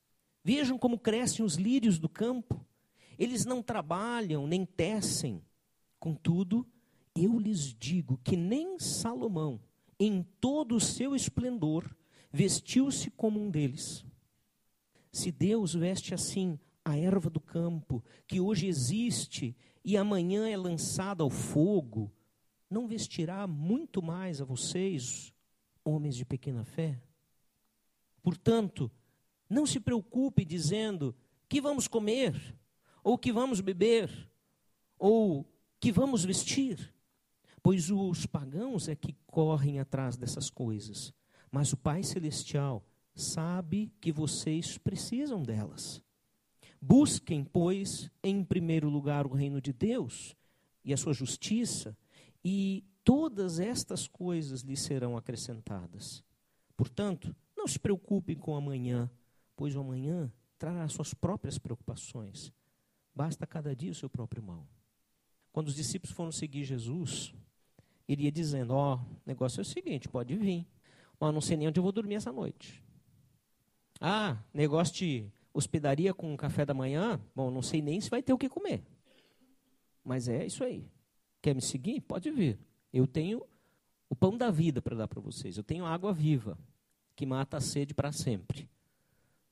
Vejam 0.44 0.76
como 0.80 0.98
crescem 0.98 1.46
os 1.46 1.54
lírios 1.54 2.00
do 2.00 2.10
campo. 2.10 2.66
Eles 3.20 3.46
não 3.46 3.62
trabalham 3.62 4.48
nem 4.48 4.66
tecem. 4.66 5.40
Contudo, 6.00 6.66
eu 7.16 7.38
lhes 7.38 7.76
digo 7.76 8.20
que 8.24 8.36
nem 8.36 8.80
Salomão, 8.80 9.62
em 10.00 10.24
todo 10.42 10.76
o 10.76 10.82
seu 10.82 11.16
esplendor, 11.16 11.96
vestiu-se 12.34 13.12
como 13.12 13.40
um 13.40 13.52
deles. 13.52 14.04
Se 15.12 15.32
Deus 15.32 15.76
veste 15.76 16.16
assim 16.16 16.60
a 16.84 16.98
erva 16.98 17.30
do 17.30 17.40
campo, 17.40 18.04
que 18.28 18.42
hoje 18.42 18.66
existe 18.66 19.56
e 19.86 19.96
amanhã 19.96 20.50
é 20.50 20.58
lançada 20.58 21.22
ao 21.22 21.30
fogo, 21.30 22.12
não 22.68 22.88
vestirá 22.88 23.46
muito 23.46 24.02
mais 24.02 24.42
a 24.42 24.46
vocês, 24.46 25.32
homens 25.86 26.16
de 26.16 26.26
pequena 26.26 26.66
fé? 26.66 27.00
Portanto, 28.24 28.92
não 29.48 29.68
se 29.68 29.80
preocupe 29.80 30.44
dizendo 30.44 31.16
que 31.48 31.62
vamos 31.62 31.88
comer, 31.88 32.34
ou 33.04 33.18
que 33.18 33.32
vamos 33.32 33.62
beber, 33.62 34.10
ou 34.98 35.46
que 35.80 35.92
vamos 35.92 36.26
vestir, 36.26 36.92
pois 37.62 37.92
os 37.92 38.26
pagãos 38.26 38.88
é 38.88 38.96
que 38.96 39.16
correm 39.28 39.80
atrás 39.80 40.18
dessas 40.18 40.50
coisas, 40.50 41.14
mas 41.54 41.72
o 41.72 41.78
Pai 41.78 42.02
Celestial 42.02 42.84
sabe 43.14 43.94
que 44.02 44.12
vocês 44.12 44.76
precisam 44.80 45.44
delas. 45.44 46.02
Busquem, 46.82 47.44
pois, 47.44 48.10
em 48.24 48.44
primeiro 48.44 48.90
lugar 48.90 49.28
o 49.28 49.36
reino 49.36 49.62
de 49.62 49.72
Deus 49.72 50.36
e 50.84 50.92
a 50.92 50.98
sua 50.98 51.14
justiça, 51.14 51.96
e 52.44 52.84
todas 53.04 53.60
estas 53.60 54.08
coisas 54.08 54.62
lhe 54.62 54.76
serão 54.76 55.16
acrescentadas. 55.16 56.24
Portanto, 56.76 57.36
não 57.56 57.68
se 57.68 57.78
preocupem 57.78 58.36
com 58.36 58.56
amanhã, 58.56 59.08
pois 59.56 59.76
o 59.76 59.80
amanhã 59.80 60.34
trará 60.58 60.88
suas 60.88 61.14
próprias 61.14 61.60
preocupações. 61.60 62.52
Basta 63.14 63.46
cada 63.46 63.76
dia 63.76 63.92
o 63.92 63.96
seu 63.96 64.10
próprio 64.10 64.42
mal. 64.42 64.68
Quando 65.52 65.68
os 65.68 65.76
discípulos 65.76 66.16
foram 66.16 66.32
seguir 66.32 66.64
Jesus, 66.64 67.32
ele 68.08 68.24
ia 68.24 68.32
dizendo: 68.32 68.74
Ó, 68.74 68.96
oh, 68.96 68.98
o 68.98 69.22
negócio 69.24 69.60
é 69.60 69.62
o 69.62 69.66
seguinte, 69.66 70.10
pode 70.10 70.36
vir. 70.36 70.66
Mas 71.24 71.34
não 71.34 71.40
sei 71.40 71.56
nem 71.56 71.70
onde 71.70 71.80
eu 71.80 71.84
vou 71.84 71.94
dormir 71.94 72.16
essa 72.16 72.34
noite. 72.34 72.84
Ah, 74.02 74.44
negócio 74.54 74.94
de 74.94 75.32
hospedaria 75.54 76.14
com 76.14 76.36
café 76.36 76.66
da 76.66 76.74
manhã? 76.74 77.18
Bom, 77.34 77.50
não 77.50 77.62
sei 77.62 77.82
nem 77.82 78.02
se 78.02 78.10
vai 78.10 78.22
ter 78.22 78.34
o 78.34 78.38
que 78.38 78.50
comer. 78.50 78.84
Mas 80.04 80.28
é 80.28 80.46
isso 80.46 80.66
aí. 80.66 80.86
Quer 81.42 81.56
me 81.56 81.62
seguir? 81.62 82.02
Pode 82.02 82.30
vir. 82.30 82.60
Eu 82.92 83.08
tenho 83.08 83.42
o 84.10 84.16
pão 84.18 84.38
da 84.38 84.52
vida 84.52 84.82
para 84.82 84.98
dar 84.98 85.08
para 85.08 85.22
vocês. 85.22 85.56
Eu 85.56 85.64
tenho 85.64 85.86
água 85.86 86.12
viva, 86.12 86.58
que 87.16 87.26
mata 87.26 87.56
a 87.56 87.62
sede 87.62 87.94
para 87.94 88.12
sempre. 88.12 88.70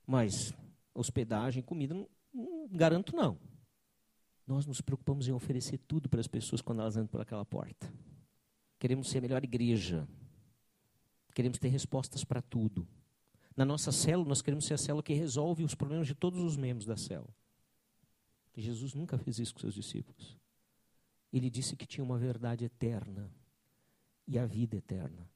Mas 0.05 0.53
hospedagem, 0.93 1.63
comida, 1.63 1.93
não, 1.93 2.09
não 2.33 2.67
garanto 2.67 3.15
não. 3.15 3.37
Nós 4.45 4.65
nos 4.65 4.81
preocupamos 4.81 5.25
em 5.29 5.31
oferecer 5.31 5.77
tudo 5.87 6.09
para 6.09 6.19
as 6.19 6.27
pessoas 6.27 6.61
quando 6.61 6.81
elas 6.81 6.97
entram 6.97 7.07
por 7.07 7.21
aquela 7.21 7.45
porta. 7.45 7.89
Queremos 8.77 9.09
ser 9.09 9.19
a 9.19 9.21
melhor 9.21 9.41
igreja. 9.41 10.05
Queremos 11.31 11.57
ter 11.57 11.69
respostas 11.69 12.23
para 12.23 12.41
tudo. 12.41 12.87
Na 13.55 13.65
nossa 13.65 13.91
célula, 13.91 14.29
nós 14.29 14.41
queremos 14.41 14.65
ser 14.65 14.75
a 14.75 14.77
célula 14.77 15.03
que 15.03 15.13
resolve 15.13 15.63
os 15.63 15.75
problemas 15.75 16.07
de 16.07 16.15
todos 16.15 16.41
os 16.41 16.57
membros 16.57 16.85
da 16.85 16.97
célula. 16.97 17.33
Jesus 18.55 18.93
nunca 18.93 19.17
fez 19.17 19.39
isso 19.39 19.53
com 19.53 19.59
seus 19.61 19.73
discípulos 19.73 20.37
ele 21.31 21.49
disse 21.49 21.75
que 21.75 21.85
tinha 21.85 22.03
uma 22.03 22.17
verdade 22.17 22.65
eterna 22.65 23.31
e 24.27 24.37
a 24.37 24.45
vida 24.45 24.75
eterna. 24.75 25.29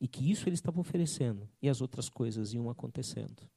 E 0.00 0.08
que 0.08 0.30
isso 0.30 0.48
ele 0.48 0.54
estava 0.54 0.80
oferecendo, 0.80 1.48
e 1.60 1.68
as 1.68 1.80
outras 1.80 2.08
coisas 2.08 2.52
iam 2.52 2.68
acontecendo, 2.68 3.48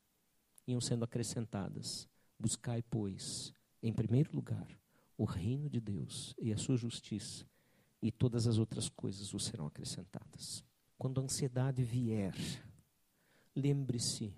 iam 0.68 0.80
sendo 0.80 1.04
acrescentadas. 1.04 2.08
Buscai, 2.40 2.84
pois, 2.84 3.52
em 3.82 3.92
primeiro 3.92 4.32
lugar, 4.36 4.68
o 5.18 5.26
reino 5.26 5.70
de 5.70 5.80
Deus 5.80 6.36
e 6.38 6.54
a 6.54 6.58
sua 6.58 6.78
justiça, 6.78 7.46
e 8.02 8.12
todas 8.12 8.46
as 8.46 8.60
outras 8.60 8.90
coisas 8.90 9.32
vos 9.32 9.46
serão 9.46 9.66
acrescentadas. 9.66 10.64
Quando 10.98 11.20
a 11.20 11.24
ansiedade 11.24 11.84
vier, 11.84 12.34
lembre-se 13.56 14.34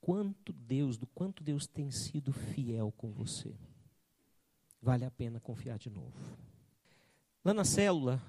quanto 0.00 0.52
Deus, 0.52 0.96
do 0.96 1.06
quanto 1.06 1.42
Deus 1.42 1.66
tem 1.66 1.90
sido 1.90 2.32
fiel 2.32 2.92
com 2.96 3.12
você 3.12 3.56
vale 4.80 5.04
a 5.04 5.10
pena 5.10 5.40
confiar 5.40 5.78
de 5.78 5.90
novo. 5.90 6.16
Lá 7.44 7.52
na 7.52 7.64
célula, 7.64 8.22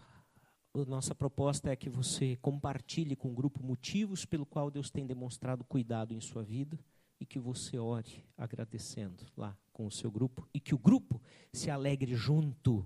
a 0.73 0.85
nossa 0.85 1.13
proposta 1.13 1.69
é 1.69 1.75
que 1.75 1.89
você 1.89 2.35
compartilhe 2.37 3.15
com 3.15 3.29
o 3.31 3.33
grupo 3.33 3.63
motivos 3.63 4.25
pelo 4.25 4.45
qual 4.45 4.71
Deus 4.71 4.89
tem 4.89 5.05
demonstrado 5.05 5.63
cuidado 5.63 6.13
em 6.13 6.21
sua 6.21 6.43
vida 6.43 6.79
e 7.19 7.25
que 7.25 7.39
você 7.39 7.77
ore 7.77 8.23
agradecendo 8.37 9.25
lá 9.35 9.57
com 9.73 9.85
o 9.85 9.91
seu 9.91 10.09
grupo 10.09 10.47
e 10.53 10.59
que 10.59 10.73
o 10.73 10.79
grupo 10.79 11.21
se 11.51 11.69
alegre 11.69 12.15
junto 12.15 12.85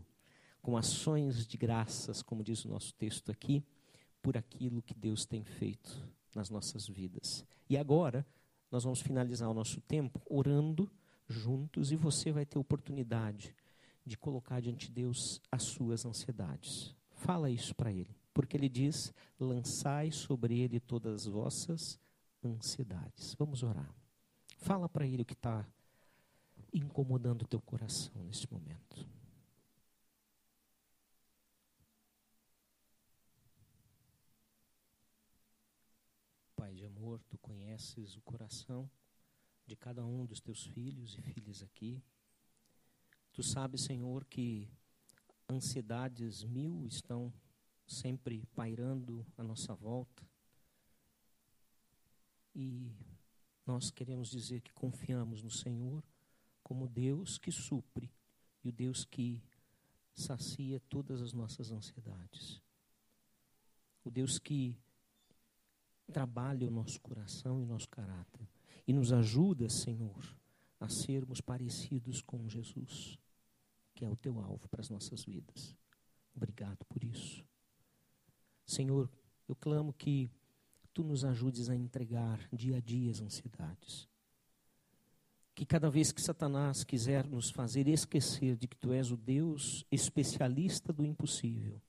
com 0.61 0.77
ações 0.77 1.45
de 1.45 1.57
graças, 1.57 2.21
como 2.21 2.43
diz 2.43 2.63
o 2.65 2.69
nosso 2.69 2.93
texto 2.93 3.31
aqui, 3.31 3.63
por 4.23 4.37
aquilo 4.37 4.81
que 4.81 4.95
Deus 4.95 5.25
tem 5.25 5.43
feito 5.43 6.09
nas 6.33 6.49
nossas 6.49 6.87
vidas. 6.87 7.45
E 7.69 7.77
agora, 7.77 8.25
nós 8.71 8.83
vamos 8.83 9.01
finalizar 9.01 9.49
o 9.49 9.53
nosso 9.53 9.79
tempo 9.81 10.19
orando 10.25 10.89
juntos 11.27 11.91
e 11.91 11.95
você 11.95 12.31
vai 12.31 12.45
ter 12.45 12.57
oportunidade 12.57 13.55
de 14.05 14.17
colocar 14.17 14.61
diante 14.61 14.87
de 14.87 14.93
Deus 14.93 15.39
as 15.51 15.63
suas 15.63 16.05
ansiedades. 16.05 16.95
Fala 17.17 17.49
isso 17.49 17.75
para 17.75 17.91
ele, 17.91 18.15
porque 18.33 18.57
ele 18.57 18.69
diz: 18.69 19.13
lançai 19.39 20.11
sobre 20.11 20.59
ele 20.59 20.79
todas 20.79 21.21
as 21.21 21.31
vossas 21.31 21.99
ansiedades. 22.43 23.35
Vamos 23.35 23.61
orar. 23.61 23.93
Fala 24.57 24.87
para 24.89 25.05
ele 25.05 25.21
o 25.21 25.25
que 25.25 25.33
está 25.33 25.67
incomodando 26.73 27.43
o 27.43 27.47
teu 27.47 27.61
coração 27.61 28.23
nesse 28.23 28.51
momento. 28.51 29.07
Amor, 37.03 37.21
tu 37.27 37.37
conheces 37.39 38.15
o 38.15 38.21
coração 38.21 38.89
de 39.65 39.75
cada 39.75 40.05
um 40.05 40.25
dos 40.25 40.39
teus 40.39 40.63
filhos 40.67 41.17
e 41.17 41.21
filhas 41.21 41.61
aqui. 41.61 42.01
Tu 43.33 43.43
sabes, 43.43 43.83
Senhor, 43.83 44.23
que 44.23 44.71
ansiedades 45.49 46.45
mil 46.45 46.87
estão 46.87 47.33
sempre 47.85 48.45
pairando 48.55 49.27
à 49.37 49.43
nossa 49.43 49.75
volta. 49.75 50.25
E 52.55 52.95
nós 53.65 53.91
queremos 53.91 54.29
dizer 54.29 54.61
que 54.61 54.71
confiamos 54.71 55.43
no 55.43 55.51
Senhor 55.51 56.01
como 56.63 56.87
Deus 56.87 57.37
que 57.37 57.51
supre 57.51 58.09
e 58.63 58.69
o 58.69 58.71
Deus 58.71 59.03
que 59.03 59.43
sacia 60.15 60.79
todas 60.87 61.21
as 61.21 61.33
nossas 61.33 61.69
ansiedades. 61.69 62.61
O 64.05 64.09
Deus 64.09 64.39
que 64.39 64.81
trabalha 66.11 66.67
o 66.67 66.71
nosso 66.71 66.99
coração 67.01 67.59
e 67.59 67.63
o 67.63 67.67
nosso 67.67 67.89
caráter 67.89 68.47
e 68.87 68.93
nos 68.93 69.11
ajuda, 69.13 69.69
Senhor, 69.69 70.23
a 70.79 70.89
sermos 70.89 71.39
parecidos 71.39 72.21
com 72.21 72.47
Jesus, 72.49 73.17
que 73.95 74.03
é 74.03 74.09
o 74.09 74.15
teu 74.15 74.39
alvo 74.39 74.67
para 74.67 74.81
as 74.81 74.89
nossas 74.89 75.23
vidas. 75.23 75.75
Obrigado 76.35 76.83
por 76.85 77.03
isso. 77.03 77.45
Senhor, 78.65 79.09
eu 79.47 79.55
clamo 79.55 79.93
que 79.93 80.29
tu 80.93 81.03
nos 81.03 81.23
ajudes 81.23 81.69
a 81.69 81.75
entregar 81.75 82.39
dia 82.51 82.77
a 82.77 82.79
dia 82.79 83.11
as 83.11 83.21
ansiedades. 83.21 84.07
Que 85.55 85.65
cada 85.65 85.89
vez 85.89 86.11
que 86.11 86.21
Satanás 86.21 86.83
quiser 86.83 87.27
nos 87.27 87.49
fazer 87.51 87.87
esquecer 87.87 88.57
de 88.57 88.67
que 88.67 88.75
tu 88.75 88.91
és 88.91 89.11
o 89.11 89.17
Deus 89.17 89.85
especialista 89.91 90.91
do 90.91 91.05
impossível, 91.05 91.79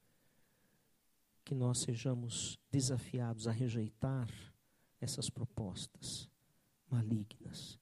que 1.44 1.54
nós 1.54 1.80
sejamos 1.80 2.58
desafiados 2.70 3.46
a 3.46 3.52
rejeitar 3.52 4.28
essas 5.00 5.28
propostas 5.28 6.28
malignas 6.90 7.78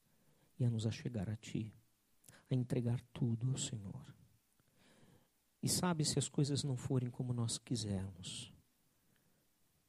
e 0.59 0.65
a 0.65 0.69
nos 0.69 0.85
achegar 0.85 1.29
a 1.29 1.35
Ti, 1.37 1.73
a 2.49 2.55
entregar 2.55 3.01
tudo 3.13 3.49
ao 3.49 3.57
Senhor. 3.57 4.13
E 5.61 5.69
sabe 5.69 6.03
se 6.03 6.19
as 6.19 6.27
coisas 6.27 6.63
não 6.63 6.75
forem 6.75 7.09
como 7.09 7.31
nós 7.33 7.57
quisermos, 7.57 8.53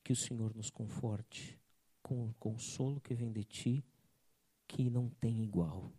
que 0.05 0.13
o 0.13 0.17
Senhor 0.17 0.55
nos 0.55 0.71
conforte 0.71 1.59
com 2.03 2.29
o 2.29 2.35
consolo 2.35 3.01
que 3.01 3.15
vem 3.15 3.33
de 3.33 3.43
ti, 3.43 3.85
que 4.69 4.91
não 4.91 5.09
tem 5.09 5.43
igual. 5.43 5.91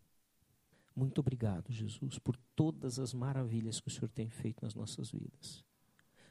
Muito 0.96 1.20
obrigado, 1.20 1.74
Jesus, 1.74 2.20
por 2.20 2.38
todas 2.56 3.00
as 3.00 3.14
maravilhas 3.14 3.80
que 3.80 3.88
o 3.88 3.92
Senhor 3.92 4.08
tem 4.10 4.30
feito 4.30 4.64
nas 4.64 4.76
nossas 4.76 5.12
vidas. 5.12 5.66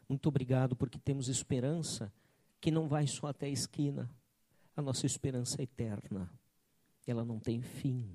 Muito 0.09 0.29
obrigado 0.29 0.77
porque 0.77 0.99
temos 0.99 1.29
esperança 1.29 2.13
que 2.61 2.71
não 2.71 2.89
vai 2.89 3.07
só 3.07 3.29
até 3.29 3.47
a 3.47 3.51
esquina. 3.51 4.11
A 4.77 4.83
nossa 4.83 5.07
esperança 5.07 5.61
é 5.61 5.65
eterna. 5.65 6.31
Ela 7.07 7.25
não 7.25 7.39
tem 7.39 7.61
fim. 7.63 8.15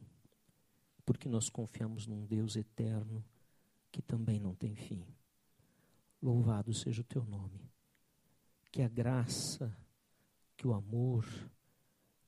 Porque 1.05 1.27
nós 1.27 1.49
confiamos 1.49 2.05
num 2.05 2.25
Deus 2.25 2.55
eterno 2.55 3.23
que 3.91 4.01
também 4.01 4.39
não 4.39 4.53
tem 4.53 4.75
fim. 4.75 5.05
Louvado 6.21 6.73
seja 6.73 7.01
o 7.01 7.05
teu 7.05 7.23
nome 7.25 7.69
que 8.71 8.81
a 8.81 8.87
graça, 8.87 9.75
que 10.55 10.67
o 10.67 10.73
amor, 10.73 11.25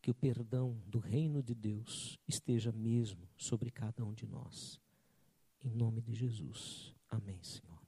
que 0.01 0.09
o 0.09 0.13
perdão 0.13 0.81
do 0.87 0.99
reino 0.99 1.43
de 1.43 1.53
Deus 1.53 2.17
esteja 2.27 2.71
mesmo 2.71 3.27
sobre 3.37 3.69
cada 3.69 4.03
um 4.03 4.13
de 4.13 4.25
nós. 4.25 4.79
Em 5.63 5.69
nome 5.69 6.01
de 6.01 6.13
Jesus. 6.13 6.95
Amém, 7.09 7.41
Senhor. 7.43 7.80